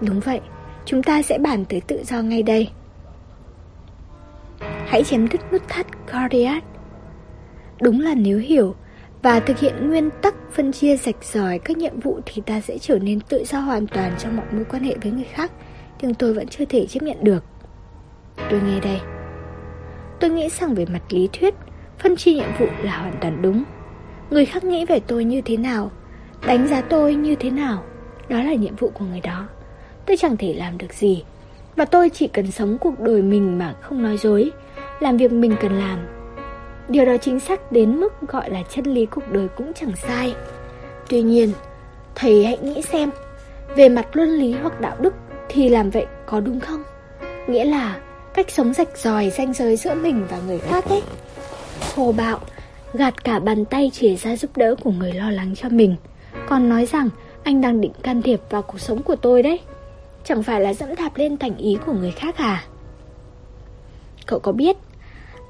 Đúng 0.00 0.20
vậy, 0.20 0.40
chúng 0.84 1.02
ta 1.02 1.22
sẽ 1.22 1.38
bàn 1.38 1.64
tới 1.64 1.80
tự 1.80 2.00
do 2.04 2.22
ngay 2.22 2.42
đây. 2.42 2.68
Hãy 4.60 5.04
chém 5.04 5.28
đứt 5.28 5.40
nút 5.52 5.62
thắt 5.68 5.86
cardiac. 6.06 6.64
Đúng 7.80 8.00
là 8.00 8.14
nếu 8.14 8.38
hiểu 8.38 8.74
và 9.22 9.40
thực 9.40 9.58
hiện 9.58 9.88
nguyên 9.88 10.10
tắc 10.22 10.34
phân 10.52 10.72
chia 10.72 10.96
rạch 10.96 11.24
ròi 11.24 11.58
các 11.58 11.76
nhiệm 11.76 12.00
vụ 12.00 12.20
thì 12.26 12.42
ta 12.46 12.60
sẽ 12.60 12.78
trở 12.78 12.98
nên 12.98 13.20
tự 13.20 13.44
do 13.44 13.58
hoàn 13.60 13.86
toàn 13.86 14.12
trong 14.18 14.36
mọi 14.36 14.46
mối 14.52 14.64
quan 14.64 14.82
hệ 14.82 14.96
với 15.02 15.12
người 15.12 15.24
khác, 15.24 15.52
nhưng 16.02 16.14
tôi 16.14 16.32
vẫn 16.32 16.48
chưa 16.48 16.64
thể 16.64 16.86
chấp 16.86 17.02
nhận 17.02 17.16
được. 17.24 17.44
Tôi 18.50 18.60
nghe 18.66 18.80
đây. 18.80 19.00
Tôi 20.20 20.30
nghĩ 20.30 20.48
rằng 20.48 20.74
về 20.74 20.86
mặt 20.92 21.02
lý 21.10 21.28
thuyết, 21.32 21.54
phân 21.98 22.16
chia 22.16 22.34
nhiệm 22.34 22.50
vụ 22.58 22.66
là 22.82 22.98
hoàn 22.98 23.14
toàn 23.20 23.42
đúng. 23.42 23.64
Người 24.30 24.44
khác 24.44 24.64
nghĩ 24.64 24.84
về 24.84 25.00
tôi 25.00 25.24
như 25.24 25.40
thế 25.40 25.56
nào, 25.56 25.90
đánh 26.46 26.68
giá 26.68 26.80
tôi 26.80 27.14
như 27.14 27.34
thế 27.34 27.50
nào, 27.50 27.84
đó 28.28 28.42
là 28.42 28.54
nhiệm 28.54 28.76
vụ 28.76 28.90
của 28.94 29.04
người 29.04 29.20
đó. 29.20 29.48
Tôi 30.06 30.16
chẳng 30.16 30.36
thể 30.36 30.54
làm 30.54 30.78
được 30.78 30.92
gì, 30.92 31.24
Và 31.76 31.84
tôi 31.84 32.10
chỉ 32.10 32.28
cần 32.28 32.50
sống 32.50 32.78
cuộc 32.80 33.00
đời 33.00 33.22
mình 33.22 33.58
mà 33.58 33.74
không 33.80 34.02
nói 34.02 34.16
dối, 34.16 34.50
làm 35.00 35.16
việc 35.16 35.32
mình 35.32 35.56
cần 35.60 35.72
làm. 35.72 35.98
Điều 36.88 37.04
đó 37.04 37.16
chính 37.16 37.40
xác 37.40 37.72
đến 37.72 37.96
mức 37.96 38.12
gọi 38.28 38.50
là 38.50 38.62
chân 38.70 38.84
lý 38.84 39.06
cuộc 39.06 39.30
đời 39.30 39.48
cũng 39.56 39.72
chẳng 39.74 39.96
sai. 39.96 40.34
Tuy 41.08 41.22
nhiên, 41.22 41.52
thầy 42.14 42.44
hãy 42.44 42.58
nghĩ 42.58 42.82
xem, 42.82 43.10
về 43.76 43.88
mặt 43.88 44.06
luân 44.12 44.28
lý 44.28 44.52
hoặc 44.52 44.80
đạo 44.80 44.96
đức 45.00 45.14
thì 45.52 45.68
làm 45.68 45.90
vậy 45.90 46.06
có 46.26 46.40
đúng 46.40 46.60
không? 46.60 46.82
Nghĩa 47.48 47.64
là 47.64 48.00
cách 48.34 48.50
sống 48.50 48.74
rạch 48.74 48.98
ròi 48.98 49.30
ranh 49.30 49.52
giới 49.52 49.76
giữa 49.76 49.94
mình 49.94 50.26
và 50.30 50.40
người 50.46 50.58
khác 50.58 50.84
ấy. 50.84 51.02
Hồ 51.94 52.12
bạo, 52.12 52.40
gạt 52.94 53.24
cả 53.24 53.38
bàn 53.38 53.64
tay 53.64 53.90
chỉ 53.94 54.16
ra 54.16 54.36
giúp 54.36 54.56
đỡ 54.56 54.74
của 54.84 54.90
người 54.90 55.12
lo 55.12 55.30
lắng 55.30 55.54
cho 55.56 55.68
mình, 55.68 55.96
còn 56.48 56.68
nói 56.68 56.86
rằng 56.86 57.08
anh 57.42 57.60
đang 57.60 57.80
định 57.80 57.92
can 58.02 58.22
thiệp 58.22 58.40
vào 58.50 58.62
cuộc 58.62 58.80
sống 58.80 59.02
của 59.02 59.16
tôi 59.16 59.42
đấy. 59.42 59.60
Chẳng 60.24 60.42
phải 60.42 60.60
là 60.60 60.74
dẫm 60.74 60.94
đạp 60.94 61.16
lên 61.16 61.36
thành 61.36 61.56
ý 61.56 61.78
của 61.86 61.92
người 61.92 62.10
khác 62.10 62.36
à? 62.36 62.64
Cậu 64.26 64.38
có 64.38 64.52
biết 64.52 64.76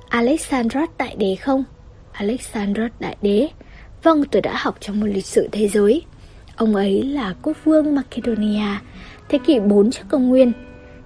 Alexandros 0.08 0.90
Đại 0.98 1.16
Đế 1.16 1.36
không? 1.36 1.64
Alexandros 2.12 2.92
Đại 3.00 3.16
Đế 3.22 3.48
Vâng, 4.02 4.24
tôi 4.30 4.42
đã 4.42 4.56
học 4.56 4.76
trong 4.80 5.00
một 5.00 5.06
lịch 5.06 5.26
sử 5.26 5.48
thế 5.52 5.68
giới. 5.68 6.02
Ông 6.56 6.74
ấy 6.74 7.02
là 7.02 7.34
quốc 7.42 7.56
vương 7.64 7.94
Macedonia, 7.94 8.78
thế 9.31 9.38
kỷ 9.38 9.61
4 9.61 9.90
trước 9.90 10.05
công 10.09 10.29
nguyên. 10.29 10.53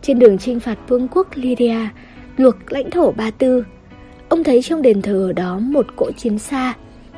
Trên 0.02 0.18
đường 0.18 0.38
chinh 0.38 0.60
phạt 0.60 0.78
vương 0.88 1.08
quốc 1.08 1.26
Lydia, 1.34 1.88
luộc 2.36 2.72
lãnh 2.72 2.90
thổ 2.90 3.12
Ba 3.12 3.30
Tư. 3.30 3.64
Ông 4.28 4.44
thấy 4.44 4.62
trong 4.62 4.82
đền 4.82 5.02
thờ 5.02 5.28
ở 5.28 5.32
đó 5.32 5.58
một 5.58 5.86
cỗ 5.96 6.10
chiến 6.12 6.38
xa, 6.38 6.74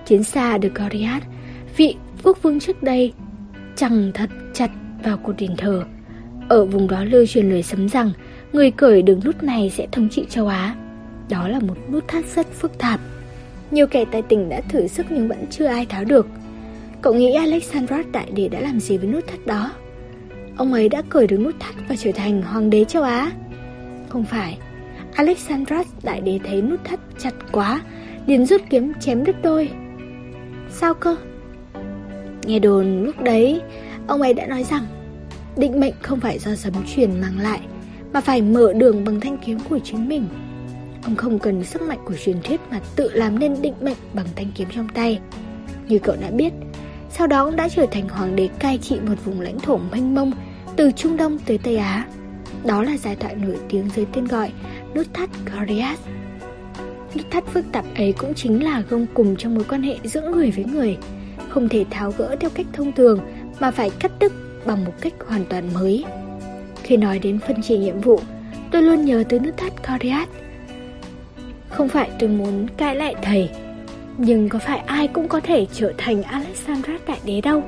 chiến 0.06 0.24
xa 0.24 0.58
được 0.58 0.74
Goriath, 0.74 1.26
vị 1.76 1.96
quốc 2.22 2.42
vương 2.42 2.60
trước 2.60 2.82
đây, 2.82 3.12
chẳng 3.76 4.10
thật 4.14 4.30
chặt 4.54 4.70
vào 5.04 5.16
cột 5.16 5.36
đền 5.38 5.56
thờ. 5.56 5.84
Ở 6.48 6.64
vùng 6.64 6.88
đó 6.88 7.04
lưu 7.04 7.26
truyền 7.26 7.50
lời 7.50 7.62
sấm 7.62 7.88
rằng 7.88 8.10
người 8.52 8.70
cởi 8.70 9.02
đường 9.02 9.20
nút 9.24 9.42
này 9.42 9.70
sẽ 9.70 9.86
thống 9.92 10.08
trị 10.08 10.24
châu 10.28 10.46
Á. 10.46 10.76
Đó 11.28 11.48
là 11.48 11.60
một 11.60 11.76
nút 11.92 12.08
thắt 12.08 12.24
rất 12.34 12.46
phức 12.52 12.78
tạp. 12.78 13.00
Nhiều 13.70 13.86
kẻ 13.86 14.04
tài 14.04 14.22
tình 14.22 14.48
đã 14.48 14.60
thử 14.60 14.86
sức 14.86 15.06
nhưng 15.10 15.28
vẫn 15.28 15.46
chưa 15.50 15.66
ai 15.66 15.86
tháo 15.86 16.04
được. 16.04 16.26
Cậu 17.02 17.14
nghĩ 17.14 17.32
Alexandros 17.32 18.06
Đại 18.12 18.30
Đế 18.30 18.48
đã 18.48 18.60
làm 18.60 18.80
gì 18.80 18.98
với 18.98 19.08
nút 19.08 19.26
thắt 19.26 19.46
đó? 19.46 19.70
Ông 20.56 20.72
ấy 20.72 20.88
đã 20.88 21.02
cởi 21.08 21.26
được 21.26 21.36
nút 21.36 21.54
thắt 21.60 21.74
và 21.88 21.96
trở 21.96 22.12
thành 22.12 22.42
hoàng 22.42 22.70
đế 22.70 22.84
châu 22.84 23.02
Á. 23.02 23.32
Không 24.08 24.24
phải, 24.24 24.58
Alexandros 25.14 25.86
Đại 26.02 26.20
Đế 26.20 26.40
thấy 26.44 26.62
nút 26.62 26.80
thắt 26.84 27.00
chặt 27.18 27.34
quá, 27.52 27.80
liền 28.26 28.46
rút 28.46 28.60
kiếm 28.70 28.92
chém 29.00 29.24
đứt 29.24 29.36
đôi. 29.42 29.70
Sao 30.70 30.94
cơ? 30.94 31.16
Nghe 32.46 32.58
đồn 32.58 33.02
lúc 33.04 33.22
đấy, 33.22 33.60
ông 34.06 34.22
ấy 34.22 34.34
đã 34.34 34.46
nói 34.46 34.64
rằng 34.64 34.86
định 35.56 35.80
mệnh 35.80 35.94
không 36.02 36.20
phải 36.20 36.38
do 36.38 36.54
sấm 36.54 36.72
truyền 36.94 37.20
mang 37.20 37.38
lại, 37.38 37.60
mà 38.12 38.20
phải 38.20 38.42
mở 38.42 38.72
đường 38.72 39.04
bằng 39.04 39.20
thanh 39.20 39.38
kiếm 39.38 39.58
của 39.70 39.78
chính 39.78 40.08
mình. 40.08 40.28
Ông 41.04 41.16
không 41.16 41.38
cần 41.38 41.64
sức 41.64 41.82
mạnh 41.82 41.98
của 42.04 42.14
truyền 42.24 42.36
thuyết 42.42 42.60
mà 42.70 42.80
tự 42.96 43.10
làm 43.12 43.38
nên 43.38 43.62
định 43.62 43.74
mệnh 43.80 43.96
bằng 44.14 44.26
thanh 44.36 44.52
kiếm 44.54 44.68
trong 44.74 44.88
tay. 44.88 45.20
Như 45.88 45.98
cậu 45.98 46.16
đã 46.20 46.30
biết, 46.30 46.52
sau 47.10 47.26
đó 47.26 47.44
ông 47.44 47.56
đã 47.56 47.68
trở 47.68 47.86
thành 47.90 48.08
hoàng 48.08 48.36
đế 48.36 48.48
cai 48.58 48.78
trị 48.78 48.96
một 49.06 49.24
vùng 49.24 49.40
lãnh 49.40 49.58
thổ 49.60 49.76
mênh 49.92 50.14
mông 50.14 50.32
từ 50.76 50.90
Trung 50.96 51.16
Đông 51.16 51.38
tới 51.38 51.58
Tây 51.58 51.76
Á. 51.76 52.06
Đó 52.64 52.82
là 52.82 52.96
giải 52.96 53.16
thoại 53.16 53.34
nổi 53.34 53.56
tiếng 53.68 53.88
dưới 53.96 54.06
tên 54.12 54.24
gọi 54.24 54.52
nút 54.94 55.06
thắt 55.14 55.30
Gordias. 55.54 55.98
Nút 57.14 57.30
thắt 57.30 57.44
phức 57.46 57.64
tạp 57.72 57.84
ấy 57.96 58.12
cũng 58.12 58.34
chính 58.34 58.64
là 58.64 58.82
gông 58.90 59.06
cùng 59.14 59.36
trong 59.36 59.54
mối 59.54 59.64
quan 59.68 59.82
hệ 59.82 59.96
giữa 60.04 60.30
người 60.30 60.50
với 60.50 60.64
người, 60.64 60.96
không 61.48 61.68
thể 61.68 61.84
tháo 61.90 62.12
gỡ 62.18 62.36
theo 62.40 62.50
cách 62.54 62.66
thông 62.72 62.92
thường 62.92 63.20
mà 63.60 63.70
phải 63.70 63.90
cắt 63.90 64.12
đứt 64.18 64.32
bằng 64.66 64.84
một 64.84 64.92
cách 65.00 65.12
hoàn 65.26 65.44
toàn 65.44 65.74
mới. 65.74 66.04
Khi 66.82 66.96
nói 66.96 67.18
đến 67.18 67.38
phân 67.38 67.62
chia 67.62 67.78
nhiệm 67.78 68.00
vụ, 68.00 68.20
tôi 68.72 68.82
luôn 68.82 69.04
nhớ 69.04 69.24
tới 69.28 69.38
nút 69.38 69.56
thắt 69.56 69.88
Gordias. 69.88 70.28
Không 71.68 71.88
phải 71.88 72.10
tôi 72.18 72.28
muốn 72.28 72.66
cãi 72.76 72.96
lại 72.96 73.14
thầy, 73.22 73.50
nhưng 74.18 74.48
có 74.48 74.58
phải 74.58 74.78
ai 74.78 75.08
cũng 75.08 75.28
có 75.28 75.40
thể 75.40 75.66
trở 75.72 75.92
thành 75.98 76.22
Alexandra 76.22 76.92
Đại 77.06 77.18
Đế 77.24 77.40
đâu. 77.40 77.62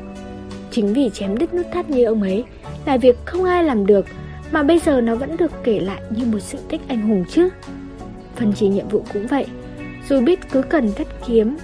Chính 0.71 0.93
vì 0.93 1.11
chém 1.15 1.39
đứt 1.39 1.55
nút 1.55 1.67
thắt 1.73 1.91
như 1.91 2.05
ông 2.05 2.23
ấy 2.23 2.45
là 2.87 2.97
việc 2.97 3.17
không 3.25 3.45
ai 3.45 3.65
làm 3.65 3.87
được 3.87 4.07
mà 4.51 4.63
bây 4.63 4.79
giờ 4.79 5.01
nó 5.01 5.15
vẫn 5.15 5.37
được 5.37 5.53
kể 5.65 5.81
lại 5.81 6.01
như 6.11 6.25
một 6.25 6.39
sự 6.39 6.59
tích 6.69 6.81
anh 6.89 7.09
hùng 7.09 7.25
chứ. 7.31 7.49
Phân 8.37 8.53
chia 8.53 8.69
nhiệm 8.69 8.89
vụ 8.89 9.05
cũng 9.13 9.27
vậy, 9.27 9.47
dù 10.09 10.21
biết 10.21 10.51
cứ 10.51 10.63
cần 10.63 10.93
cắt 10.93 11.07
kiếm 11.27 11.57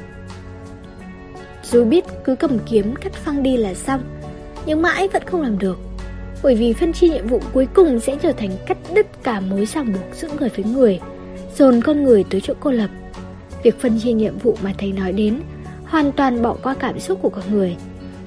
dù 1.71 1.85
biết 1.85 2.05
cứ 2.25 2.37
cầm 2.37 2.59
kiếm 2.71 2.95
cắt 2.97 3.13
phăng 3.13 3.43
đi 3.43 3.57
là 3.57 3.75
xong 3.75 4.01
Nhưng 4.67 4.83
mãi 4.83 5.09
vẫn 5.09 5.23
không 5.27 5.43
làm 5.43 5.59
được. 5.59 5.79
Bởi 6.43 6.55
vì 6.55 6.73
phân 6.73 6.93
chia 6.93 7.09
nhiệm 7.09 7.27
vụ 7.27 7.41
cuối 7.53 7.69
cùng 7.75 8.01
sẽ 8.01 8.17
trở 8.23 8.33
thành 8.33 8.51
cắt 8.67 8.79
đứt 8.95 9.07
cả 9.23 9.41
mối 9.41 9.67
ràng 9.67 9.93
buộc 9.93 10.15
giữa 10.15 10.29
người 10.39 10.49
với 10.49 10.65
người 10.65 11.01
Dồn 11.57 11.81
con 11.81 12.05
người 12.05 12.25
tới 12.31 12.41
chỗ 12.41 12.55
cô 12.61 12.71
lập. 12.71 12.91
Việc 13.63 13.81
phân 13.81 14.01
chia 14.01 14.13
nhiệm 14.13 14.39
vụ 14.39 14.57
mà 14.63 14.73
thầy 14.79 14.93
nói 14.93 15.13
đến 15.13 15.41
Hoàn 15.85 16.13
toàn 16.13 16.43
bỏ 16.43 16.57
qua 16.63 16.75
cảm 16.75 17.01
xúc 17.01 17.19
của 17.23 17.29
con 17.29 17.45
người. 17.51 17.77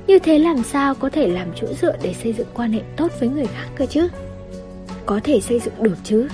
Như 0.08 0.20
thế 0.20 0.40
làm 0.40 0.64
sao 0.64 0.96
có 0.96 1.10
thể 1.10 1.28
làm 1.28 1.48
chỗ 1.56 1.68
dựa 1.82 1.94
để 2.02 2.14
xây 2.24 2.34
dựng 2.34 2.48
quan 2.54 2.72
hệ 2.72 2.82
tốt 2.96 3.12
với 3.20 3.30
người 3.30 3.46
khác 3.46 3.68
cơ 3.76 3.86
chứ? 3.86 4.08
Có 5.06 5.20
thể 5.24 5.42
xây 5.42 5.60
dựng 5.60 5.84
được 5.84 5.98
chứ. 6.04 6.28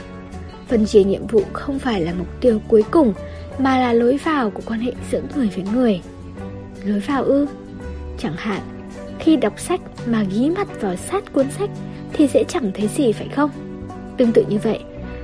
Phân 0.67 0.86
chia 0.86 1.03
nhiệm 1.03 1.27
vụ 1.27 1.41
không 1.53 1.79
phải 1.79 2.01
là 2.01 2.13
mục 2.13 2.27
tiêu 2.41 2.62
cuối 2.67 2.83
cùng, 2.91 3.13
Mà 3.59 3.79
là 3.79 3.93
lối 3.93 4.17
vào 4.17 4.49
của 4.49 4.62
quan 4.65 4.79
hệ 4.79 4.91
giữa 5.12 5.21
người 5.36 5.49
với 5.55 5.65
người. 5.73 6.01
Lối 6.83 6.99
vào 6.99 7.23
ư? 7.23 7.47
Chẳng 8.17 8.36
hạn, 8.38 8.62
Khi 9.19 9.36
đọc 9.36 9.59
sách 9.59 9.81
mà 10.05 10.23
ghi 10.23 10.49
mắt 10.49 10.81
vào 10.81 10.95
sát 10.95 11.33
cuốn 11.33 11.51
sách 11.51 11.69
Thì 12.13 12.27
sẽ 12.27 12.43
chẳng 12.47 12.71
thấy 12.73 12.88
gì 12.88 13.12
phải 13.12 13.27
không? 13.27 13.49
Tương 14.17 14.31
tự 14.31 14.45
như 14.49 14.57
vậy, 14.63 14.79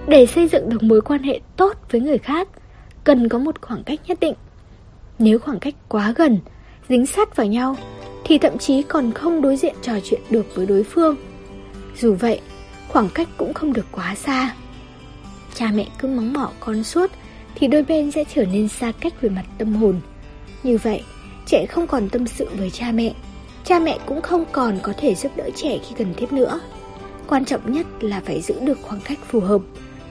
Để 0.08 0.26
xây 0.26 0.48
dựng 0.48 0.70
được 0.70 0.84
mối 0.84 1.02
quan 1.02 1.24
hệ 1.24 1.40
tốt 1.56 1.74
với 1.92 2.02
người 2.02 2.18
khác, 2.18 2.48
Cần 3.04 3.30
có 3.30 3.40
một 3.40 3.62
khoảng 3.62 3.84
cách 3.84 4.00
nhất 4.08 4.20
định. 4.20 4.34
Nếu 5.20 5.40
khoảng 5.40 5.60
cách 5.60 5.76
quá 5.90 6.14
gần, 6.18 6.40
Dính 6.90 7.06
sát 7.06 7.36
vào 7.36 7.48
nhau 7.48 7.76
thì 8.30 8.38
thậm 8.38 8.58
chí 8.58 8.84
còn 8.84 9.12
không 9.12 9.42
đối 9.42 9.56
diện 9.56 9.76
trò 9.82 9.94
chuyện 10.04 10.22
được 10.30 10.56
với 10.56 10.66
đối 10.66 10.84
phương. 10.84 11.16
Dù 12.00 12.14
vậy, 12.14 12.42
Khoảng 12.90 13.10
cách 13.10 13.28
cũng 13.38 13.54
không 13.54 13.74
được 13.74 13.86
quá 13.92 14.16
xa. 14.16 14.56
Cha 15.56 15.72
mẹ 15.74 15.88
cứ 16.00 16.08
mắng 16.08 16.34
mỏ 16.34 16.52
con 16.60 16.84
suốt 16.84 17.12
Thì 17.56 17.68
đôi 17.68 17.84
bên 17.84 18.12
sẽ 18.12 18.24
trở 18.36 18.46
nên 18.46 18.68
xa 18.68 18.92
cách 18.92 19.22
về 19.22 19.30
mặt 19.30 19.46
tâm 19.58 19.74
hồn. 19.74 20.02
Như 20.64 20.78
vậy, 20.84 21.04
Trẻ 21.46 21.66
không 21.66 21.88
còn 21.88 22.10
tâm 22.10 22.28
sự 22.28 22.48
với 22.58 22.70
cha 22.70 22.92
mẹ. 22.92 23.14
Cha 23.66 23.80
mẹ 23.80 23.98
cũng 24.06 24.22
không 24.22 24.46
còn 24.52 24.80
có 24.82 24.94
thể 24.98 25.16
giúp 25.16 25.32
đỡ 25.36 25.50
trẻ 25.56 25.78
khi 25.78 25.96
cần 25.98 26.14
thiết 26.14 26.34
nữa. 26.34 26.60
Quan 27.28 27.46
trọng 27.46 27.74
nhất 27.74 27.86
là 28.00 28.22
phải 28.26 28.42
giữ 28.42 28.56
được 28.60 28.78
khoảng 28.82 29.02
cách 29.02 29.20
phù 29.28 29.40
hợp. 29.40 29.62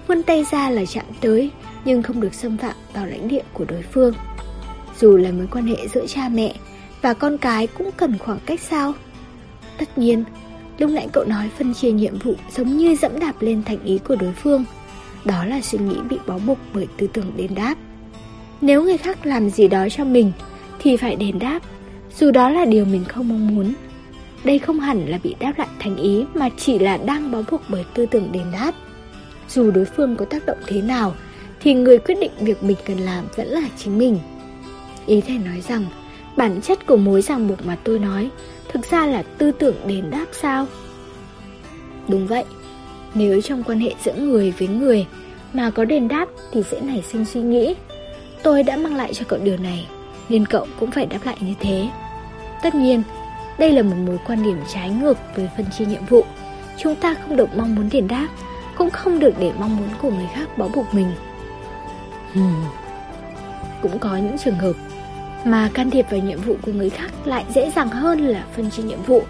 Vươn 0.06 0.22
tay 0.22 0.44
ra 0.50 0.70
là 0.70 0.84
chạm 0.86 1.04
tới, 1.20 1.50
Nhưng 1.84 2.02
không 2.02 2.20
được 2.20 2.34
xâm 2.34 2.56
phạm 2.56 2.74
vào 2.94 3.06
lãnh 3.06 3.28
địa 3.28 3.42
của 3.52 3.64
đối 3.64 3.82
phương. 3.82 4.14
Dù 5.00 5.16
là 5.16 5.30
mối 5.30 5.46
quan 5.50 5.66
hệ 5.66 5.88
giữa 5.88 6.06
cha 6.06 6.28
mẹ 6.28 6.54
và 7.02 7.14
con 7.14 7.38
cái 7.38 7.66
cũng 7.66 7.90
cần 7.96 8.18
khoảng 8.18 8.38
cách 8.46 8.60
sao 8.60 8.92
Tất 9.78 9.98
nhiên 9.98 10.24
Lúc 10.78 10.90
nãy 10.90 11.08
cậu 11.12 11.24
nói 11.24 11.50
phân 11.58 11.74
chia 11.74 11.92
nhiệm 11.92 12.18
vụ 12.18 12.34
Giống 12.56 12.76
như 12.76 12.96
dẫm 12.96 13.20
đạp 13.20 13.34
lên 13.40 13.62
thành 13.64 13.84
ý 13.84 13.98
của 13.98 14.16
đối 14.16 14.32
phương 14.32 14.64
Đó 15.24 15.44
là 15.44 15.60
suy 15.60 15.78
nghĩ 15.78 15.96
bị 16.10 16.18
bó 16.26 16.38
buộc 16.38 16.58
bởi 16.74 16.86
tư 16.96 17.06
tưởng 17.12 17.32
đền 17.36 17.54
đáp 17.54 17.74
Nếu 18.60 18.84
người 18.84 18.98
khác 18.98 19.26
làm 19.26 19.50
gì 19.50 19.68
đó 19.68 19.88
cho 19.90 20.04
mình 20.04 20.32
thì 20.78 20.96
phải 20.96 21.16
đền 21.16 21.38
đáp, 21.38 21.60
dù 22.18 22.30
đó 22.30 22.50
là 22.50 22.64
điều 22.64 22.84
mình 22.84 23.04
không 23.04 23.28
mong 23.28 23.54
muốn. 23.54 23.74
Đây 24.44 24.58
không 24.58 24.80
hẳn 24.80 25.06
là 25.06 25.18
bị 25.22 25.34
đáp 25.38 25.52
lại 25.58 25.68
thành 25.78 25.96
ý 25.96 26.24
mà 26.34 26.48
chỉ 26.56 26.78
là 26.78 26.96
đang 26.96 27.30
bó 27.30 27.42
buộc 27.50 27.62
bởi 27.68 27.84
tư 27.94 28.06
tưởng 28.06 28.32
đền 28.32 28.46
đáp. 28.52 28.72
Dù 29.48 29.70
đối 29.70 29.84
phương 29.84 30.16
có 30.16 30.24
tác 30.24 30.46
động 30.46 30.58
thế 30.66 30.82
nào, 30.82 31.14
thì 31.60 31.74
người 31.74 31.98
quyết 31.98 32.14
định 32.20 32.30
việc 32.40 32.62
mình 32.62 32.76
cần 32.86 32.98
làm 32.98 33.24
vẫn 33.36 33.46
là 33.46 33.68
chính 33.78 33.98
mình. 33.98 34.18
Ý 35.06 35.20
thầy 35.20 35.38
nói 35.38 35.60
rằng, 35.68 35.86
bản 36.38 36.60
chất 36.60 36.86
của 36.86 36.96
mối 36.96 37.22
ràng 37.22 37.48
buộc 37.48 37.66
mà 37.66 37.76
tôi 37.84 37.98
nói 37.98 38.30
thực 38.72 38.90
ra 38.90 39.06
là 39.06 39.22
tư 39.22 39.50
tưởng 39.50 39.74
đền 39.86 40.10
đáp 40.10 40.26
sao? 40.32 40.66
Đúng 42.08 42.26
vậy, 42.26 42.44
nếu 43.14 43.40
trong 43.40 43.62
quan 43.62 43.80
hệ 43.80 43.94
giữa 44.04 44.14
người 44.14 44.54
với 44.58 44.68
người 44.68 45.06
mà 45.52 45.70
có 45.70 45.84
đền 45.84 46.08
đáp 46.08 46.28
thì 46.52 46.62
sẽ 46.62 46.80
nảy 46.80 47.02
sinh 47.02 47.24
suy 47.24 47.40
nghĩ. 47.40 47.74
Tôi 48.42 48.62
đã 48.62 48.76
mang 48.76 48.96
lại 48.96 49.14
cho 49.14 49.24
cậu 49.28 49.38
điều 49.42 49.56
này 49.56 49.86
nên 50.28 50.46
cậu 50.46 50.66
cũng 50.80 50.90
phải 50.90 51.06
đáp 51.06 51.18
lại 51.24 51.36
như 51.40 51.54
thế. 51.60 51.88
Tất 52.62 52.74
nhiên, 52.74 53.02
đây 53.58 53.72
là 53.72 53.82
một 53.82 53.96
mối 54.06 54.18
quan 54.26 54.42
điểm 54.42 54.58
trái 54.74 54.90
ngược 54.90 55.18
với 55.36 55.48
phân 55.56 55.66
chia 55.78 55.84
nhiệm 55.84 56.04
vụ. 56.08 56.24
Chúng 56.76 56.94
ta 56.94 57.14
không 57.14 57.36
được 57.36 57.48
mong 57.56 57.74
muốn 57.74 57.88
đền 57.92 58.08
đáp, 58.08 58.28
cũng 58.76 58.90
không 58.90 59.18
được 59.18 59.34
để 59.40 59.52
mong 59.58 59.76
muốn 59.76 59.88
của 60.02 60.10
người 60.10 60.28
khác 60.34 60.58
bó 60.58 60.68
buộc 60.68 60.94
mình. 60.94 61.08
Hmm. 62.32 62.64
Cũng 63.82 63.98
có 63.98 64.16
những 64.16 64.38
trường 64.38 64.58
hợp 64.58 64.72
mà 65.44 65.70
can 65.74 65.90
thiệp 65.90 66.06
vào 66.10 66.20
nhiệm 66.20 66.40
vụ 66.40 66.56
của 66.62 66.72
người 66.72 66.90
khác 66.90 67.12
lại 67.24 67.44
dễ 67.54 67.72
dàng 67.76 67.88
hơn 67.88 68.18
là 68.18 68.44
phân 68.56 68.70
chia 68.70 68.82
nhiệm 68.82 69.02
vụ. 69.02 69.22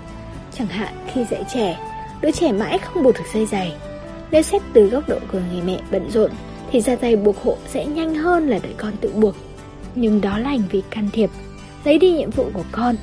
Chẳng 0.59 0.68
hạn 0.68 0.94
khi 1.12 1.24
dạy 1.30 1.44
trẻ, 1.54 1.78
đứa 2.20 2.30
trẻ 2.30 2.52
mãi 2.52 2.78
không 2.78 3.02
buộc 3.02 3.14
được 3.14 3.24
dây 3.34 3.46
giày. 3.46 3.72
Nếu 4.30 4.42
xét 4.42 4.62
từ 4.72 4.86
góc 4.86 5.09
độ 5.09 5.18
của 5.32 5.38
người 5.52 5.62
mẹ 5.62 5.80
bận 5.90 6.11
rộn, 6.11 6.30
thì 6.70 6.80
ra 6.80 6.96
tay 6.96 7.16
buộc 7.16 7.42
hộ 7.42 7.56
sẽ 7.66 7.86
nhanh 7.86 8.14
hơn 8.14 8.48
là 8.48 8.59
đợi 8.62 8.74
con 8.78 8.92
tự 9.00 9.12
buộc 9.12 9.34
nhưng 10.00 10.20
đó 10.20 10.38
là 10.38 10.50
hành 10.50 10.68
vi 10.70 10.82
can 10.90 11.09
thiệp, 11.12 11.30
lấy 11.84 11.98
đi 11.98 12.11
nhiệm 12.12 12.30
vụ 12.30 12.50
của 12.52 12.64
con. 12.72 12.96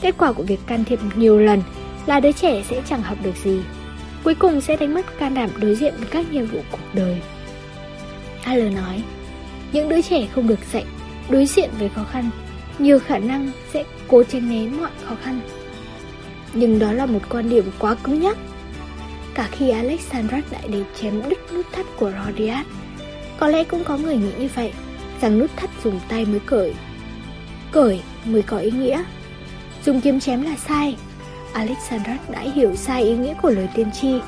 Kết 0.00 0.14
quả 0.18 0.32
của 0.32 0.42
việc 0.42 0.60
can 0.66 0.84
thiệp 0.84 0.98
nhiều 1.16 1.38
lần 1.38 1.62
là 2.06 2.20
đứa 2.20 2.32
trẻ 2.32 2.62
sẽ 2.70 2.82
chẳng 2.88 3.02
học 3.02 3.18
được 3.24 3.36
gì. 3.44 3.60
cuối 4.24 4.34
cùng 4.34 4.60
sẽ 4.60 4.76
đánh 4.76 4.94
mất 4.94 5.18
can 5.18 5.34
đảm 5.34 5.50
đối 5.60 5.74
diện 5.74 5.94
với 5.98 6.06
các 6.10 6.32
nhiệm 6.32 6.46
vụ 6.46 6.58
cuộc 6.70 6.78
đời. 6.92 7.20
Al 8.44 8.70
nói, 8.70 9.02
những 9.72 9.88
đứa 9.88 10.02
trẻ 10.02 10.26
không 10.34 10.48
được 10.48 10.58
dạy 10.72 10.84
đối 11.30 11.46
diện 11.46 11.70
với 11.78 11.88
khó 11.88 12.04
khăn, 12.04 12.30
nhiều 12.78 12.98
khả 12.98 13.18
năng 13.18 13.50
sẽ 13.72 13.84
cố 14.08 14.22
tránh 14.24 14.48
né 14.48 14.68
mọi 14.80 14.90
khó 15.04 15.14
khăn. 15.22 15.40
Nhưng 16.54 16.78
đó 16.78 16.92
là 16.92 17.06
một 17.06 17.20
quan 17.30 17.48
điểm 17.48 17.64
quá 17.78 17.94
cứng 17.94 18.20
nhắc. 18.20 18.38
Cả 19.34 19.48
khi 19.52 19.70
Alexandra 19.70 20.40
đại 20.50 20.68
đế 20.68 20.82
chém 21.00 21.22
đứt 21.28 21.38
nút 21.54 21.66
thắt 21.72 21.86
của 21.96 22.12
Rodiat, 22.26 22.66
có 23.38 23.48
lẽ 23.48 23.64
cũng 23.64 23.84
có 23.84 23.96
người 23.96 24.16
nghĩ 24.16 24.32
như 24.38 24.48
vậy, 24.54 24.72
rằng 25.20 25.38
nút 25.38 25.50
thắt 25.56 25.70
dùng 25.84 26.00
tay 26.08 26.24
mới 26.24 26.40
cởi. 26.40 26.74
Cởi 27.72 28.00
mới 28.24 28.42
có 28.42 28.58
ý 28.58 28.70
nghĩa. 28.70 29.02
Dùng 29.84 30.00
kiếm 30.00 30.20
chém 30.20 30.42
là 30.42 30.56
sai. 30.56 30.96
Alexandra 31.52 32.18
đã 32.28 32.40
hiểu 32.40 32.76
sai 32.76 33.02
ý 33.02 33.16
nghĩa 33.16 33.34
của 33.42 33.50
lời 33.50 33.68
tiên 33.74 33.90
tri. 34.00 34.20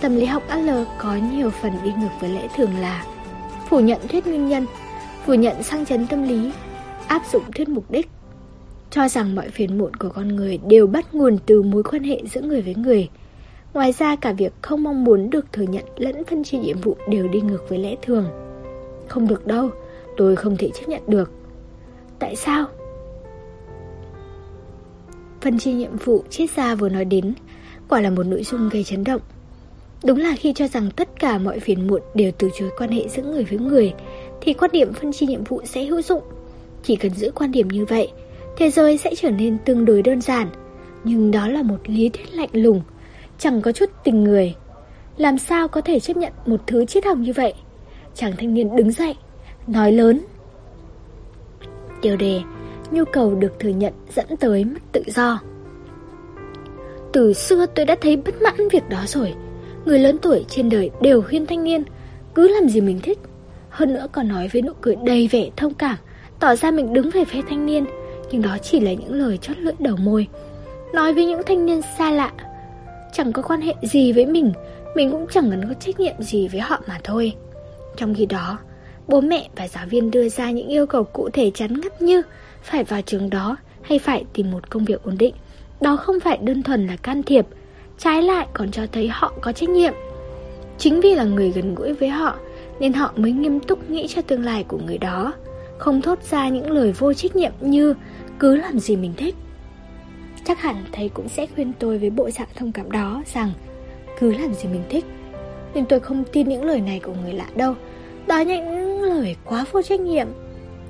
Tâm 0.00 0.16
lý 0.16 0.24
học 0.24 0.42
L 0.64 0.70
có 0.98 1.14
nhiều 1.32 1.50
phần 1.50 1.72
đi 1.84 1.90
ngược 1.98 2.10
với 2.20 2.30
lẽ 2.30 2.48
thường 2.56 2.76
là 2.78 3.04
phủ 3.68 3.80
nhận 3.80 4.08
thuyết 4.08 4.26
nguyên 4.26 4.48
nhân, 4.48 4.66
phủ 5.30 5.34
nhận 5.34 5.62
sang 5.62 5.86
chấn 5.86 6.06
tâm 6.06 6.22
lý, 6.22 6.52
áp 7.08 7.22
dụng 7.32 7.42
thuyết 7.54 7.68
mục 7.68 7.90
đích, 7.90 8.08
cho 8.90 9.08
rằng 9.08 9.34
mọi 9.34 9.48
phiền 9.48 9.78
muộn 9.78 9.94
của 9.94 10.08
con 10.08 10.28
người 10.28 10.58
đều 10.68 10.86
bắt 10.86 11.14
nguồn 11.14 11.38
từ 11.46 11.62
mối 11.62 11.82
quan 11.82 12.02
hệ 12.02 12.22
giữa 12.32 12.40
người 12.40 12.62
với 12.62 12.74
người. 12.74 13.08
Ngoài 13.74 13.92
ra 13.92 14.16
cả 14.16 14.32
việc 14.32 14.52
không 14.62 14.82
mong 14.82 15.04
muốn 15.04 15.30
được 15.30 15.52
thừa 15.52 15.62
nhận 15.62 15.84
lẫn 15.96 16.24
phân 16.24 16.44
chia 16.44 16.58
nhiệm 16.58 16.80
vụ 16.80 16.96
đều 17.08 17.28
đi 17.28 17.40
ngược 17.40 17.68
với 17.68 17.78
lẽ 17.78 17.96
thường. 18.02 18.24
Không 19.08 19.28
được 19.28 19.46
đâu, 19.46 19.70
tôi 20.16 20.36
không 20.36 20.56
thể 20.56 20.70
chấp 20.74 20.88
nhận 20.88 21.02
được. 21.06 21.30
Tại 22.18 22.36
sao? 22.36 22.66
Phân 25.40 25.58
chia 25.58 25.72
nhiệm 25.72 25.96
vụ 25.96 26.24
triết 26.30 26.50
gia 26.50 26.74
vừa 26.74 26.88
nói 26.88 27.04
đến 27.04 27.34
quả 27.88 28.00
là 28.00 28.10
một 28.10 28.26
nội 28.26 28.42
dung 28.42 28.68
gây 28.68 28.84
chấn 28.84 29.04
động. 29.04 29.20
Đúng 30.04 30.18
là 30.18 30.34
khi 30.38 30.52
cho 30.52 30.68
rằng 30.68 30.90
tất 30.90 31.08
cả 31.20 31.38
mọi 31.38 31.60
phiền 31.60 31.86
muộn 31.86 32.02
đều 32.14 32.32
từ 32.38 32.50
chối 32.58 32.70
quan 32.78 32.90
hệ 32.90 33.08
giữa 33.08 33.22
người 33.22 33.44
với 33.44 33.58
người, 33.58 33.94
thì 34.40 34.52
quan 34.52 34.70
điểm 34.72 34.92
phân 34.92 35.12
chia 35.12 35.26
nhiệm 35.26 35.44
vụ 35.44 35.60
sẽ 35.64 35.84
hữu 35.84 36.02
dụng. 36.02 36.22
Chỉ 36.82 36.96
cần 36.96 37.14
giữ 37.14 37.30
quan 37.34 37.52
điểm 37.52 37.68
như 37.68 37.84
vậy, 37.84 38.12
thế 38.56 38.70
giới 38.70 38.96
sẽ 38.96 39.14
trở 39.14 39.30
nên 39.30 39.58
tương 39.64 39.84
đối 39.84 40.02
đơn 40.02 40.20
giản. 40.20 40.48
Nhưng 41.04 41.30
đó 41.30 41.48
là 41.48 41.62
một 41.62 41.78
lý 41.86 42.08
thuyết 42.08 42.34
lạnh 42.34 42.48
lùng, 42.52 42.82
chẳng 43.38 43.62
có 43.62 43.72
chút 43.72 43.90
tình 44.04 44.24
người. 44.24 44.54
Làm 45.16 45.38
sao 45.38 45.68
có 45.68 45.80
thể 45.80 46.00
chấp 46.00 46.16
nhận 46.16 46.32
một 46.46 46.60
thứ 46.66 46.84
triết 46.84 47.04
học 47.04 47.18
như 47.18 47.32
vậy? 47.32 47.54
Chàng 48.14 48.32
thanh 48.38 48.54
niên 48.54 48.76
đứng 48.76 48.92
dậy, 48.92 49.14
nói 49.66 49.92
lớn. 49.92 50.20
Tiêu 52.02 52.16
đề, 52.16 52.40
nhu 52.90 53.04
cầu 53.04 53.34
được 53.34 53.58
thừa 53.58 53.68
nhận 53.68 53.92
dẫn 54.14 54.36
tới 54.40 54.64
mất 54.64 54.80
tự 54.92 55.02
do. 55.06 55.40
Từ 57.12 57.32
xưa 57.32 57.66
tôi 57.66 57.86
đã 57.86 57.96
thấy 58.00 58.16
bất 58.16 58.42
mãn 58.42 58.68
việc 58.72 58.88
đó 58.88 59.02
rồi. 59.06 59.34
Người 59.84 59.98
lớn 59.98 60.18
tuổi 60.22 60.44
trên 60.48 60.68
đời 60.68 60.90
đều 61.00 61.22
khuyên 61.22 61.46
thanh 61.46 61.64
niên 61.64 61.82
Cứ 62.34 62.48
làm 62.48 62.68
gì 62.68 62.80
mình 62.80 63.00
thích 63.02 63.18
hơn 63.70 63.94
nữa 63.94 64.06
còn 64.12 64.28
nói 64.28 64.48
với 64.52 64.62
nụ 64.62 64.72
cười 64.80 64.96
đầy 65.04 65.28
vẻ 65.28 65.48
thông 65.56 65.74
cảm, 65.74 65.96
Tỏ 66.40 66.56
ra 66.56 66.70
mình 66.70 66.92
đứng 66.92 67.10
về 67.10 67.24
phía 67.24 67.40
thanh 67.48 67.66
niên, 67.66 67.84
Nhưng 68.30 68.42
đó 68.42 68.56
chỉ 68.62 68.80
là 68.80 68.92
những 68.92 69.12
lời 69.12 69.38
chót 69.38 69.58
lưỡi 69.58 69.74
đầu 69.78 69.96
môi. 69.96 70.26
Nói 70.94 71.14
với 71.14 71.24
những 71.24 71.42
thanh 71.46 71.66
niên 71.66 71.80
xa 71.98 72.10
lạ, 72.10 72.32
Chẳng 73.12 73.32
có 73.32 73.42
quan 73.42 73.60
hệ 73.60 73.74
gì 73.82 74.12
với 74.12 74.26
mình 74.26 74.52
Mình 74.94 75.10
cũng 75.10 75.26
chẳng 75.30 75.50
cần 75.50 75.68
có 75.68 75.74
trách 75.74 76.00
nhiệm 76.00 76.14
gì 76.18 76.48
với 76.48 76.60
họ 76.60 76.80
mà 76.86 77.00
thôi. 77.04 77.32
Trong 77.96 78.14
khi 78.14 78.26
đó, 78.26 78.58
Bố 79.08 79.20
mẹ 79.20 79.48
và 79.56 79.68
giáo 79.68 79.86
viên 79.86 80.10
đưa 80.10 80.28
ra 80.28 80.50
những 80.50 80.68
yêu 80.68 80.86
cầu 80.86 81.04
cụ 81.04 81.30
thể 81.32 81.50
chắn 81.54 81.80
ngắt 81.80 82.02
như 82.02 82.22
Phải 82.62 82.84
vào 82.84 83.02
trường 83.02 83.30
đó 83.30 83.56
hay 83.82 83.98
phải 83.98 84.24
tìm 84.32 84.50
một 84.50 84.70
công 84.70 84.84
việc 84.84 85.02
ổn 85.02 85.18
định. 85.18 85.34
Đó 85.80 85.96
không 85.96 86.20
phải 86.20 86.38
đơn 86.42 86.62
thuần 86.62 86.86
là 86.86 86.96
can 86.96 87.22
thiệp, 87.22 87.46
trái 87.98 88.22
lại 88.22 88.46
còn 88.52 88.70
cho 88.70 88.82
thấy 88.92 89.08
họ 89.08 89.32
có 89.40 89.52
trách 89.52 89.68
nhiệm. 89.68 89.92
Chính 90.78 91.00
vì 91.00 91.14
là 91.14 91.24
người 91.24 91.50
gần 91.50 91.74
gũi 91.74 91.92
với 91.92 92.08
họ 92.08 92.36
nên 92.80 92.92
họ 92.92 93.12
mới 93.16 93.32
nghiêm 93.32 93.60
túc 93.60 93.90
nghĩ 93.90 94.06
cho 94.08 94.22
tương 94.22 94.44
lai 94.44 94.64
của 94.64 94.78
người 94.78 94.98
đó, 94.98 95.34
không 95.78 96.02
thốt 96.02 96.22
ra 96.22 96.48
những 96.48 96.70
lời 96.70 96.92
vô 96.92 97.12
trách 97.12 97.36
nhiệm 97.36 97.52
như 97.60 97.94
cứ 98.38 98.56
làm 98.56 98.78
gì 98.78 98.96
mình 98.96 99.12
thích. 99.16 99.34
Chắc 100.44 100.60
hẳn 100.60 100.76
thầy 100.92 101.08
cũng 101.08 101.28
sẽ 101.28 101.46
khuyên 101.54 101.72
tôi 101.78 101.98
với 101.98 102.10
bộ 102.10 102.30
dạng 102.30 102.48
thông 102.56 102.72
cảm 102.72 102.92
đó 102.92 103.22
rằng 103.34 103.52
cứ 104.20 104.32
làm 104.32 104.54
gì 104.54 104.68
mình 104.68 104.82
thích. 104.90 105.04
Nhưng 105.74 105.84
tôi 105.84 106.00
không 106.00 106.24
tin 106.32 106.48
những 106.48 106.64
lời 106.64 106.80
này 106.80 107.00
của 107.00 107.14
người 107.22 107.32
lạ 107.32 107.46
đâu. 107.54 107.74
Đó 108.26 108.40
những 108.40 109.02
lời 109.02 109.36
quá 109.44 109.64
vô 109.72 109.82
trách 109.82 110.00
nhiệm, 110.00 110.28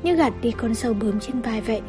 như 0.03 0.15
gạt 0.15 0.33
đi 0.43 0.51
con 0.51 0.75
sâu 0.75 0.95
bướm 0.95 1.21
trên 1.21 1.41
vai 1.41 1.61
vậy. 1.61 1.81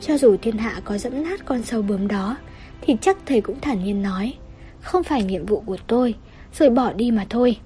Cho 0.00 0.18
dù 0.18 0.36
thiên 0.42 0.58
hạ 0.58 0.80
có 0.84 0.98
dẫm 0.98 1.24
nát 1.24 1.44
con 1.44 1.62
sâu 1.62 1.82
bướm 1.82 2.08
đó, 2.08 2.36
thì 2.80 2.96
chắc 3.00 3.16
thầy 3.26 3.40
cũng 3.40 3.60
thản 3.60 3.84
nhiên 3.84 4.02
nói. 4.02 4.34
Không 4.80 5.04
phải 5.04 5.22
nhiệm 5.22 5.46
vụ 5.46 5.62
của 5.66 5.76
tôi 5.86 6.14
Rồi 6.58 6.70
bỏ 6.70 6.92
đi 6.92 7.10
mà 7.10 7.26
thôi 7.30 7.56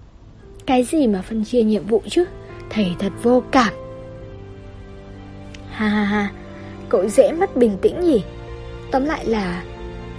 cái 0.66 0.84
gì 0.84 1.06
mà 1.06 1.22
phân 1.22 1.44
chia 1.44 1.62
nhiệm 1.62 1.86
vụ 1.86 2.02
chứ? 2.08 2.24
Thầy 2.70 2.94
thật 2.98 3.12
vô 3.22 3.42
cảm. 3.50 3.74
Ha 5.70 5.88
ha 5.88 6.04
ha 6.04 6.30
Cậu 6.88 7.08
dễ 7.08 7.32
mất 7.32 7.56
bình 7.56 7.78
tĩnh 7.82 8.00
nhỉ? 8.00 8.22
Tóm 8.90 9.04
lại 9.04 9.24
là 9.24 9.64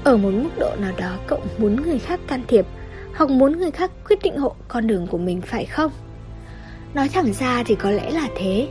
Ở 0.03 0.17
một 0.17 0.29
mức 0.33 0.49
độ 0.57 0.69
nào 0.79 0.91
đó 0.97 1.15
cậu 1.27 1.39
muốn 1.57 1.75
người 1.83 1.99
khác 1.99 2.19
can 2.27 2.41
thiệp 2.47 2.65
Hoặc 3.15 3.29
muốn 3.29 3.57
người 3.57 3.71
khác 3.71 3.91
quyết 4.09 4.19
định 4.23 4.37
hộ 4.37 4.55
con 4.67 4.87
đường 4.87 5.07
của 5.07 5.17
mình 5.17 5.41
phải 5.41 5.65
không? 5.65 5.91
Nói 6.93 7.09
thẳng 7.09 7.33
ra 7.33 7.63
thì 7.65 7.75
có 7.75 7.91
lẽ 7.91 8.11
là 8.11 8.27
thế. 8.37 8.67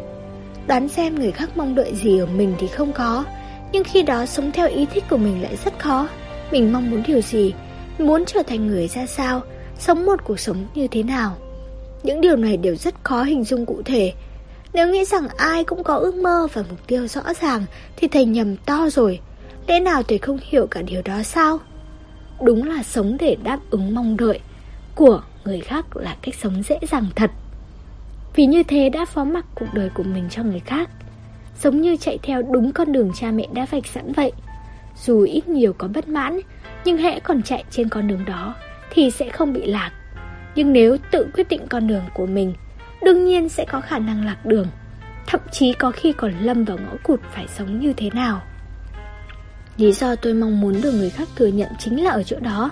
Đoán 0.66 0.88
xem 0.88 1.14
người 1.14 1.32
khác 1.32 1.50
mong 1.56 1.74
đợi 1.74 1.94
gì 1.94 2.18
ở 2.18 2.26
mình 2.26 2.54
thì 2.58 2.66
không 2.66 2.92
có 2.92 3.24
Nhưng 3.72 3.84
khi 3.84 4.02
đó 4.02 4.26
sống 4.26 4.52
theo 4.52 4.68
ý 4.68 4.86
thích 4.94 5.04
của 5.10 5.16
mình 5.16 5.42
lại 5.42 5.56
rất 5.64 5.78
khó. 5.78 6.08
Mình 6.52 6.72
mong 6.72 6.90
muốn 6.90 7.02
điều 7.06 7.20
gì? 7.20 7.54
Muốn 7.98 8.24
trở 8.24 8.42
thành 8.42 8.66
người 8.66 8.88
ra 8.88 9.06
sao, 9.06 9.40
sống 9.78 10.06
một 10.06 10.24
cuộc 10.24 10.40
sống 10.40 10.66
như 10.74 10.88
thế 10.88 11.02
nào. 11.02 11.36
Những 12.02 12.20
điều 12.20 12.36
này 12.36 12.56
đều 12.56 12.76
rất 12.76 12.94
khó 13.04 13.22
hình 13.22 13.44
dung 13.44 13.66
cụ 13.66 13.82
thể. 13.84 14.12
Nếu 14.72 14.88
nghĩ 14.88 15.04
rằng 15.04 15.28
ai 15.36 15.64
cũng 15.64 15.84
có 15.84 15.94
ước 15.96 16.14
mơ 16.14 16.46
và 16.52 16.62
mục 16.70 16.86
tiêu 16.86 17.06
rõ 17.06 17.22
ràng 17.40 17.64
thì 17.96 18.08
thầy 18.08 18.24
nhầm 18.24 18.56
to 18.56 18.88
rồi. 18.90 19.20
Lẽ 19.66 19.80
nào 19.80 20.02
thầy 20.02 20.18
không 20.18 20.38
hiểu 20.42 20.66
cả 20.66 20.82
điều 20.82 21.02
đó 21.02 21.22
sao? 21.22 21.58
Đúng 22.42 22.68
là 22.68 22.82
sống 22.82 23.16
để 23.20 23.36
đáp 23.42 23.58
ứng 23.70 23.94
mong 23.94 24.16
đợi 24.16 24.40
của 24.94 25.22
người 25.44 25.60
khác 25.60 25.96
là 25.96 26.16
cách 26.22 26.34
sống 26.42 26.62
dễ 26.62 26.78
dàng 26.90 27.06
thật. 27.16 27.30
Vì 28.34 28.46
như 28.46 28.62
thế 28.62 28.88
đã 28.88 29.04
phó 29.04 29.24
mặc 29.24 29.44
cuộc 29.54 29.66
đời 29.74 29.90
của 29.94 30.02
mình 30.02 30.28
cho 30.30 30.42
người 30.42 30.60
khác. 30.60 30.90
Giống 31.62 31.80
như 31.80 31.96
chạy 31.96 32.18
theo 32.22 32.42
đúng 32.42 32.72
con 32.72 32.92
đường 32.92 33.12
cha 33.20 33.30
mẹ 33.30 33.46
đã 33.52 33.66
vạch 33.70 33.86
sẵn 33.86 34.12
vậy. 34.12 34.32
Dù 35.04 35.22
ít 35.22 35.48
nhiều 35.48 35.72
có 35.78 35.88
bất 35.88 36.08
mãn, 36.08 36.40
nhưng 36.84 36.98
hễ 36.98 37.20
còn 37.20 37.42
chạy 37.42 37.64
trên 37.70 37.88
con 37.88 38.08
đường 38.08 38.24
đó 38.24 38.54
thì 38.90 39.10
sẽ 39.10 39.28
không 39.28 39.52
bị 39.52 39.66
lạc. 39.66 39.90
Nhưng 40.54 40.72
nếu 40.72 40.96
tự 41.10 41.26
quyết 41.34 41.48
định 41.48 41.66
con 41.68 41.86
đường 41.86 42.04
của 42.14 42.26
mình, 42.26 42.54
đương 43.02 43.24
nhiên 43.24 43.48
sẽ 43.48 43.64
có 43.64 43.80
khả 43.80 43.98
năng 43.98 44.24
lạc 44.24 44.46
đường, 44.46 44.66
thậm 45.26 45.40
chí 45.50 45.72
có 45.72 45.90
khi 45.90 46.12
còn 46.12 46.32
lâm 46.40 46.64
vào 46.64 46.78
ngõ 46.78 46.96
cụt 47.02 47.20
phải 47.32 47.46
sống 47.48 47.80
như 47.80 47.92
thế 47.92 48.10
nào. 48.10 48.42
Lý 49.76 49.92
do 49.92 50.16
tôi 50.16 50.34
mong 50.34 50.60
muốn 50.60 50.80
được 50.82 50.92
người 50.92 51.10
khác 51.10 51.28
thừa 51.36 51.46
nhận 51.46 51.68
chính 51.78 52.04
là 52.04 52.10
ở 52.10 52.22
chỗ 52.22 52.36
đó. 52.40 52.70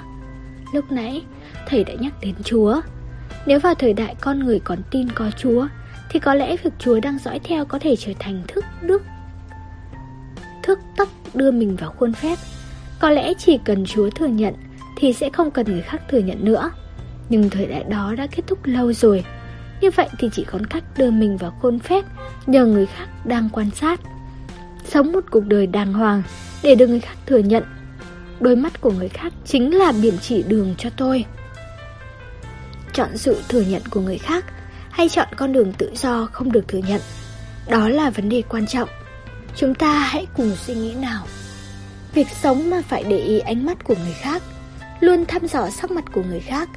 Lúc 0.75 0.93
nãy, 0.93 1.23
thầy 1.67 1.85
đã 1.85 1.95
nhắc 2.01 2.13
đến 2.21 2.35
Chúa. 2.45 2.81
Nếu 3.47 3.61
vào 3.61 3.75
thời 3.75 3.93
đại 3.93 4.15
con 4.21 4.39
người 4.39 4.61
còn 4.65 4.79
tin 4.91 5.13
có 5.13 5.31
Chúa, 5.31 5.67
thì 6.11 6.21
có 6.21 6.35
lẽ 6.35 6.57
việc 6.57 6.71
Chúa 6.79 7.01
đang 7.01 7.19
dõi 7.19 7.41
theo 7.45 7.65
có 7.65 7.79
thể 7.79 7.97
trở 7.97 8.13
thành 8.19 8.43
thức 8.49 8.65
đức. 8.83 9.03
Thức 10.63 10.79
tóc 10.97 11.09
đưa 11.35 11.51
mình 11.51 11.77
vào 11.77 11.91
khuôn 11.91 12.13
phép 12.13 12.39
có 13.01 13.11
lẽ 13.11 13.35
chỉ 13.39 13.59
cần 13.65 13.85
Chúa 13.87 14.11
thừa 14.11 14.27
nhận 14.27 14.55
thì 14.97 15.13
sẽ 15.13 15.31
không 15.31 15.51
cần 15.51 15.67
người 15.67 15.83
khác 15.83 16.03
thừa 16.09 16.19
nhận 16.19 16.45
nữa. 16.45 16.71
Nhưng 17.31 17.51
thời 17.51 17.67
đại 17.67 17.85
đó 17.85 18.15
đã 18.19 18.27
kết 18.27 18.43
thúc 18.47 18.59
lâu 18.65 18.93
rồi. 18.93 19.25
Như 19.81 19.91
vậy 19.91 20.09
thì 20.19 20.29
chỉ 20.33 20.45
còn 20.45 20.67
cách 20.67 20.85
đưa 20.97 21.11
mình 21.11 21.37
vào 21.37 21.59
khôn 21.63 21.79
phép 21.79 22.05
nhờ 22.47 22.67
người 22.67 22.87
khác 22.87 23.07
đang 23.25 23.49
quan 23.53 23.71
sát. 23.71 24.01
Sống 24.85 25.13
một 25.13 25.25
cuộc 25.31 25.47
đời 25.47 25.67
đàng 25.67 25.93
hoàng 25.93 26.23
để 26.63 26.75
được 26.75 26.87
người 26.87 27.01
khác 27.01 27.17
thừa 27.27 27.39
nhận. 27.39 27.65
Đôi 28.41 28.57
mắt 28.57 28.81
của 28.81 28.91
người 28.91 29.09
khác 29.09 29.33
chính 29.45 29.79
là 29.79 29.93
biển 30.03 30.15
chỉ 30.21 30.43
đường 30.43 30.75
cho 30.79 30.91
tôi. 30.97 31.25
Chọn 32.93 33.17
sự 33.17 33.43
thừa 33.49 33.63
nhận 33.63 33.83
của 33.91 34.01
người 34.01 34.19
khác 34.19 34.45
hay 34.91 35.09
chọn 35.09 35.29
con 35.37 35.53
đường 35.53 35.73
tự 35.73 35.91
do 35.95 36.29
không 36.33 36.53
được 36.53 36.69
thừa 36.69 36.81
nhận. 36.89 37.01
Đó 37.69 37.89
là 37.89 38.11
vấn 38.11 38.29
đề 38.29 38.43
quan 38.49 38.67
trọng. 38.67 38.89
Chúng 39.57 39.75
ta 39.75 39.99
hãy 39.99 40.27
cùng 40.37 40.57
suy 40.57 40.75
nghĩ 40.75 40.95
nào. 40.95 41.27
Việc 42.15 42.27
sống 42.43 42.71
mà 42.71 42.83
phải 42.89 43.05
để 43.09 43.19
ý 43.19 43.39
ánh 43.39 43.67
mắt 43.67 43.85
của 43.85 43.95
người 44.05 44.15
khác, 44.21 44.43
Luôn 45.01 45.25
thăm 45.27 45.49
dò 45.49 45.71
sắc 45.71 45.91
mặt 45.91 46.05
của 46.13 46.23
người 46.23 46.41
khác 46.41 46.69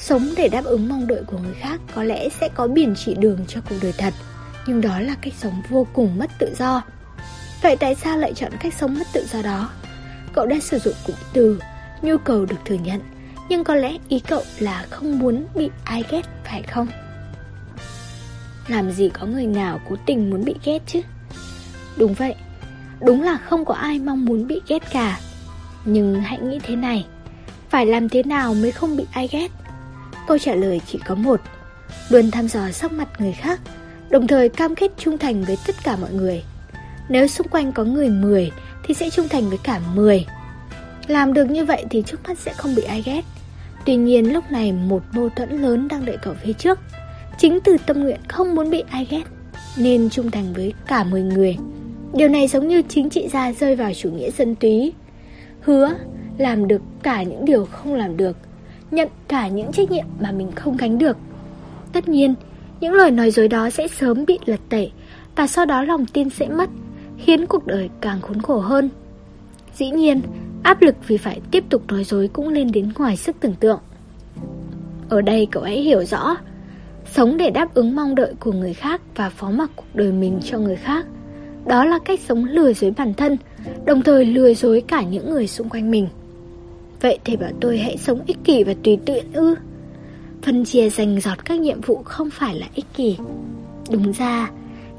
Sống 0.00 0.32
để 0.36 0.48
đáp 0.48 0.64
ứng 0.64 0.88
mong 0.88 1.06
đợi 1.06 1.22
của 1.26 1.38
người 1.38 1.54
khác 1.54 1.80
Có 1.94 2.02
lẽ 2.02 2.28
sẽ 2.40 2.48
có 2.54 2.66
biển 2.66 2.94
chỉ 2.96 3.14
đường 3.14 3.38
cho 3.48 3.60
cuộc 3.68 3.76
đời 3.82 3.92
thật 3.98 4.14
Nhưng 4.66 4.80
đó 4.80 5.00
là 5.00 5.14
cách 5.20 5.34
sống 5.38 5.62
vô 5.68 5.86
cùng 5.92 6.18
mất 6.18 6.30
tự 6.38 6.54
do 6.58 6.82
Vậy 7.62 7.76
tại 7.76 7.94
sao 7.94 8.18
lại 8.18 8.32
chọn 8.34 8.52
cách 8.60 8.74
sống 8.74 8.94
mất 8.98 9.06
tự 9.12 9.26
do 9.32 9.42
đó? 9.42 9.70
Cậu 10.32 10.46
đã 10.46 10.56
sử 10.60 10.78
dụng 10.78 10.94
cụm 11.06 11.16
từ, 11.32 11.60
Nhu 12.02 12.18
cầu 12.18 12.46
được 12.46 12.56
thừa 12.64 12.74
nhận 12.74 13.00
Nhưng 13.48 13.64
có 13.64 13.74
lẽ 13.74 13.96
ý 14.08 14.20
cậu 14.20 14.42
là 14.58 14.86
không 14.90 15.18
muốn 15.18 15.46
bị 15.54 15.70
ai 15.84 16.04
ghét, 16.10 16.22
phải 16.44 16.62
không? 16.62 16.86
Làm 18.68 18.90
gì 18.90 19.08
có 19.08 19.26
người 19.26 19.46
nào 19.46 19.80
cố 19.88 19.96
tình 20.06 20.30
muốn 20.30 20.44
bị 20.44 20.54
ghét 20.64 20.78
chứ? 20.86 21.00
Đúng 21.96 22.14
vậy 22.14 22.34
Đúng 23.00 23.22
là 23.22 23.36
không 23.36 23.64
có 23.64 23.74
ai 23.74 23.98
mong 23.98 24.24
muốn 24.24 24.46
bị 24.46 24.60
ghét 24.68 24.92
cả 24.92 25.18
Nhưng 25.84 26.20
hãy 26.20 26.38
nghĩ 26.38 26.58
thế 26.62 26.76
này 26.76 27.06
Phải 27.68 27.86
làm 27.86 28.08
thế 28.08 28.22
nào 28.22 28.54
mới 28.54 28.72
không 28.72 28.96
bị 28.96 29.04
ai 29.12 29.28
ghét? 29.32 29.48
Câu 30.30 30.38
trả 30.38 30.54
lời 30.54 30.80
chỉ 30.86 30.98
có 31.06 31.14
một. 31.14 31.40
Luôn 32.08 32.30
thăm 32.30 32.48
dò 32.48 32.70
sắc 32.70 32.92
mặt 32.92 33.08
người 33.18 33.32
khác, 33.32 33.60
đồng 34.10 34.26
thời 34.26 34.48
cam 34.48 34.74
kết 34.74 34.90
trung 34.98 35.18
thành 35.18 35.42
với 35.44 35.58
tất 35.66 35.74
cả 35.84 35.96
mọi 35.96 36.12
người. 36.12 36.42
Nếu 37.08 37.26
xung 37.26 37.48
quanh 37.48 37.72
có 37.72 37.84
người 37.84 38.08
10 38.08 38.50
thì 38.84 38.94
sẽ 38.94 39.10
trung 39.10 39.28
thành 39.28 39.48
với 39.48 39.58
cả 39.62 39.80
10. 39.94 40.26
Làm 41.06 41.32
được 41.32 41.50
như 41.50 41.64
vậy 41.64 41.84
thì 41.90 42.02
trước 42.06 42.28
mắt 42.28 42.38
sẽ 42.38 42.52
không 42.52 42.74
bị 42.74 42.82
ai 42.82 43.02
ghét. 43.02 43.22
Tuy 43.86 43.96
nhiên 43.96 44.32
lúc 44.32 44.44
này 44.50 44.72
một 44.72 45.02
mâu 45.12 45.28
thuẫn 45.28 45.62
lớn 45.62 45.88
đang 45.88 46.04
đợi 46.04 46.16
cậu 46.22 46.34
phía 46.44 46.52
trước. 46.52 46.78
Chính 47.38 47.58
từ 47.64 47.76
tâm 47.86 48.00
nguyện 48.00 48.20
không 48.28 48.54
muốn 48.54 48.70
bị 48.70 48.82
ai 48.90 49.06
ghét, 49.10 49.24
nên 49.76 50.10
trung 50.10 50.30
thành 50.30 50.52
với 50.52 50.72
cả 50.86 51.04
10 51.04 51.22
người. 51.22 51.56
Điều 52.14 52.28
này 52.28 52.48
giống 52.48 52.68
như 52.68 52.82
chính 52.88 53.10
trị 53.10 53.28
gia 53.32 53.52
rơi 53.52 53.76
vào 53.76 53.94
chủ 53.94 54.10
nghĩa 54.10 54.30
dân 54.30 54.54
túy. 54.54 54.92
Hứa 55.60 55.94
làm 56.38 56.68
được 56.68 56.82
cả 57.02 57.22
những 57.22 57.44
điều 57.44 57.64
không 57.64 57.94
làm 57.94 58.16
được, 58.16 58.36
nhận 58.90 59.08
cả 59.28 59.48
những 59.48 59.72
trách 59.72 59.90
nhiệm 59.90 60.04
mà 60.20 60.32
mình 60.32 60.52
không 60.52 60.76
gánh 60.76 60.98
được. 60.98 61.16
Tất 61.92 62.08
nhiên, 62.08 62.34
những 62.80 62.92
lời 62.92 63.10
nói 63.10 63.30
dối 63.30 63.48
đó 63.48 63.70
sẽ 63.70 63.88
sớm 63.88 64.24
bị 64.26 64.38
lật 64.44 64.60
tẩy 64.68 64.92
và 65.36 65.46
sau 65.46 65.66
đó 65.66 65.82
lòng 65.82 66.06
tin 66.06 66.30
sẽ 66.30 66.48
mất, 66.48 66.70
khiến 67.18 67.46
cuộc 67.46 67.66
đời 67.66 67.90
càng 68.00 68.20
khốn 68.20 68.42
khổ 68.42 68.58
hơn. 68.58 68.90
Dĩ 69.76 69.90
nhiên, 69.90 70.20
áp 70.62 70.82
lực 70.82 70.94
vì 71.06 71.16
phải 71.16 71.40
tiếp 71.50 71.64
tục 71.68 71.82
nói 71.88 72.04
dối 72.04 72.28
cũng 72.32 72.48
lên 72.48 72.72
đến 72.72 72.92
ngoài 72.98 73.16
sức 73.16 73.36
tưởng 73.40 73.54
tượng. 73.54 73.80
Ở 75.08 75.20
đây 75.20 75.48
cậu 75.50 75.62
hãy 75.62 75.80
hiểu 75.80 76.04
rõ, 76.04 76.36
sống 77.12 77.36
để 77.36 77.50
đáp 77.50 77.74
ứng 77.74 77.96
mong 77.96 78.14
đợi 78.14 78.34
của 78.40 78.52
người 78.52 78.74
khác 78.74 79.00
và 79.16 79.30
phó 79.30 79.50
mặc 79.50 79.70
cuộc 79.76 79.86
đời 79.94 80.12
mình 80.12 80.40
cho 80.44 80.58
người 80.58 80.76
khác. 80.76 81.06
Đó 81.66 81.84
là 81.84 81.98
cách 81.98 82.20
sống 82.20 82.44
lừa 82.44 82.72
dối 82.72 82.92
bản 82.96 83.14
thân, 83.14 83.36
đồng 83.84 84.02
thời 84.02 84.24
lừa 84.24 84.54
dối 84.54 84.82
cả 84.88 85.02
những 85.02 85.30
người 85.30 85.46
xung 85.46 85.68
quanh 85.68 85.90
mình. 85.90 86.08
Vậy 87.00 87.18
thì 87.24 87.36
bảo 87.36 87.50
tôi 87.60 87.78
hãy 87.78 87.96
sống 87.96 88.20
ích 88.26 88.38
kỷ 88.44 88.64
và 88.64 88.74
tùy 88.84 88.98
tiện 89.06 89.32
ư? 89.32 89.54
Phân 90.42 90.64
chia 90.64 90.90
dành 90.90 91.20
giọt 91.20 91.44
các 91.44 91.60
nhiệm 91.60 91.80
vụ 91.80 92.02
không 92.04 92.30
phải 92.30 92.54
là 92.54 92.66
ích 92.74 92.86
kỷ. 92.96 93.16
Đúng 93.90 94.12
ra, 94.12 94.50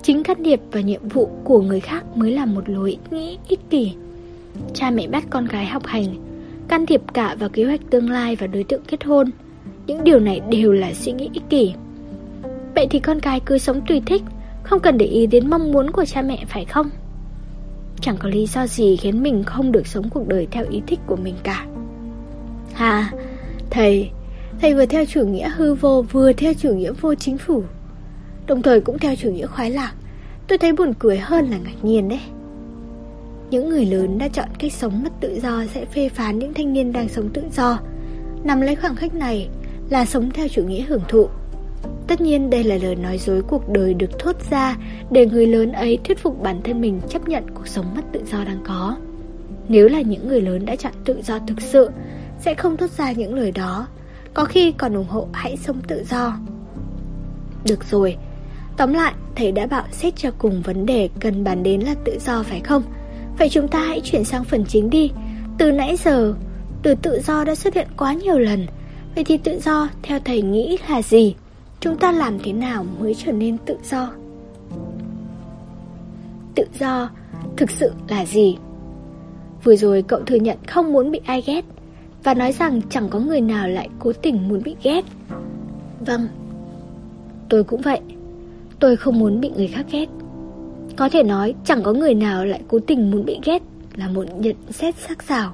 chính 0.03 0.23
can 0.23 0.43
thiệp 0.43 0.59
và 0.71 0.81
nhiệm 0.81 1.07
vụ 1.07 1.29
của 1.43 1.61
người 1.61 1.79
khác 1.79 2.17
mới 2.17 2.31
là 2.31 2.45
một 2.45 2.69
lối 2.69 2.97
nghĩ 3.11 3.37
ích 3.47 3.59
kỷ. 3.69 3.93
Cha 4.73 4.91
mẹ 4.91 5.07
bắt 5.07 5.23
con 5.29 5.45
gái 5.45 5.65
học 5.65 5.85
hành, 5.85 6.05
can 6.67 6.85
thiệp 6.85 7.01
cả 7.13 7.35
vào 7.39 7.49
kế 7.49 7.63
hoạch 7.63 7.81
tương 7.89 8.09
lai 8.09 8.35
và 8.35 8.47
đối 8.47 8.63
tượng 8.63 8.81
kết 8.87 9.03
hôn. 9.03 9.29
Những 9.87 10.03
điều 10.03 10.19
này 10.19 10.41
đều 10.49 10.71
là 10.71 10.93
suy 10.93 11.11
nghĩ 11.11 11.29
ích 11.33 11.49
kỷ. 11.49 11.73
Vậy 12.75 12.87
thì 12.89 12.99
con 12.99 13.19
cái 13.19 13.39
cứ 13.39 13.57
sống 13.57 13.81
tùy 13.87 14.01
thích, 14.05 14.21
không 14.63 14.79
cần 14.79 14.97
để 14.97 15.05
ý 15.05 15.27
đến 15.27 15.49
mong 15.49 15.71
muốn 15.71 15.91
của 15.91 16.05
cha 16.05 16.21
mẹ 16.21 16.45
phải 16.47 16.65
không? 16.65 16.89
Chẳng 18.01 18.17
có 18.19 18.29
lý 18.29 18.45
do 18.45 18.67
gì 18.67 18.97
khiến 18.97 19.23
mình 19.23 19.43
không 19.43 19.71
được 19.71 19.87
sống 19.87 20.09
cuộc 20.09 20.27
đời 20.27 20.47
theo 20.51 20.65
ý 20.69 20.81
thích 20.87 20.99
của 21.07 21.15
mình 21.15 21.35
cả. 21.43 21.65
Hà, 22.81 23.11
thầy, 23.69 24.09
thầy 24.61 24.73
vừa 24.73 24.85
theo 24.85 25.05
chủ 25.05 25.25
nghĩa 25.25 25.49
hư 25.55 25.73
vô 25.73 26.05
vừa 26.11 26.33
theo 26.33 26.53
chủ 26.53 26.73
nghĩa 26.73 26.91
vô 26.91 27.15
chính 27.15 27.37
phủ. 27.37 27.63
Đồng 28.47 28.61
thời 28.61 28.81
cũng 28.81 28.99
theo 28.99 29.15
chủ 29.15 29.31
nghĩa 29.31 29.45
khoái 29.45 29.71
lạc. 29.71 29.93
Tôi 30.47 30.57
thấy 30.57 30.73
buồn 30.73 30.93
cười 30.99 31.17
hơn 31.17 31.49
là 31.49 31.57
ngạc 31.57 31.83
nhiên 31.83 32.09
đấy. 32.09 32.19
Những 33.49 33.69
người 33.69 33.85
lớn 33.85 34.17
đã 34.17 34.27
chọn 34.27 34.47
cách 34.59 34.73
sống 34.73 35.03
mất 35.03 35.09
tự 35.19 35.39
do 35.39 35.63
sẽ 35.73 35.85
phê 35.85 36.09
phán 36.09 36.39
những 36.39 36.53
thanh 36.53 36.73
niên 36.73 36.93
đang 36.93 37.09
sống 37.09 37.29
tự 37.33 37.43
do. 37.55 37.79
Nằm 38.43 38.61
lấy 38.61 38.75
khoảng 38.75 38.95
cách 38.95 39.13
này 39.13 39.49
là 39.89 40.05
sống 40.05 40.31
theo 40.31 40.47
chủ 40.47 40.63
nghĩa 40.63 40.83
hưởng 40.83 41.03
thụ. 41.07 41.27
Tất 42.07 42.21
nhiên 42.21 42.49
đây 42.49 42.63
là 42.63 42.77
lời 42.81 42.95
nói 42.95 43.17
dối 43.17 43.41
cuộc 43.41 43.69
đời 43.69 43.93
được 43.93 44.19
thốt 44.19 44.35
ra 44.51 44.77
để 45.11 45.25
người 45.25 45.47
lớn 45.47 45.71
ấy 45.71 45.99
thuyết 46.03 46.19
phục 46.19 46.43
bản 46.43 46.61
thân 46.63 46.81
mình 46.81 47.01
chấp 47.09 47.27
nhận 47.27 47.43
cuộc 47.53 47.67
sống 47.67 47.85
mất 47.95 48.01
tự 48.11 48.21
do 48.31 48.43
đang 48.43 48.59
có. 48.63 48.97
Nếu 49.67 49.87
là 49.87 50.01
những 50.01 50.27
người 50.27 50.41
lớn 50.41 50.65
đã 50.65 50.75
chọn 50.75 50.93
tự 51.05 51.21
do 51.23 51.39
thực 51.47 51.61
sự, 51.61 51.89
sẽ 52.41 52.55
không 52.55 52.77
thốt 52.77 52.89
ra 52.89 53.11
những 53.11 53.35
lời 53.35 53.51
đó, 53.51 53.87
có 54.33 54.45
khi 54.45 54.71
còn 54.71 54.93
ủng 54.93 55.07
hộ 55.09 55.27
hãy 55.31 55.57
sống 55.57 55.81
tự 55.87 56.03
do. 56.09 56.37
Được 57.65 57.83
rồi, 57.91 58.17
tóm 58.77 58.93
lại, 58.93 59.13
thầy 59.35 59.51
đã 59.51 59.65
bảo 59.65 59.83
xét 59.91 60.15
cho 60.15 60.31
cùng 60.37 60.61
vấn 60.61 60.85
đề 60.85 61.09
cần 61.19 61.43
bàn 61.43 61.63
đến 61.63 61.81
là 61.81 61.95
tự 62.05 62.19
do 62.25 62.43
phải 62.43 62.59
không? 62.59 62.83
Vậy 63.37 63.49
chúng 63.49 63.67
ta 63.67 63.79
hãy 63.79 64.01
chuyển 64.03 64.25
sang 64.25 64.43
phần 64.43 64.65
chính 64.65 64.89
đi. 64.89 65.11
Từ 65.57 65.71
nãy 65.71 65.97
giờ, 65.97 66.33
từ 66.83 66.95
tự 66.95 67.21
do 67.21 67.43
đã 67.43 67.55
xuất 67.55 67.75
hiện 67.75 67.87
quá 67.97 68.13
nhiều 68.13 68.39
lần. 68.39 68.67
Vậy 69.15 69.23
thì 69.23 69.37
tự 69.37 69.59
do 69.59 69.89
theo 70.01 70.19
thầy 70.25 70.41
nghĩ 70.41 70.77
là 70.89 71.01
gì? 71.01 71.35
Chúng 71.79 71.97
ta 71.97 72.11
làm 72.11 72.39
thế 72.39 72.53
nào 72.53 72.85
mới 72.99 73.15
trở 73.15 73.31
nên 73.31 73.57
tự 73.57 73.77
do? 73.89 74.11
Tự 76.55 76.65
do 76.79 77.09
thực 77.57 77.71
sự 77.71 77.91
là 78.07 78.25
gì? 78.25 78.57
Vừa 79.63 79.75
rồi 79.75 80.03
cậu 80.07 80.19
thừa 80.25 80.35
nhận 80.35 80.57
không 80.67 80.93
muốn 80.93 81.11
bị 81.11 81.19
ai 81.25 81.43
ghét 81.45 81.65
và 82.23 82.33
nói 82.33 82.51
rằng 82.51 82.81
chẳng 82.89 83.09
có 83.09 83.19
người 83.19 83.41
nào 83.41 83.67
lại 83.67 83.89
cố 83.99 84.13
tình 84.13 84.47
muốn 84.47 84.63
bị 84.63 84.75
ghét. 84.83 85.05
Vâng, 85.99 86.27
tôi 87.49 87.63
cũng 87.63 87.81
vậy. 87.81 87.99
Tôi 88.79 88.97
không 88.97 89.19
muốn 89.19 89.41
bị 89.41 89.49
người 89.55 89.67
khác 89.67 89.85
ghét. 89.91 90.05
Có 90.95 91.09
thể 91.09 91.23
nói 91.23 91.55
chẳng 91.65 91.83
có 91.83 91.93
người 91.93 92.13
nào 92.13 92.45
lại 92.45 92.61
cố 92.67 92.79
tình 92.87 93.11
muốn 93.11 93.25
bị 93.25 93.39
ghét 93.43 93.61
là 93.95 94.07
một 94.07 94.23
nhận 94.39 94.55
xét 94.69 94.95
sắc 94.95 95.23
sảo. 95.23 95.53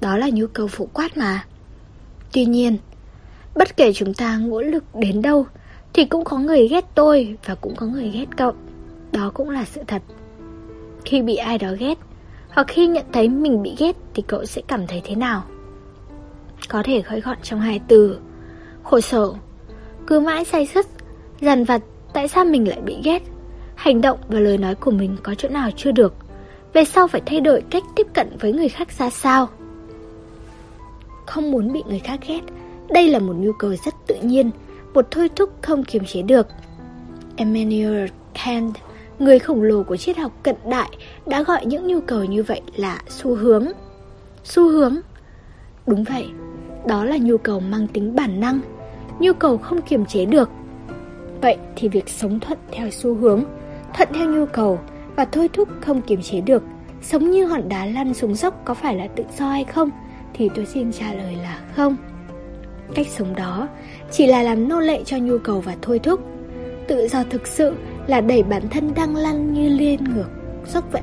Đó 0.00 0.16
là 0.16 0.28
nhu 0.32 0.46
cầu 0.46 0.66
phổ 0.66 0.86
quát 0.92 1.16
mà. 1.16 1.44
Tuy 2.32 2.44
nhiên, 2.44 2.76
bất 3.54 3.76
kể 3.76 3.92
chúng 3.92 4.14
ta 4.14 4.40
nỗ 4.42 4.60
lực 4.62 4.84
đến 4.94 5.22
đâu 5.22 5.46
thì 5.92 6.04
cũng 6.04 6.24
có 6.24 6.38
người 6.38 6.68
ghét 6.68 6.84
tôi 6.94 7.36
và 7.44 7.54
cũng 7.54 7.76
có 7.76 7.86
người 7.86 8.10
ghét 8.10 8.26
cậu. 8.36 8.52
Đó 9.12 9.30
cũng 9.34 9.50
là 9.50 9.64
sự 9.64 9.80
thật. 9.86 10.02
Khi 11.04 11.22
bị 11.22 11.36
ai 11.36 11.58
đó 11.58 11.68
ghét 11.78 11.98
hoặc 12.50 12.66
khi 12.68 12.86
nhận 12.86 13.04
thấy 13.12 13.28
mình 13.28 13.62
bị 13.62 13.74
ghét 13.78 13.96
thì 14.14 14.22
cậu 14.26 14.44
sẽ 14.44 14.62
cảm 14.68 14.86
thấy 14.86 15.02
thế 15.04 15.14
nào? 15.14 15.44
Có 16.68 16.82
thể 16.84 17.02
gói 17.10 17.20
gọn 17.20 17.36
trong 17.42 17.60
hai 17.60 17.80
từ. 17.88 18.18
Khổ 18.82 19.00
sở 19.00 19.32
Cứ 20.06 20.20
mãi 20.20 20.44
say 20.44 20.66
sứt 20.66 20.86
Dằn 21.40 21.64
vặt 21.64 21.82
tại 22.12 22.28
sao 22.28 22.44
mình 22.44 22.68
lại 22.68 22.80
bị 22.80 22.96
ghét? 23.04 23.22
Hành 23.74 24.00
động 24.00 24.18
và 24.28 24.40
lời 24.40 24.58
nói 24.58 24.74
của 24.74 24.90
mình 24.90 25.16
có 25.22 25.34
chỗ 25.34 25.48
nào 25.48 25.70
chưa 25.76 25.92
được? 25.92 26.14
Về 26.72 26.84
sau 26.84 27.08
phải 27.08 27.20
thay 27.26 27.40
đổi 27.40 27.62
cách 27.70 27.82
tiếp 27.96 28.06
cận 28.14 28.36
với 28.40 28.52
người 28.52 28.68
khác 28.68 28.88
ra 28.98 29.10
sao? 29.10 29.48
Không 31.26 31.50
muốn 31.50 31.72
bị 31.72 31.82
người 31.88 31.98
khác 31.98 32.20
ghét 32.28 32.40
Đây 32.90 33.08
là 33.08 33.18
một 33.18 33.34
nhu 33.36 33.52
cầu 33.52 33.74
rất 33.84 33.94
tự 34.06 34.14
nhiên 34.22 34.50
Một 34.94 35.06
thôi 35.10 35.30
thúc 35.36 35.50
không 35.62 35.84
kiềm 35.84 36.04
chế 36.04 36.22
được. 36.22 36.46
Emmanuel 37.36 38.06
Kant 38.44 38.74
Người 39.18 39.38
khổng 39.38 39.62
lồ 39.62 39.82
của 39.82 39.96
triết 39.96 40.16
học 40.16 40.32
cận 40.42 40.56
đại 40.70 40.90
đã 41.26 41.42
gọi 41.42 41.66
những 41.66 41.86
nhu 41.86 42.00
cầu 42.00 42.24
như 42.24 42.42
vậy 42.42 42.60
là 42.76 43.02
xu 43.08 43.34
hướng. 43.34 43.66
Xu 44.44 44.68
hướng? 44.68 44.96
Đúng 45.86 46.04
vậy, 46.04 46.26
đó 46.86 47.04
là 47.04 47.16
nhu 47.16 47.38
cầu 47.38 47.60
mang 47.60 47.86
tính 47.86 48.14
bản 48.14 48.40
năng, 48.40 48.60
nhu 49.18 49.32
cầu 49.32 49.58
không 49.58 49.82
kiềm 49.82 50.06
chế 50.06 50.24
được. 50.24 50.50
Vậy 51.40 51.56
thì 51.76 51.88
việc 51.88 52.08
sống 52.08 52.40
thuận 52.40 52.58
theo 52.72 52.90
xu 52.90 53.14
hướng, 53.14 53.44
thuận 53.96 54.08
theo 54.14 54.30
nhu 54.30 54.46
cầu 54.46 54.78
và 55.16 55.24
thôi 55.24 55.48
thúc 55.52 55.68
không 55.80 56.02
kiềm 56.02 56.22
chế 56.22 56.40
được, 56.40 56.62
sống 57.02 57.30
như 57.30 57.44
hòn 57.44 57.68
đá 57.68 57.86
lăn 57.86 58.14
xuống 58.14 58.34
dốc 58.34 58.62
có 58.64 58.74
phải 58.74 58.96
là 58.96 59.06
tự 59.06 59.24
do 59.38 59.48
hay 59.48 59.64
không? 59.64 59.90
Thì 60.34 60.50
tôi 60.54 60.66
xin 60.66 60.92
trả 60.92 61.12
lời 61.12 61.36
là 61.42 61.58
không. 61.76 61.96
Cách 62.94 63.06
sống 63.10 63.34
đó 63.36 63.68
chỉ 64.10 64.26
là 64.26 64.42
làm 64.42 64.68
nô 64.68 64.80
lệ 64.80 65.02
cho 65.04 65.16
nhu 65.16 65.38
cầu 65.38 65.60
và 65.60 65.76
thôi 65.82 65.98
thúc. 65.98 66.20
Tự 66.88 67.08
do 67.08 67.22
thực 67.30 67.46
sự 67.46 67.74
là 68.06 68.20
đẩy 68.20 68.42
bản 68.42 68.62
thân 68.68 68.94
đang 68.94 69.16
lăn 69.16 69.52
như 69.52 69.68
liên 69.68 70.04
ngược 70.04 70.28
dốc 70.66 70.92
vậy. 70.92 71.02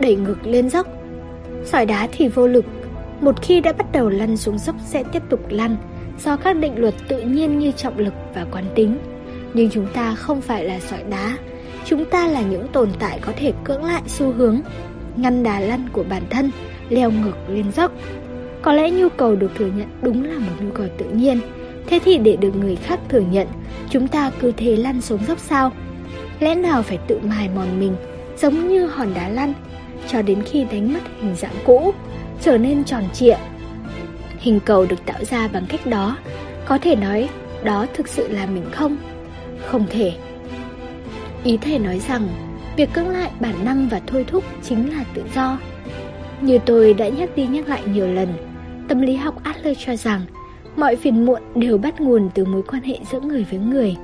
Đẩy 0.00 0.16
ngược 0.16 0.46
lên 0.46 0.70
dốc 0.70 0.86
Sỏi 1.64 1.86
đá 1.86 2.08
thì 2.12 2.28
vô 2.28 2.46
lực, 2.46 2.64
một 3.20 3.42
khi 3.42 3.60
đã 3.60 3.72
bắt 3.72 3.92
đầu 3.92 4.08
lăn 4.08 4.36
xuống 4.36 4.58
dốc 4.58 4.76
sẽ 4.86 5.04
tiếp 5.12 5.22
tục 5.28 5.40
lăn 5.48 5.76
do 6.24 6.36
các 6.36 6.56
định 6.56 6.78
luật 6.78 6.94
tự 7.08 7.20
nhiên 7.20 7.58
như 7.58 7.72
trọng 7.72 7.98
lực 7.98 8.14
và 8.34 8.46
quán 8.52 8.64
tính. 8.74 8.98
Nhưng 9.54 9.70
chúng 9.70 9.86
ta 9.94 10.14
không 10.14 10.40
phải 10.40 10.64
là 10.64 10.80
sỏi 10.80 11.02
đá, 11.10 11.36
chúng 11.84 12.04
ta 12.04 12.28
là 12.28 12.42
những 12.42 12.68
tồn 12.68 12.88
tại 12.98 13.18
có 13.22 13.32
thể 13.36 13.52
cưỡng 13.64 13.84
lại 13.84 14.02
xu 14.06 14.32
hướng, 14.32 14.60
ngăn 15.16 15.42
đà 15.42 15.60
lăn 15.60 15.88
của 15.92 16.04
bản 16.08 16.22
thân, 16.30 16.50
leo 16.88 17.10
ngược 17.10 17.36
lên 17.48 17.72
dốc. 17.72 17.92
Có 18.62 18.72
lẽ 18.72 18.90
nhu 18.90 19.08
cầu 19.08 19.36
được 19.36 19.50
thừa 19.58 19.70
nhận 19.76 19.88
đúng 20.02 20.24
là 20.24 20.38
một 20.38 20.52
nhu 20.60 20.70
cầu 20.70 20.86
tự 20.98 21.04
nhiên, 21.04 21.40
thế 21.86 21.98
thì 22.04 22.18
để 22.18 22.36
được 22.36 22.56
người 22.56 22.76
khác 22.76 23.00
thừa 23.08 23.22
nhận, 23.30 23.46
chúng 23.90 24.08
ta 24.08 24.30
cứ 24.40 24.52
thế 24.56 24.76
lăn 24.76 25.00
xuống 25.00 25.20
dốc 25.28 25.38
sao? 25.38 25.72
Lẽ 26.40 26.54
nào 26.54 26.82
phải 26.82 26.98
tự 27.06 27.18
mài 27.22 27.48
mòn 27.54 27.80
mình, 27.80 27.96
giống 28.36 28.68
như 28.68 28.86
hòn 28.86 29.14
đá 29.14 29.28
lăn 29.28 29.52
cho 30.08 30.22
đến 30.22 30.42
khi 30.42 30.64
đánh 30.64 30.92
mất 30.92 31.00
hình 31.20 31.34
dạng 31.36 31.54
cũ, 31.64 31.92
trở 32.40 32.58
nên 32.58 32.84
tròn 32.84 33.04
trịa. 33.12 33.36
Hình 34.38 34.60
cầu 34.60 34.86
được 34.86 35.06
tạo 35.06 35.24
ra 35.24 35.48
bằng 35.48 35.66
cách 35.68 35.86
đó, 35.86 36.16
có 36.66 36.78
thể 36.78 36.96
nói 36.96 37.28
đó 37.64 37.86
thực 37.94 38.08
sự 38.08 38.28
là 38.28 38.46
mình 38.46 38.64
không? 38.72 38.96
Không 39.66 39.86
thể. 39.90 40.12
Ý 41.44 41.56
thể 41.56 41.78
nói 41.78 42.00
rằng, 42.08 42.28
việc 42.76 42.92
cưỡng 42.92 43.08
lại 43.08 43.30
bản 43.40 43.64
năng 43.64 43.88
và 43.88 44.00
thôi 44.06 44.24
thúc 44.28 44.44
chính 44.62 44.90
là 44.90 45.04
tự 45.14 45.22
do. 45.34 45.58
Như 46.40 46.58
tôi 46.66 46.94
đã 46.94 47.08
nhắc 47.08 47.36
đi 47.36 47.46
nhắc 47.46 47.68
lại 47.68 47.82
nhiều 47.86 48.06
lần, 48.06 48.28
tâm 48.88 49.00
lý 49.00 49.16
học 49.16 49.40
Adler 49.42 49.78
cho 49.86 49.96
rằng 49.96 50.20
mọi 50.76 50.96
phiền 50.96 51.24
muộn 51.24 51.42
đều 51.54 51.78
bắt 51.78 52.00
nguồn 52.00 52.30
từ 52.34 52.44
mối 52.44 52.62
quan 52.62 52.82
hệ 52.82 52.98
giữa 53.12 53.20
người 53.20 53.46
với 53.50 53.58
người. 53.58 53.96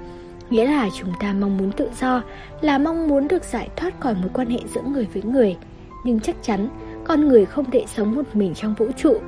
Nghĩa 0.50 0.64
là 0.64 0.88
chúng 0.98 1.12
ta 1.20 1.32
mong 1.32 1.58
muốn 1.58 1.72
tự 1.72 1.88
do 2.00 2.22
là 2.60 2.78
mong 2.78 3.08
muốn 3.08 3.28
được 3.28 3.44
giải 3.44 3.68
thoát 3.76 4.00
khỏi 4.00 4.14
mối 4.14 4.30
quan 4.34 4.50
hệ 4.50 4.58
giữa 4.74 4.82
người 4.82 5.06
với 5.14 5.22
người 5.22 5.56
nhưng 6.04 6.20
chắc 6.20 6.36
chắn 6.42 6.68
con 7.04 7.28
người 7.28 7.46
không 7.46 7.70
thể 7.70 7.84
sống 7.96 8.14
một 8.14 8.22
mình 8.32 8.54
trong 8.54 8.74
vũ 8.74 8.86
trụ. 8.96 9.20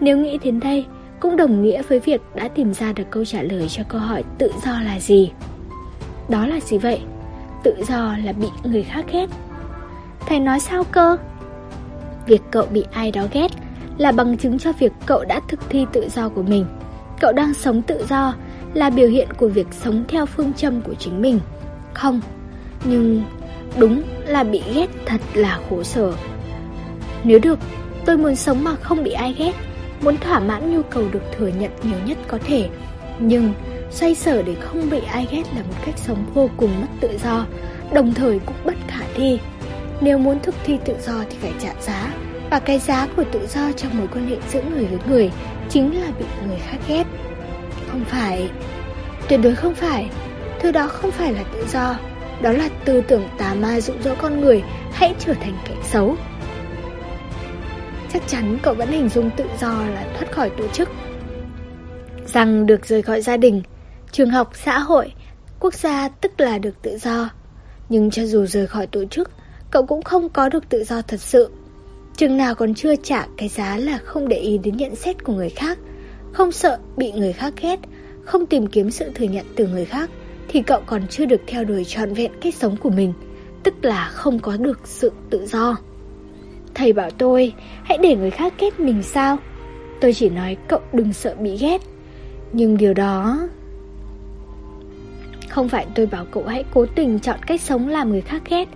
Nếu 0.00 0.16
nghĩ 0.16 0.38
đến 0.38 0.60
đây, 0.60 0.86
cũng 1.20 1.36
đồng 1.36 1.62
nghĩa 1.62 1.82
với 1.82 2.00
việc 2.00 2.20
đã 2.34 2.48
tìm 2.48 2.74
ra 2.74 2.92
được 2.92 3.04
câu 3.10 3.24
trả 3.24 3.42
lời 3.42 3.68
cho 3.68 3.82
câu 3.88 4.00
hỏi 4.00 4.24
tự 4.38 4.52
do 4.64 4.80
là 4.80 5.00
gì. 5.00 5.32
Đó 6.28 6.46
là 6.46 6.60
gì 6.60 6.78
vậy? 6.78 7.00
Tự 7.62 7.74
do 7.88 8.16
là 8.24 8.32
bị 8.32 8.48
người 8.64 8.82
khác 8.82 9.04
ghét. 9.12 9.26
Thầy 10.26 10.40
nói 10.40 10.60
sao 10.60 10.84
cơ? 10.84 11.16
Việc 12.26 12.42
cậu 12.50 12.66
bị 12.66 12.84
ai 12.92 13.10
đó 13.10 13.26
ghét 13.32 13.48
là 13.98 14.12
bằng 14.12 14.36
chứng 14.36 14.58
cho 14.58 14.72
việc 14.72 14.92
cậu 15.06 15.24
đã 15.24 15.40
thực 15.48 15.60
thi 15.70 15.86
tự 15.92 16.08
do 16.08 16.28
của 16.28 16.42
mình. 16.42 16.66
Cậu 17.20 17.32
đang 17.32 17.54
sống 17.54 17.82
tự 17.82 18.06
do 18.08 18.34
là 18.74 18.90
biểu 18.90 19.08
hiện 19.08 19.28
của 19.36 19.48
việc 19.48 19.66
sống 19.70 20.04
theo 20.08 20.26
phương 20.26 20.52
châm 20.52 20.80
của 20.80 20.94
chính 20.94 21.22
mình. 21.22 21.40
Không, 21.94 22.20
nhưng 22.84 23.22
đúng 23.76 24.02
là 24.26 24.44
bị 24.44 24.62
ghét 24.74 24.86
thật 25.06 25.20
là 25.34 25.58
khổ 25.70 25.82
sở. 25.82 26.12
Nếu 27.24 27.38
được, 27.38 27.58
tôi 28.04 28.16
muốn 28.16 28.36
sống 28.36 28.64
mà 28.64 28.74
không 28.74 29.04
bị 29.04 29.10
ai 29.10 29.34
ghét, 29.38 29.52
muốn 30.00 30.16
thỏa 30.16 30.40
mãn 30.40 30.74
nhu 30.74 30.82
cầu 30.82 31.04
được 31.12 31.22
thừa 31.36 31.48
nhận 31.48 31.70
nhiều 31.82 31.98
nhất 32.06 32.18
có 32.28 32.38
thể. 32.46 32.68
Nhưng 33.18 33.52
xoay 33.90 34.14
sở 34.14 34.42
để 34.42 34.54
không 34.54 34.90
bị 34.90 35.00
ai 35.12 35.26
ghét 35.30 35.42
là 35.56 35.62
một 35.62 35.76
cách 35.86 35.98
sống 35.98 36.24
vô 36.34 36.50
cùng 36.56 36.80
mất 36.80 36.86
tự 37.00 37.18
do, 37.24 37.46
đồng 37.92 38.14
thời 38.14 38.38
cũng 38.38 38.56
bất 38.64 38.74
khả 38.88 39.04
thi. 39.14 39.38
Nếu 40.00 40.18
muốn 40.18 40.40
thực 40.40 40.54
thi 40.64 40.78
tự 40.84 40.94
do 41.06 41.24
thì 41.30 41.36
phải 41.40 41.52
trả 41.60 41.74
giá, 41.80 42.14
và 42.50 42.58
cái 42.58 42.78
giá 42.78 43.08
của 43.16 43.24
tự 43.32 43.46
do 43.46 43.72
trong 43.72 43.98
mối 43.98 44.06
quan 44.06 44.26
hệ 44.26 44.36
giữa 44.52 44.62
người 44.62 44.86
với 44.86 44.98
người 45.06 45.30
chính 45.68 46.00
là 46.00 46.06
bị 46.18 46.24
người 46.46 46.58
khác 46.58 46.78
ghét. 46.88 47.04
Không 47.90 48.04
phải, 48.04 48.50
tuyệt 49.28 49.40
đối 49.42 49.54
không 49.54 49.74
phải, 49.74 50.10
thứ 50.60 50.70
đó 50.72 50.86
không 50.86 51.10
phải 51.10 51.32
là 51.32 51.44
tự 51.52 51.66
do, 51.72 51.96
đó 52.42 52.52
là 52.52 52.68
tư 52.84 53.02
tưởng 53.08 53.28
tà 53.38 53.54
ma 53.54 53.80
dụ 53.80 53.92
dỗ 54.04 54.14
con 54.18 54.40
người 54.40 54.62
hãy 54.92 55.14
trở 55.18 55.34
thành 55.34 55.58
kẻ 55.68 55.74
xấu. 55.82 56.16
Chắc 58.12 58.22
chắn 58.26 58.58
cậu 58.62 58.74
vẫn 58.74 58.88
hình 58.88 59.08
dung 59.08 59.30
tự 59.36 59.44
do 59.60 59.86
là 59.86 60.06
thoát 60.18 60.32
khỏi 60.32 60.50
tổ 60.50 60.68
chức. 60.68 60.88
Rằng 62.26 62.66
được 62.66 62.86
rời 62.86 63.02
khỏi 63.02 63.20
gia 63.20 63.36
đình, 63.36 63.62
trường 64.12 64.30
học, 64.30 64.50
xã 64.54 64.78
hội, 64.78 65.12
quốc 65.60 65.74
gia 65.74 66.08
tức 66.08 66.40
là 66.40 66.58
được 66.58 66.82
tự 66.82 66.98
do. 66.98 67.30
Nhưng 67.88 68.10
cho 68.10 68.26
dù 68.26 68.46
rời 68.46 68.66
khỏi 68.66 68.86
tổ 68.86 69.04
chức, 69.04 69.30
cậu 69.70 69.86
cũng 69.86 70.02
không 70.02 70.28
có 70.28 70.48
được 70.48 70.68
tự 70.68 70.84
do 70.84 71.02
thật 71.02 71.20
sự. 71.20 71.50
Chừng 72.16 72.36
nào 72.36 72.54
còn 72.54 72.74
chưa 72.74 72.96
trả 72.96 73.26
cái 73.36 73.48
giá 73.48 73.76
là 73.76 73.98
không 73.98 74.28
để 74.28 74.36
ý 74.36 74.58
đến 74.58 74.76
nhận 74.76 74.96
xét 74.96 75.24
của 75.24 75.32
người 75.32 75.50
khác, 75.50 75.78
không 76.32 76.52
sợ 76.52 76.78
bị 76.96 77.12
người 77.12 77.32
khác 77.32 77.54
ghét, 77.60 77.80
không 78.24 78.46
tìm 78.46 78.66
kiếm 78.66 78.90
sự 78.90 79.10
thừa 79.14 79.24
nhận 79.24 79.46
từ 79.56 79.66
người 79.66 79.84
khác, 79.84 80.10
thì 80.54 80.62
cậu 80.62 80.80
còn 80.86 81.06
chưa 81.06 81.26
được 81.26 81.40
theo 81.46 81.64
đuổi 81.64 81.84
trọn 81.84 82.14
vẹn 82.14 82.32
cách 82.40 82.54
sống 82.54 82.76
của 82.76 82.90
mình, 82.90 83.12
tức 83.62 83.74
là 83.82 84.08
không 84.08 84.38
có 84.38 84.56
được 84.56 84.80
sự 84.84 85.12
tự 85.30 85.46
do. 85.46 85.76
Thầy 86.74 86.92
bảo 86.92 87.10
tôi, 87.10 87.52
hãy 87.82 87.98
để 88.02 88.16
người 88.16 88.30
khác 88.30 88.54
ghét 88.58 88.80
mình 88.80 89.02
sao? 89.02 89.38
Tôi 90.00 90.12
chỉ 90.14 90.28
nói 90.28 90.56
cậu 90.68 90.80
đừng 90.92 91.12
sợ 91.12 91.34
bị 91.34 91.56
ghét. 91.56 91.82
Nhưng 92.52 92.76
điều 92.76 92.94
đó... 92.94 93.38
Không 95.48 95.68
phải 95.68 95.86
tôi 95.94 96.06
bảo 96.06 96.24
cậu 96.30 96.44
hãy 96.44 96.64
cố 96.74 96.86
tình 96.86 97.18
chọn 97.18 97.38
cách 97.46 97.60
sống 97.60 97.88
làm 97.88 98.10
người 98.10 98.20
khác 98.20 98.42
ghét, 98.50 98.68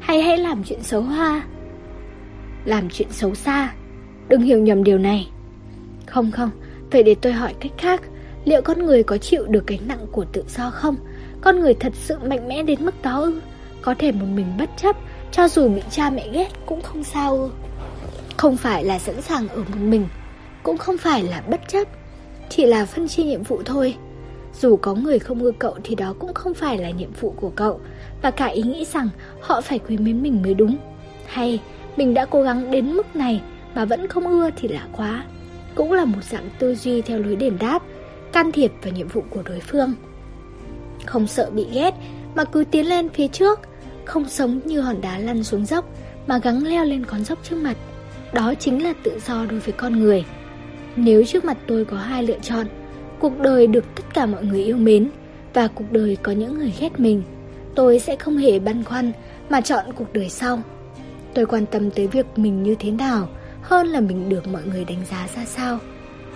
hay 0.00 0.22
hãy 0.22 0.38
làm 0.38 0.64
chuyện 0.64 0.82
xấu 0.82 1.02
hoa 1.02 1.42
làm 2.64 2.88
chuyện 2.90 3.08
xấu 3.10 3.34
xa. 3.34 3.74
Đừng 4.28 4.42
hiểu 4.42 4.58
nhầm 4.58 4.84
điều 4.84 4.98
này. 4.98 5.28
Không 6.06 6.30
không, 6.30 6.50
vậy 6.90 7.02
để 7.02 7.14
tôi 7.14 7.32
hỏi 7.32 7.54
cách 7.60 7.72
khác. 7.78 8.02
Liệu 8.44 8.62
con 8.62 8.78
người 8.86 9.02
có 9.02 9.18
chịu 9.18 9.46
được 9.48 9.66
gánh 9.66 9.88
nặng 9.88 10.06
của 10.12 10.24
tự 10.24 10.44
do 10.48 10.70
không? 10.70 10.96
Con 11.44 11.60
người 11.60 11.74
thật 11.74 11.92
sự 11.94 12.18
mạnh 12.18 12.48
mẽ 12.48 12.62
đến 12.62 12.84
mức 12.84 13.02
đó 13.02 13.20
ư? 13.20 13.40
Có 13.82 13.94
thể 13.98 14.12
một 14.12 14.26
mình 14.34 14.46
bất 14.58 14.70
chấp, 14.76 14.96
cho 15.32 15.48
dù 15.48 15.68
bị 15.68 15.82
cha 15.90 16.10
mẹ 16.10 16.28
ghét 16.32 16.48
cũng 16.66 16.82
không 16.82 17.04
sao 17.04 17.36
ư? 17.36 17.50
Không 18.36 18.56
phải 18.56 18.84
là 18.84 18.98
sẵn 18.98 19.22
sàng 19.22 19.48
ở 19.48 19.56
một 19.56 19.80
mình, 19.80 20.08
cũng 20.62 20.78
không 20.78 20.98
phải 20.98 21.22
là 21.22 21.42
bất 21.50 21.60
chấp, 21.68 21.88
chỉ 22.48 22.66
là 22.66 22.84
phân 22.84 23.08
chia 23.08 23.22
nhiệm 23.22 23.42
vụ 23.42 23.62
thôi. 23.64 23.96
Dù 24.60 24.76
có 24.76 24.94
người 24.94 25.18
không 25.18 25.42
ưa 25.42 25.50
cậu 25.58 25.76
thì 25.84 25.94
đó 25.94 26.14
cũng 26.18 26.34
không 26.34 26.54
phải 26.54 26.78
là 26.78 26.90
nhiệm 26.90 27.12
vụ 27.20 27.30
của 27.30 27.50
cậu, 27.50 27.80
và 28.22 28.30
cả 28.30 28.46
ý 28.46 28.62
nghĩ 28.62 28.84
rằng 28.84 29.08
họ 29.40 29.60
phải 29.60 29.78
quý 29.78 29.96
mến 29.96 30.22
mình 30.22 30.42
mới 30.42 30.54
đúng. 30.54 30.76
Hay 31.26 31.60
mình 31.96 32.14
đã 32.14 32.24
cố 32.24 32.42
gắng 32.42 32.70
đến 32.70 32.92
mức 32.92 33.16
này 33.16 33.40
mà 33.74 33.84
vẫn 33.84 34.08
không 34.08 34.26
ưa 34.26 34.50
thì 34.56 34.68
lạ 34.68 34.86
quá. 34.92 35.24
Cũng 35.74 35.92
là 35.92 36.04
một 36.04 36.24
dạng 36.30 36.48
tư 36.58 36.74
duy 36.74 37.02
theo 37.02 37.18
lối 37.18 37.36
đền 37.36 37.56
đáp, 37.60 37.82
can 38.32 38.52
thiệp 38.52 38.72
vào 38.82 38.92
nhiệm 38.92 39.08
vụ 39.08 39.22
của 39.30 39.42
đối 39.42 39.60
phương. 39.60 39.94
Không 41.06 41.26
sợ 41.26 41.50
bị 41.50 41.66
ghét 41.72 41.94
mà 42.34 42.44
cứ 42.44 42.64
tiến 42.70 42.88
lên 42.88 43.08
phía 43.08 43.28
trước, 43.28 43.60
không 44.04 44.28
sống 44.28 44.60
như 44.64 44.80
hòn 44.80 45.00
đá 45.00 45.18
lăn 45.18 45.44
xuống 45.44 45.66
dốc 45.66 45.84
mà 46.26 46.38
gắng 46.38 46.66
leo 46.66 46.84
lên 46.84 47.04
con 47.06 47.24
dốc 47.24 47.38
trước 47.42 47.56
mặt. 47.56 47.76
Đó 48.32 48.54
chính 48.54 48.82
là 48.82 48.92
tự 49.02 49.18
do 49.26 49.46
đối 49.50 49.60
với 49.60 49.72
con 49.72 50.00
người. 50.00 50.24
Nếu 50.96 51.24
trước 51.24 51.44
mặt 51.44 51.56
tôi 51.66 51.84
có 51.84 51.96
hai 51.96 52.22
lựa 52.22 52.38
chọn, 52.42 52.66
cuộc 53.18 53.38
đời 53.38 53.66
được 53.66 53.84
tất 53.94 54.02
cả 54.14 54.26
mọi 54.26 54.44
người 54.44 54.64
yêu 54.64 54.76
mến 54.76 55.10
và 55.54 55.68
cuộc 55.68 55.92
đời 55.92 56.16
có 56.22 56.32
những 56.32 56.58
người 56.58 56.72
ghét 56.80 57.00
mình, 57.00 57.22
tôi 57.74 57.98
sẽ 57.98 58.16
không 58.16 58.36
hề 58.36 58.58
băn 58.58 58.84
khoăn 58.84 59.12
mà 59.48 59.60
chọn 59.60 59.84
cuộc 59.94 60.12
đời 60.12 60.28
sau. 60.28 60.62
Tôi 61.34 61.46
quan 61.46 61.66
tâm 61.66 61.90
tới 61.90 62.06
việc 62.06 62.26
mình 62.36 62.62
như 62.62 62.74
thế 62.78 62.90
nào 62.90 63.28
hơn 63.62 63.86
là 63.86 64.00
mình 64.00 64.28
được 64.28 64.48
mọi 64.48 64.62
người 64.64 64.84
đánh 64.84 65.04
giá 65.10 65.28
ra 65.36 65.44
sao. 65.44 65.78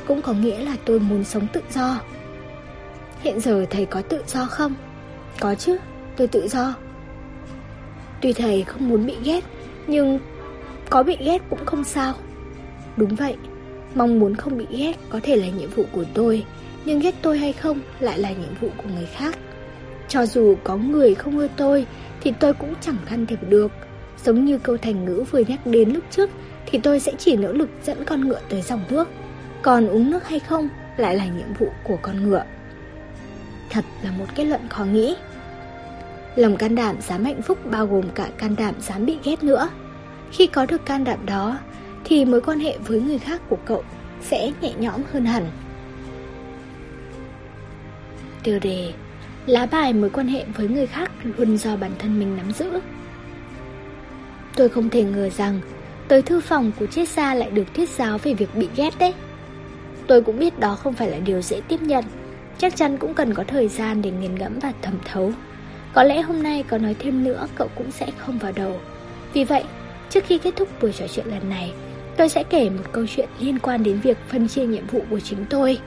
Cũng 0.07 0.23
có 0.23 0.33
nghĩa 0.33 0.59
là 0.59 0.77
tôi 0.85 1.01
muốn 1.01 1.25
sống 1.25 1.47
tự 1.53 1.61
do. 1.75 2.01
Hiện 3.21 3.41
giờ 3.41 3.66
thầy 3.71 3.87
có 3.87 4.03
tự 4.03 4.23
do 4.27 4.47
không? 4.47 4.75
Có 5.41 5.55
chứ, 5.55 5.79
tôi 6.16 6.27
tự 6.27 6.49
do. 6.49 6.75
Tuy 8.23 8.33
thầy 8.33 8.62
không 8.62 8.89
muốn 8.89 9.07
bị 9.07 9.16
ghét, 9.25 9.45
nhưng 9.87 10.19
có 10.91 11.03
bị 11.03 11.16
ghét 11.21 11.43
cũng 11.51 11.64
không 11.66 11.85
sao. 11.85 12.14
Đúng 12.97 13.14
vậy, 13.14 13.37
mong 13.95 14.21
muốn 14.21 14.35
không 14.35 14.59
bị 14.59 14.66
ghét 14.71 14.93
có 15.09 15.21
thể 15.23 15.37
là 15.37 15.47
nhiệm 15.47 15.71
vụ 15.71 15.85
của 15.93 16.05
tôi, 16.14 16.45
nhưng 16.85 17.01
ghét 17.01 17.14
tôi 17.23 17.39
hay 17.39 17.53
không 17.53 17.81
lại 18.01 18.19
là 18.19 18.31
nhiệm 18.31 18.55
vụ 18.61 18.69
của 18.77 18.89
người 18.95 19.07
khác. 19.07 19.39
Cho 20.09 20.27
dù 20.27 20.57
có 20.64 20.77
người 20.77 21.14
không 21.14 21.39
ưa 21.39 21.49
tôi 21.57 21.87
thì 22.21 22.33
tôi 22.41 22.53
cũng 22.55 22.75
chẳng 22.81 22.97
can 23.11 23.27
thiệp 23.27 23.39
được 23.49 23.71
Giống 24.25 24.45
như 24.45 24.59
câu 24.59 24.77
thành 24.77 25.05
ngữ 25.05 25.25
vừa 25.31 25.39
nhắc 25.49 25.66
đến 25.66 25.91
lúc 25.91 26.05
trước 26.11 26.31
Thì 26.66 26.81
tôi 26.83 27.01
sẽ 27.01 27.12
chỉ 27.19 27.37
nỗ 27.37 27.53
lực 27.53 27.69
dẫn 27.85 28.05
con 28.05 28.29
ngựa 28.29 28.41
tới 28.49 28.62
dòng 28.62 28.81
nước 28.91 29.09
Còn 29.62 29.89
uống 29.89 30.11
nước 30.11 30.29
hay 30.29 30.41
không 30.41 30.69
lại 30.97 31.16
là 31.16 31.27
nhiệm 31.27 31.55
vụ 31.59 31.69
của 31.85 31.99
con 32.03 32.29
ngựa 32.29 32.45
Thật 33.71 33.85
là 34.03 34.11
một 34.11 34.27
kết 34.35 34.45
luận 34.45 34.69
khó 34.69 34.85
nghĩ. 34.85 35.16
Lòng 36.37 36.57
can 36.57 36.75
đảm 36.75 37.01
dám 37.01 37.25
hạnh 37.25 37.43
phúc 37.43 37.59
bao 37.71 37.87
gồm 37.87 38.05
cả 38.14 38.29
can 38.39 38.57
đảm 38.57 38.75
dám 38.81 39.07
bị 39.07 39.19
ghét 39.25 39.43
nữa. 39.43 39.69
Khi 40.33 40.47
có 40.47 40.66
được 40.66 40.87
can 40.87 41.05
đảm 41.05 41.27
đó 41.27 41.59
Thì 42.05 42.25
mối 42.25 42.41
quan 42.41 42.59
hệ 42.59 42.79
với 42.79 43.01
người 43.01 43.19
khác 43.19 43.41
của 43.49 43.59
cậu 43.64 43.85
sẽ 44.23 44.53
nhẹ 44.61 44.73
nhõm 44.79 45.03
hơn 45.12 45.25
hẳn. 45.25 45.51
Tiêu 48.43 48.59
đề 48.62 48.93
Lá 49.47 49.66
bài 49.66 49.93
mối 49.93 50.11
quan 50.11 50.29
hệ 50.29 50.45
với 50.57 50.69
người 50.69 50.87
khác 50.87 51.11
luôn 51.23 51.57
do 51.57 51.77
bản 51.77 51.91
thân 51.99 52.19
mình 52.19 52.37
nắm 52.37 52.53
giữ. 52.53 52.81
Tôi 54.57 54.69
không 54.69 54.91
thể 54.91 55.03
ngờ 55.03 55.31
rằng 55.31 55.61
tới 56.09 56.23
thư 56.23 56.41
phòng 56.41 56.73
của 56.79 56.87
triết 56.87 57.09
gia 57.09 57.35
lại 57.35 57.51
được 57.51 57.75
thuyết 57.75 57.89
giáo 57.89 58.19
về 58.19 58.35
việc 58.35 58.55
bị 58.55 58.69
ghét 58.77 58.99
đấy. 58.99 59.14
Tôi 60.07 60.23
cũng 60.23 60.39
biết 60.39 60.59
đó 60.59 60.75
không 60.75 60.95
phải 60.95 61.11
là 61.11 61.19
điều 61.19 61.43
dễ 61.43 61.61
tiếp 61.69 61.83
nhận, 61.83 62.05
chắc 62.59 62.76
chắn 62.76 62.96
cũng 62.96 63.14
cần 63.14 63.34
có 63.34 63.44
thời 63.44 63.68
gian 63.68 64.02
để 64.02 64.11
nghiền 64.11 64.34
ngẫm 64.34 64.59
và 64.59 64.72
thẩm 64.82 64.94
thấu. 65.04 65.32
Có 65.92 66.02
lẽ 66.02 66.22
hôm 66.22 66.42
nay 66.42 66.64
có 66.68 66.78
nói 66.78 66.96
thêm 66.98 67.24
nữa 67.24 67.46
cậu 67.54 67.68
cũng 67.74 67.90
sẽ 67.90 68.06
không 68.18 68.38
vào 68.38 68.52
đầu. 68.52 68.80
Vì 69.32 69.44
vậy, 69.44 69.64
trước 70.11 70.24
khi 70.26 70.38
kết 70.38 70.56
thúc 70.56 70.68
buổi 70.82 70.92
trò 70.92 71.06
chuyện 71.06 71.26
lần 71.26 71.48
này, 71.48 71.72
tôi 72.16 72.28
sẽ 72.28 72.44
kể 72.50 72.70
một 72.70 72.84
câu 72.92 73.06
chuyện 73.06 73.28
liên 73.38 73.59
quan 73.59 73.82
đến 73.82 74.00
việc 74.00 74.18
phân 74.28 74.48
chia 74.48 74.66
nhiệm 74.66 74.86
vụ 74.86 75.02
của 75.11 75.20
chính 75.20 75.44
tôi. 75.50 75.78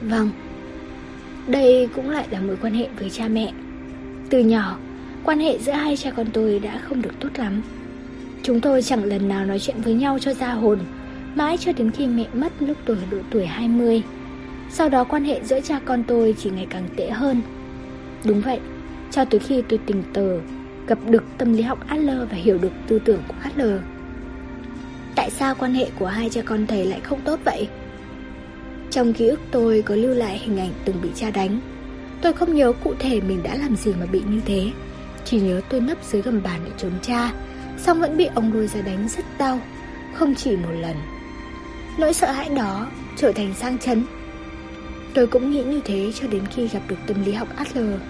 Vâng, 0.00 0.30
đây 1.46 1.88
cũng 1.94 2.10
lại 2.10 2.26
là 2.30 2.40
mối 2.40 2.56
quan 2.62 2.74
hệ 2.74 2.88
với 2.98 3.10
cha 3.10 3.28
mẹ. 3.28 3.52
Từ 4.30 4.38
nhỏ, 4.38 4.78
Quan 5.24 5.40
hệ 5.40 5.58
giữa 5.58 5.72
hai 5.72 5.96
cha 5.96 6.10
con 6.10 6.26
tôi 6.32 6.58
đã 6.58 6.78
không 6.78 7.02
được 7.02 7.20
tốt 7.20 7.28
lắm 7.36 7.62
Chúng 8.42 8.60
tôi 8.60 8.82
chẳng 8.82 9.04
lần 9.04 9.28
nào 9.28 9.44
nói 9.44 9.58
chuyện 9.58 9.76
với 9.84 9.94
nhau 9.94 10.18
cho 10.18 10.34
ra 10.34 10.52
hồn 10.52 10.78
Mãi 11.34 11.56
cho 11.56 11.72
đến 11.72 11.90
khi 11.90 12.06
mẹ 12.06 12.26
mất 12.32 12.52
lúc 12.60 12.76
tôi 12.84 12.96
độ 13.10 13.18
tuổi 13.30 13.46
20 13.46 14.02
sau 14.70 14.88
đó 14.88 15.04
quan 15.04 15.24
hệ 15.24 15.40
giữa 15.44 15.60
cha 15.60 15.80
con 15.84 16.04
tôi 16.04 16.34
chỉ 16.38 16.50
ngày 16.50 16.66
càng 16.70 16.88
tệ 16.96 17.10
hơn. 17.10 17.42
Đúng 18.24 18.40
vậy, 18.40 18.60
cho 19.10 19.24
tới 19.24 19.40
khi 19.40 19.62
tôi 19.68 19.78
tình 19.86 20.02
tờ 20.12 20.38
Gặp 20.86 20.98
được 21.06 21.24
tâm 21.38 21.52
lý 21.52 21.62
học 21.62 21.78
Adler 21.86 22.18
và 22.30 22.36
hiểu 22.36 22.58
được 22.58 22.72
tư 22.88 22.98
tưởng 22.98 23.22
của 23.28 23.34
Adler. 23.42 23.80
Tại 25.14 25.30
sao 25.30 25.54
quan 25.54 25.74
hệ 25.74 25.90
của 25.98 26.06
hai 26.06 26.30
cha 26.30 26.42
con 26.42 26.66
thầy 26.66 26.84
lại 26.84 27.00
không 27.00 27.20
tốt 27.20 27.40
vậy? 27.44 27.68
Trong 28.90 29.12
ký 29.12 29.26
ức 29.26 29.40
tôi 29.50 29.82
có 29.82 29.94
lưu 29.94 30.14
lại 30.14 30.38
hình 30.38 30.58
ảnh 30.58 30.72
từng 30.84 30.96
bị 31.02 31.08
cha 31.14 31.30
đánh. 31.30 31.60
Tôi 32.22 32.32
không 32.32 32.54
nhớ 32.54 32.72
cụ 32.84 32.94
thể 32.98 33.20
mình 33.20 33.42
đã 33.42 33.54
làm 33.54 33.76
gì 33.76 33.92
mà 34.00 34.06
bị 34.06 34.22
như 34.30 34.40
thế. 34.46 34.70
Chỉ 35.24 35.40
nhớ 35.40 35.60
tôi 35.68 35.80
nấp 35.80 36.04
dưới 36.04 36.22
gầm 36.22 36.42
bàn 36.42 36.60
để 36.64 36.70
trốn 36.76 36.92
cha 37.02 37.32
Xong 37.78 38.00
vẫn 38.00 38.16
bị 38.16 38.24
ông 38.34 38.52
lôi 38.52 38.66
ra 38.66 38.80
đánh 38.80 39.08
rất 39.08 39.24
đau 39.38 39.60
Không 40.14 40.34
chỉ 40.34 40.56
một 40.56 40.72
lần. 40.80 40.96
Nỗi 41.98 42.14
sợ 42.14 42.32
hãi 42.32 42.48
đó 42.48 42.86
trở 43.16 43.32
thành 43.32 43.54
sang 43.54 43.78
chấn. 43.78 44.04
Tôi 45.14 45.26
cũng 45.26 45.50
nghĩ 45.50 45.62
như 45.62 45.80
thế 45.84 46.12
cho 46.20 46.26
đến 46.26 46.42
khi 46.54 46.68
gặp 46.68 46.80
được 46.88 46.96
tâm 47.06 47.24
lý 47.24 47.32
học 47.32 47.48
Adler 47.56 48.00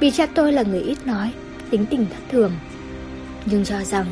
Vì 0.00 0.10
cha 0.10 0.26
tôi 0.26 0.52
là 0.52 0.62
người 0.62 0.80
ít 0.80 1.06
nói, 1.06 1.32
Tính 1.70 1.86
tình 1.90 2.06
thất 2.10 2.22
thường 2.30 2.52
Nhưng 3.44 3.64
cho 3.64 3.84
rằng, 3.84 4.06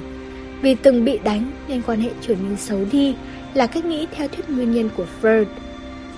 Vì 0.62 0.74
từng 0.74 1.04
bị 1.04 1.18
đánh 1.24 1.50
nên 1.68 1.82
quan 1.82 2.00
hệ 2.00 2.10
trở 2.20 2.34
nên 2.34 2.56
xấu 2.56 2.80
đi 2.92 3.14
là 3.54 3.66
cách 3.66 3.84
nghĩ 3.84 4.06
theo 4.14 4.28
thuyết 4.28 4.50
nguyên 4.50 4.72
nhân 4.72 4.90
của 4.96 5.06
Freud. 5.22 5.44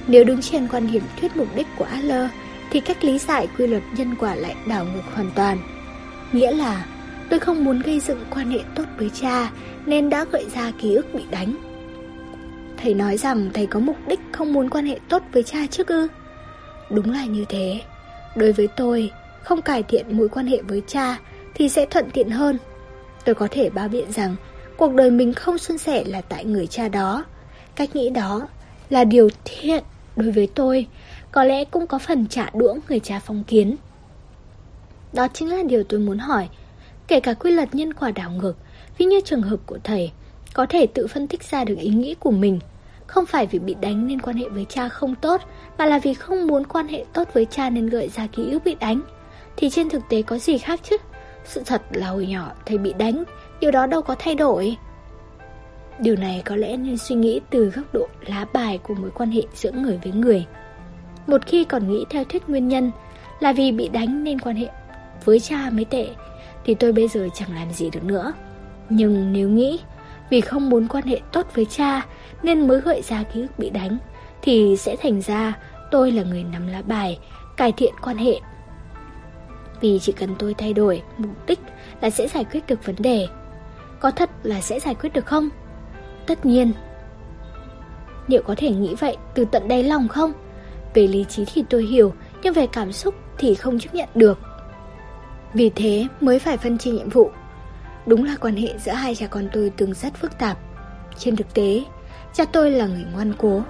Nếu 0.07 0.25
đứng 0.25 0.41
trên 0.41 0.69
quan 0.69 0.93
điểm 0.93 1.03
thuyết 1.21 1.37
mục 1.37 1.49
đích 1.57 1.67
của 1.77 1.85
Adler, 1.85 2.31
thì 2.71 2.81
cách 2.81 3.05
lý 3.05 3.19
giải 3.19 3.49
quy 3.59 3.67
luật 3.67 3.83
nhân 3.97 4.15
quả 4.21 4.35
lại 4.35 4.55
đảo 4.67 4.85
ngược 4.85 5.15
hoàn 5.15 5.31
toàn. 5.35 5.59
Nghĩa 6.33 6.53
là, 6.53 6.87
tôi 7.31 7.39
không 7.39 7.65
muốn 7.65 7.81
gây 7.81 8.01
dựng 8.01 8.25
quan 8.31 8.51
hệ 8.51 8.59
tốt 8.75 8.85
với 8.99 9.11
cha 9.11 9.51
nên 9.87 10.11
đã 10.11 10.25
gợi 10.33 10.47
ra 10.55 10.73
ký 10.79 10.95
ức 10.95 11.15
bị 11.15 11.23
đánh. 11.31 11.55
Thầy 12.83 12.95
nói 12.95 13.17
rằng 13.17 13.51
thầy 13.55 13.67
có 13.67 13.81
mục 13.81 13.97
đích 14.07 14.21
không 14.33 14.53
muốn 14.53 14.71
quan 14.71 14.87
hệ 14.87 14.99
tốt 15.09 15.23
với 15.33 15.43
cha 15.43 15.59
trước 15.71 15.87
ư? 15.89 16.09
Đúng 16.91 17.13
là 17.13 17.25
như 17.25 17.45
thế. 17.49 17.81
Đối 18.37 18.53
với 18.53 18.69
tôi, 18.77 19.11
không 19.43 19.63
cải 19.63 19.83
thiện 19.83 20.17
mối 20.17 20.29
quan 20.29 20.47
hệ 20.47 20.63
với 20.63 20.83
cha 20.87 21.17
thì 21.55 21.69
sẽ 21.69 21.87
thuận 21.87 22.11
tiện 22.11 22.31
hơn. 22.31 22.59
Tôi 23.25 23.35
có 23.35 23.49
thể 23.51 23.71
bao 23.71 23.89
biện 23.89 24.13
rằng 24.13 24.37
cuộc 24.77 24.95
đời 24.95 25.11
mình 25.11 25.33
không 25.33 25.59
suôn 25.59 25.79
sẻ 25.79 26.05
là 26.07 26.21
tại 26.21 26.45
người 26.45 26.67
cha 26.67 26.89
đó. 26.89 27.25
Cách 27.75 27.97
nghĩ 27.97 28.11
đó 28.11 28.49
là 28.91 29.05
điều 29.05 29.29
thiện 29.45 29.85
đối 30.17 30.31
với 30.31 30.49
tôi, 30.55 30.87
có 31.33 31.45
lẽ 31.45 31.65
cũng 31.65 31.87
có 31.87 31.99
phần 31.99 32.27
trả 32.27 32.51
đũa 32.55 32.75
người 32.89 33.01
cha 33.01 33.21
phong 33.25 33.45
kiến. 33.45 33.77
Đó 35.13 35.29
chính 35.35 35.51
là 35.51 35.63
điều 35.63 35.85
tôi 35.85 36.01
muốn 36.01 36.19
hỏi. 36.19 36.49
Kể 37.09 37.21
cả 37.21 37.35
quy 37.35 37.51
luật 37.51 37.75
nhân 37.75 37.95
quả 37.95 38.11
đảo 38.11 38.31
ngược, 38.31 38.57
ví 38.99 39.07
như 39.07 39.21
trường 39.25 39.43
hợp 39.43 39.61
của 39.67 39.79
thầy, 39.85 40.13
có 40.59 40.67
thể 40.67 40.87
tự 40.87 41.07
phân 41.07 41.27
tích 41.27 41.43
ra 41.43 41.65
được 41.65 41.79
ý 41.79 41.89
nghĩ 41.89 42.15
của 42.15 42.31
mình. 42.31 42.59
Không 43.07 43.27
phải 43.27 43.47
vì 43.47 43.59
bị 43.59 43.77
đánh 43.81 44.07
nên 44.07 44.21
quan 44.21 44.37
hệ 44.37 44.49
với 44.49 44.67
cha 44.69 44.89
không 44.89 45.15
tốt, 45.15 45.41
mà 45.79 45.87
là 45.87 45.99
vì 45.99 46.15
không 46.15 46.47
muốn 46.47 46.65
quan 46.65 46.89
hệ 46.89 47.05
tốt 47.13 47.29
với 47.33 47.45
cha 47.45 47.71
nên 47.71 47.87
gợi 47.87 48.09
ra 48.09 48.27
ký 48.27 48.51
ức 48.51 48.65
bị 48.65 48.77
đánh. 48.81 49.01
Thì 49.57 49.71
trên 49.71 49.89
thực 49.89 50.03
tế 50.09 50.23
có 50.23 50.39
gì 50.39 50.59
khác 50.59 50.81
chứ? 50.83 50.97
Sự 51.45 51.63
thật 51.67 51.83
là 51.93 52.09
hồi 52.09 52.27
nhỏ 52.27 52.53
thầy 52.67 52.79
bị 52.79 52.93
đánh, 52.99 53.25
điều 53.61 53.71
đó 53.71 53.87
đâu 53.87 54.03
có 54.03 54.17
thay 54.19 54.35
đổi. 54.35 54.77
Điều 55.99 56.17
này 56.17 56.43
có 56.45 56.57
lẽ 56.57 56.77
nên 56.77 56.99
suy 56.99 57.17
nghĩ 57.17 57.41
từ 57.51 57.71
góc 57.71 57.95
độ 57.95 58.09
lá 58.27 58.47
bài 58.53 58.79
của 58.79 58.95
mối 58.95 59.11
quan 59.15 59.31
hệ 59.31 59.43
giữa 59.55 59.73
người 59.73 60.01
với 60.03 60.13
người. 60.13 60.47
Một 61.27 61.47
khi 61.47 61.65
còn 61.65 61.89
nghĩ 61.89 62.05
theo 62.11 62.25
thuyết 62.25 62.49
nguyên 62.49 62.69
nhân 62.69 62.91
là 63.41 63.53
vì 63.53 63.73
bị 63.73 63.89
đánh 63.89 64.25
nên 64.25 64.41
quan 64.41 64.57
hệ 64.57 64.69
với 65.25 65.41
cha 65.41 65.71
mới 65.73 65.85
tệ, 65.85 66.09
thì 66.65 66.75
tôi 66.75 66.93
bây 66.93 67.09
giờ 67.09 67.29
chẳng 67.35 67.55
làm 67.55 67.73
gì 67.73 67.91
được 67.91 68.05
nữa. 68.05 68.33
Nhưng 68.89 69.33
nếu 69.33 69.49
nghĩ 69.49 69.81
vì 70.31 70.41
không 70.41 70.71
muốn 70.71 70.89
quan 70.89 71.05
hệ 71.05 71.21
tốt 71.33 71.47
với 71.55 71.65
cha 71.65 72.07
nên 72.43 72.69
mới 72.69 72.81
gợi 72.81 73.03
ra 73.03 73.23
ký 73.23 73.41
ức 73.41 73.59
bị 73.59 73.71
đánh, 73.71 73.99
thì 74.43 74.77
sẽ 74.77 74.97
thành 74.97 75.21
ra 75.21 75.59
tôi 75.91 76.13
là 76.13 76.23
người 76.23 76.45
nắm 76.45 76.67
lá 76.67 76.83
bài, 76.83 77.19
cải 77.57 77.73
thiện 77.73 77.95
quan 78.03 78.17
hệ. 78.17 78.41
Vì 79.81 79.99
chỉ 79.99 80.13
cần 80.13 80.35
tôi 80.39 80.55
thay 80.55 80.73
đổi 80.73 81.03
mục 81.19 81.47
đích 81.47 81.61
là 82.01 82.11
sẽ 82.11 82.29
giải 82.29 82.45
quyết 82.45 82.67
được 82.67 82.87
vấn 82.87 82.97
đề. 82.99 83.27
Có 84.01 84.11
thật 84.11 84.31
là 84.43 84.61
sẽ 84.61 84.81
giải 84.81 84.95
quyết 84.95 85.13
được 85.13 85.27
không? 85.27 85.49
Tất 86.27 86.47
nhiên. 86.47 86.73
Liệu 88.27 88.43
có 88.43 88.55
thể 88.57 88.71
nghĩ 88.71 88.95
vậy 88.95 89.17
từ 89.35 89.45
tận 89.45 89.69
đáy 89.69 89.83
lòng 89.85 90.09
không? 90.09 90.33
Về 90.95 91.07
lý 91.07 91.25
trí 91.25 91.45
thì 91.45 91.65
tôi 91.71 91.83
hiểu, 91.83 92.13
nhưng 92.43 92.55
về 92.55 92.67
cảm 92.67 92.93
xúc 92.93 93.15
thì 93.39 93.55
không 93.55 93.79
chấp 93.79 93.95
nhận 93.95 94.09
được. 94.15 94.39
Vì 95.55 95.71
thế 95.71 96.07
mới 96.21 96.39
phải 96.39 96.57
phân 96.57 96.79
chia 96.79 96.91
nhiệm 96.91 97.09
vụ. 97.09 97.31
Đúng 98.09 98.25
là 98.25 98.37
quan 98.41 98.57
hệ 98.57 98.69
giữa 98.79 98.93
hai 98.93 99.15
cha 99.15 99.27
con 99.27 99.49
tôi 99.53 99.73
từng 99.77 99.95
rất 99.95 100.15
phức 100.15 100.39
tạp. 100.39 100.59
Trên 101.19 101.37
thực 101.37 101.55
tế, 101.55 101.83
cha 102.35 102.45
tôi 102.45 102.71
là 102.71 102.87
người 102.87 103.05
ngoan 103.13 103.33
cố. 103.39 103.63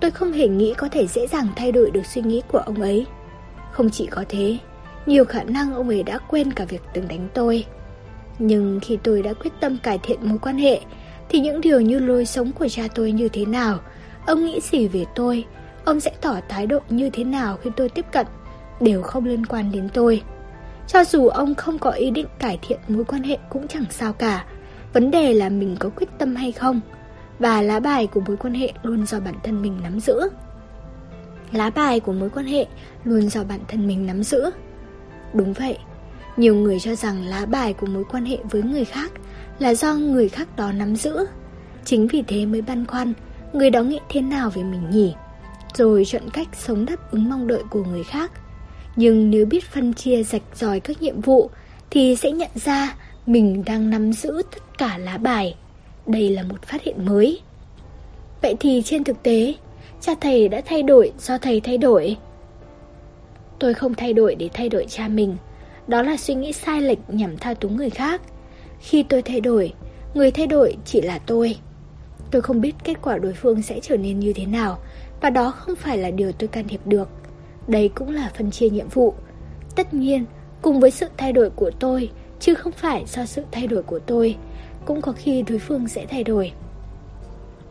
Tôi 0.00 0.10
không 0.10 0.32
hề 0.32 0.48
nghĩ 0.48 0.74
có 0.74 0.88
thể 0.88 1.06
dễ 1.06 1.26
dàng 1.26 1.46
thay 1.56 1.72
đổi 1.72 1.90
được 1.90 2.06
suy 2.06 2.22
nghĩ 2.22 2.42
của 2.48 2.58
ông 2.58 2.80
ấy. 2.80 3.06
Không 3.72 3.90
chỉ 3.90 4.06
có 4.06 4.24
thế, 4.28 4.58
nhiều 5.06 5.24
khả 5.24 5.42
năng 5.42 5.74
ông 5.74 5.88
ấy 5.88 6.02
đã 6.02 6.18
quên 6.18 6.52
cả 6.52 6.64
việc 6.64 6.82
từng 6.94 7.08
đánh 7.08 7.28
tôi. 7.34 7.64
Nhưng 8.38 8.80
khi 8.82 8.98
tôi 9.02 9.22
đã 9.22 9.32
quyết 9.32 9.50
tâm 9.60 9.76
cải 9.82 9.98
thiện 9.98 10.18
mối 10.22 10.38
quan 10.38 10.58
hệ, 10.58 10.80
thì 11.28 11.40
những 11.40 11.60
điều 11.60 11.80
như 11.80 11.98
lối 11.98 12.26
sống 12.26 12.52
của 12.52 12.68
cha 12.68 12.82
tôi 12.94 13.12
như 13.12 13.28
thế 13.28 13.44
nào, 13.44 13.78
ông 14.26 14.44
nghĩ 14.44 14.60
gì 14.60 14.88
về 14.88 15.04
tôi, 15.14 15.44
ông 15.84 16.00
sẽ 16.00 16.10
tỏ 16.20 16.36
thái 16.48 16.66
độ 16.66 16.78
như 16.90 17.10
thế 17.10 17.24
nào 17.24 17.58
khi 17.62 17.70
tôi 17.76 17.88
tiếp 17.88 18.06
cận, 18.12 18.26
đều 18.80 19.02
không 19.02 19.24
liên 19.24 19.46
quan 19.46 19.72
đến 19.72 19.88
tôi. 19.94 20.22
Cho 20.92 21.04
dù 21.04 21.28
ông 21.28 21.54
không 21.54 21.78
có 21.78 21.90
ý 21.90 22.10
định 22.10 22.26
cải 22.38 22.58
thiện 22.62 22.80
mối 22.88 23.04
quan 23.04 23.22
hệ 23.22 23.38
cũng 23.48 23.68
chẳng 23.68 23.84
sao 23.90 24.12
cả, 24.12 24.44
vấn 24.92 25.10
đề 25.10 25.34
là 25.34 25.48
mình 25.48 25.76
có 25.78 25.88
quyết 25.88 26.08
tâm 26.18 26.36
hay 26.36 26.52
không, 26.52 26.80
và 27.38 27.62
lá 27.62 27.80
bài 27.80 28.06
của 28.06 28.20
mối 28.20 28.36
quan 28.36 28.54
hệ 28.54 28.72
luôn 28.82 29.06
do 29.06 29.20
bản 29.20 29.34
thân 29.42 29.62
mình 29.62 29.80
nắm 29.82 30.00
giữ. 30.00 30.20
Lá 31.52 31.70
bài 31.70 32.00
của 32.00 32.12
mối 32.12 32.30
quan 32.30 32.46
hệ 32.46 32.66
luôn 33.04 33.28
do 33.28 33.44
bản 33.44 33.60
thân 33.68 33.86
mình 33.86 34.06
nắm 34.06 34.22
giữ. 34.22 34.50
Đúng 35.34 35.52
vậy, 35.52 35.78
nhiều 36.36 36.54
người 36.54 36.80
cho 36.80 36.94
rằng 36.94 37.24
lá 37.24 37.46
bài 37.46 37.72
của 37.72 37.86
mối 37.86 38.04
quan 38.10 38.24
hệ 38.24 38.38
với 38.50 38.62
người 38.62 38.84
khác 38.84 39.12
là 39.58 39.74
do 39.74 39.94
người 39.94 40.28
khác 40.28 40.48
đó 40.56 40.72
nắm 40.72 40.96
giữ. 40.96 41.26
Chính 41.84 42.06
vì 42.06 42.22
thế 42.22 42.46
mới 42.46 42.62
băn 42.62 42.86
khoăn, 42.86 43.12
người 43.52 43.70
đó 43.70 43.82
nghĩ 43.82 44.00
thế 44.08 44.20
nào 44.20 44.50
về 44.50 44.62
mình 44.62 44.90
nhỉ? 44.90 45.14
Rồi 45.74 46.04
chọn 46.04 46.30
cách 46.32 46.48
sống 46.52 46.86
đáp 46.86 47.10
ứng 47.10 47.30
mong 47.30 47.46
đợi 47.46 47.62
của 47.70 47.84
người 47.84 48.04
khác. 48.04 48.32
Nhưng 48.96 49.30
nếu 49.30 49.46
biết 49.46 49.64
phân 49.64 49.94
chia 49.94 50.22
rạch 50.22 50.42
ròi 50.54 50.80
các 50.80 51.02
nhiệm 51.02 51.20
vụ, 51.20 51.50
thì 51.90 52.16
sẽ 52.16 52.30
nhận 52.30 52.50
ra 52.54 52.96
mình 53.26 53.64
đang 53.66 53.90
nắm 53.90 54.12
giữ 54.12 54.42
tất 54.50 54.78
cả 54.78 54.98
lá 54.98 55.18
bài. 55.18 55.54
Đây 56.06 56.30
là 56.30 56.42
một 56.42 56.62
phát 56.62 56.82
hiện 56.82 57.04
mới. 57.04 57.40
Vậy 58.42 58.54
thì 58.60 58.82
trên 58.84 59.04
thực 59.04 59.22
tế, 59.22 59.54
cha 60.00 60.12
thầy 60.20 60.48
đã 60.48 60.60
thay 60.66 60.82
đổi 60.82 61.12
do 61.18 61.38
thầy 61.38 61.60
thay 61.60 61.78
đổi. 61.78 62.16
Tôi 63.58 63.74
không 63.74 63.94
thay 63.94 64.12
đổi 64.12 64.34
để 64.34 64.48
thay 64.52 64.68
đổi 64.68 64.86
cha 64.88 65.08
mình. 65.08 65.36
Đó 65.86 66.02
là 66.02 66.16
suy 66.16 66.34
nghĩ 66.34 66.52
sai 66.52 66.80
lệch 66.80 66.98
nhằm 67.08 67.36
thao 67.36 67.54
túng 67.54 67.76
người 67.76 67.90
khác. 67.90 68.22
Khi 68.80 69.02
tôi 69.02 69.22
thay 69.22 69.40
đổi, 69.40 69.72
người 70.14 70.30
thay 70.30 70.46
đổi 70.46 70.76
chỉ 70.84 71.00
là 71.00 71.18
tôi. 71.18 71.56
Tôi 72.30 72.42
không 72.42 72.60
biết 72.60 72.72
kết 72.84 72.94
quả 73.02 73.18
đối 73.18 73.32
phương 73.32 73.62
sẽ 73.62 73.80
trở 73.82 73.96
nên 73.96 74.20
như 74.20 74.32
thế 74.32 74.46
nào, 74.46 74.78
và 75.20 75.30
đó 75.30 75.50
không 75.50 75.76
phải 75.76 75.98
là 75.98 76.10
điều 76.10 76.32
tôi 76.32 76.48
can 76.48 76.68
thiệp 76.68 76.80
được. 76.84 77.08
Đây 77.70 77.90
cũng 77.94 78.10
là 78.10 78.30
phân 78.38 78.50
chia 78.50 78.70
nhiệm 78.70 78.88
vụ. 78.88 79.14
Tất 79.76 79.94
nhiên, 79.94 80.24
cùng 80.62 80.80
với 80.80 80.90
sự 80.90 81.06
thay 81.16 81.32
đổi 81.32 81.50
của 81.50 81.70
tôi, 81.78 82.10
chứ 82.40 82.54
không 82.54 82.72
phải 82.72 83.04
do 83.06 83.26
sự 83.26 83.42
thay 83.50 83.66
đổi 83.66 83.82
của 83.82 83.98
tôi, 83.98 84.36
cũng 84.84 85.02
có 85.02 85.12
khi 85.12 85.42
đối 85.42 85.58
phương 85.58 85.88
sẽ 85.88 86.06
thay 86.06 86.24
đổi. 86.24 86.52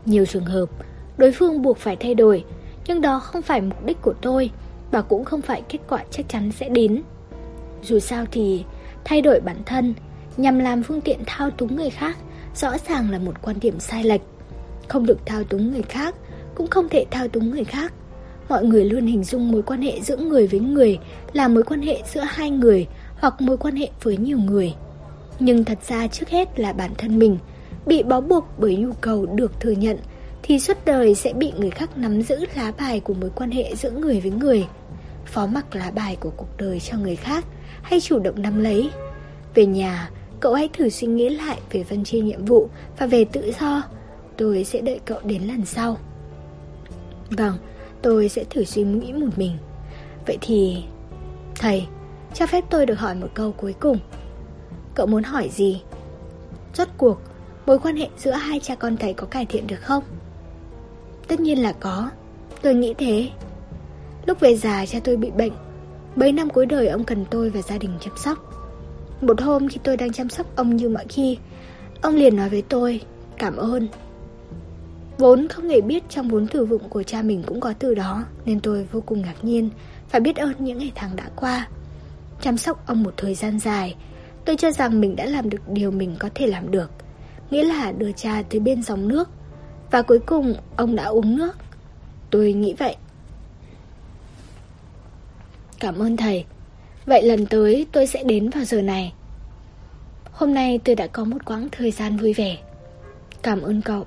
Nhiều 0.04 0.26
trường 0.26 0.44
hợp, 0.44 0.68
đối 1.16 1.32
phương 1.32 1.62
buộc 1.62 1.78
phải 1.78 1.96
thay 1.96 2.14
đổi, 2.14 2.44
nhưng 2.86 3.00
đó 3.00 3.20
không 3.20 3.42
phải 3.42 3.60
mục 3.60 3.84
đích 3.84 4.02
của 4.02 4.14
tôi, 4.20 4.50
và 4.90 5.02
cũng 5.02 5.24
không 5.24 5.42
phải 5.42 5.62
kết 5.68 5.78
quả 5.88 6.04
chắc 6.10 6.28
chắn 6.28 6.52
sẽ 6.52 6.68
đến. 6.68 7.02
Dù 7.82 7.98
sao 7.98 8.24
thì, 8.30 8.64
thay 9.04 9.22
đổi 9.22 9.40
bản 9.40 9.56
thân 9.66 9.94
nhằm 10.36 10.58
làm 10.58 10.82
phương 10.82 11.00
tiện 11.00 11.18
thao 11.26 11.50
túng 11.50 11.76
người 11.76 11.90
khác 11.90 12.16
rõ 12.54 12.72
ràng 12.88 13.10
là 13.10 13.18
một 13.18 13.42
quan 13.42 13.56
điểm 13.60 13.80
sai 13.80 14.04
lệch. 14.04 14.22
Không 14.88 15.06
được 15.06 15.18
thao 15.26 15.44
túng 15.44 15.72
người 15.72 15.82
khác, 15.82 16.14
cũng 16.54 16.66
không 16.66 16.88
thể 16.88 17.04
thao 17.10 17.28
túng 17.28 17.50
người 17.50 17.64
khác. 17.64 17.92
Mọi 18.50 18.64
người 18.64 18.84
luôn 18.84 19.06
hình 19.06 19.24
dung 19.24 19.52
mối 19.52 19.62
quan 19.62 19.82
hệ 19.82 20.00
giữa 20.00 20.16
người 20.16 20.46
với 20.46 20.60
người 20.60 20.98
là 21.32 21.48
mối 21.48 21.62
quan 21.62 21.82
hệ 21.82 22.02
giữa 22.12 22.20
hai 22.20 22.50
người 22.50 22.86
hoặc 23.16 23.40
mối 23.40 23.56
quan 23.56 23.76
hệ 23.76 23.88
với 24.02 24.16
nhiều 24.16 24.38
người. 24.38 24.74
Nhưng 25.40 25.64
thật 25.64 25.78
ra 25.88 26.06
trước 26.06 26.28
hết 26.28 26.60
là 26.60 26.72
bản 26.72 26.90
thân 26.98 27.18
mình, 27.18 27.38
bị 27.86 28.02
bó 28.02 28.20
buộc 28.20 28.44
bởi 28.58 28.76
nhu 28.76 28.92
cầu 29.00 29.26
được 29.26 29.60
thừa 29.60 29.70
nhận, 29.70 29.98
thì 30.42 30.60
suốt 30.60 30.76
đời 30.84 31.14
sẽ 31.14 31.32
bị 31.32 31.52
người 31.58 31.70
khác 31.70 31.98
nắm 31.98 32.22
giữ 32.22 32.36
lá 32.56 32.72
bài 32.78 33.00
của 33.00 33.14
mối 33.14 33.30
quan 33.34 33.50
hệ 33.50 33.74
giữa 33.76 33.90
người 33.90 34.20
với 34.20 34.30
người. 34.30 34.66
Phó 35.26 35.46
mặc 35.46 35.76
lá 35.76 35.90
bài 35.90 36.16
của 36.20 36.30
cuộc 36.36 36.56
đời 36.58 36.80
cho 36.80 36.98
người 36.98 37.16
khác, 37.16 37.44
hay 37.82 38.00
chủ 38.00 38.18
động 38.18 38.42
nắm 38.42 38.62
lấy. 38.62 38.90
Về 39.54 39.66
nhà, 39.66 40.10
cậu 40.40 40.54
hãy 40.54 40.68
thử 40.72 40.88
suy 40.88 41.06
nghĩ 41.06 41.28
lại 41.28 41.58
về 41.70 41.84
phân 41.84 42.04
chia 42.04 42.20
nhiệm 42.20 42.44
vụ 42.44 42.68
và 42.98 43.06
về 43.06 43.24
tự 43.24 43.52
do. 43.60 43.82
Tôi 44.36 44.64
sẽ 44.64 44.80
đợi 44.80 45.00
cậu 45.04 45.18
đến 45.24 45.42
lần 45.42 45.64
sau. 45.66 45.96
Vâng, 47.30 47.56
tôi 48.02 48.28
sẽ 48.28 48.44
thử 48.44 48.64
suy 48.64 48.82
nghĩ 48.82 49.12
một 49.12 49.28
mình. 49.36 49.56
Vậy 50.26 50.38
thì... 50.40 50.84
Thầy, 51.54 51.86
cho 52.34 52.46
phép 52.46 52.64
tôi 52.70 52.86
được 52.86 52.98
hỏi 52.98 53.14
một 53.14 53.28
câu 53.34 53.52
cuối 53.52 53.74
cùng. 53.80 53.98
Cậu 54.94 55.06
muốn 55.06 55.22
hỏi 55.22 55.48
gì? 55.48 55.82
Rốt 56.74 56.88
cuộc, 56.98 57.20
mối 57.66 57.78
quan 57.78 57.96
hệ 57.96 58.08
giữa 58.18 58.32
hai 58.32 58.60
cha 58.60 58.74
con 58.74 58.96
thầy 58.96 59.14
có 59.14 59.26
cải 59.26 59.46
thiện 59.46 59.66
được 59.66 59.80
không? 59.80 60.04
Tất 61.28 61.40
nhiên 61.40 61.62
là 61.62 61.72
có. 61.72 62.10
Tôi 62.62 62.74
nghĩ 62.74 62.94
thế. 62.98 63.30
Lúc 64.26 64.40
về 64.40 64.56
già 64.56 64.86
cha 64.86 65.00
tôi 65.04 65.16
bị 65.16 65.30
bệnh 65.30 65.52
Mấy 66.16 66.32
năm 66.32 66.50
cuối 66.50 66.66
đời 66.66 66.88
ông 66.88 67.04
cần 67.04 67.24
tôi 67.30 67.50
và 67.50 67.62
gia 67.62 67.78
đình 67.78 67.90
chăm 68.00 68.16
sóc 68.16 68.38
Một 69.20 69.40
hôm 69.40 69.68
khi 69.68 69.78
tôi 69.84 69.96
đang 69.96 70.12
chăm 70.12 70.28
sóc 70.28 70.56
ông 70.56 70.76
như 70.76 70.88
mọi 70.88 71.04
khi 71.08 71.38
Ông 72.00 72.16
liền 72.16 72.36
nói 72.36 72.48
với 72.48 72.62
tôi 72.62 73.00
Cảm 73.38 73.56
ơn 73.56 73.88
Vốn 75.20 75.48
không 75.48 75.68
hề 75.68 75.80
biết 75.80 76.02
trong 76.08 76.28
vốn 76.28 76.46
từ 76.46 76.64
vựng 76.64 76.88
của 76.88 77.02
cha 77.02 77.22
mình 77.22 77.42
cũng 77.46 77.60
có 77.60 77.72
từ 77.78 77.94
đó, 77.94 78.24
Nên 78.44 78.60
tôi 78.60 78.88
vô 78.92 79.00
cùng 79.06 79.22
ngạc 79.22 79.34
nhiên. 79.42 79.70
Phải 80.08 80.20
biết 80.20 80.36
ơn 80.36 80.52
những 80.58 80.78
ngày 80.78 80.92
tháng 80.94 81.16
đã 81.16 81.30
qua. 81.36 81.68
Chăm 82.40 82.56
sóc 82.56 82.86
ông 82.86 83.02
một 83.02 83.14
thời 83.16 83.34
gian 83.34 83.58
dài, 83.58 83.96
Tôi 84.44 84.56
cho 84.56 84.70
rằng 84.70 85.00
mình 85.00 85.16
đã 85.16 85.24
làm 85.26 85.50
được 85.50 85.68
điều 85.68 85.90
mình 85.90 86.16
có 86.18 86.28
thể 86.34 86.46
làm 86.46 86.70
được. 86.70 86.90
Nghĩa 87.50 87.64
là 87.64 87.92
đưa 87.92 88.12
cha 88.12 88.42
tới 88.50 88.60
bên 88.60 88.82
dòng 88.82 89.08
nước. 89.08 89.28
Và 89.90 90.02
cuối 90.02 90.18
cùng, 90.18 90.54
ông 90.76 90.96
đã 90.96 91.04
uống 91.04 91.36
nước. 91.36 91.56
Tôi 92.30 92.52
nghĩ 92.52 92.74
vậy. 92.78 92.96
Cảm 95.80 95.98
ơn 95.98 96.16
thầy. 96.16 96.44
Vậy 97.06 97.22
lần 97.22 97.46
tới, 97.46 97.86
tôi 97.92 98.06
sẽ 98.06 98.24
đến 98.24 98.50
vào 98.50 98.64
giờ 98.64 98.82
này. 98.82 99.12
Hôm 100.32 100.54
nay 100.54 100.80
tôi 100.84 100.94
đã 100.94 101.06
có 101.06 101.24
một 101.24 101.44
quãng 101.44 101.68
thời 101.72 101.90
gian 101.90 102.16
vui 102.16 102.32
vẻ. 102.32 102.56
Cảm 103.42 103.62
ơn 103.62 103.82
cậu. 103.82 104.06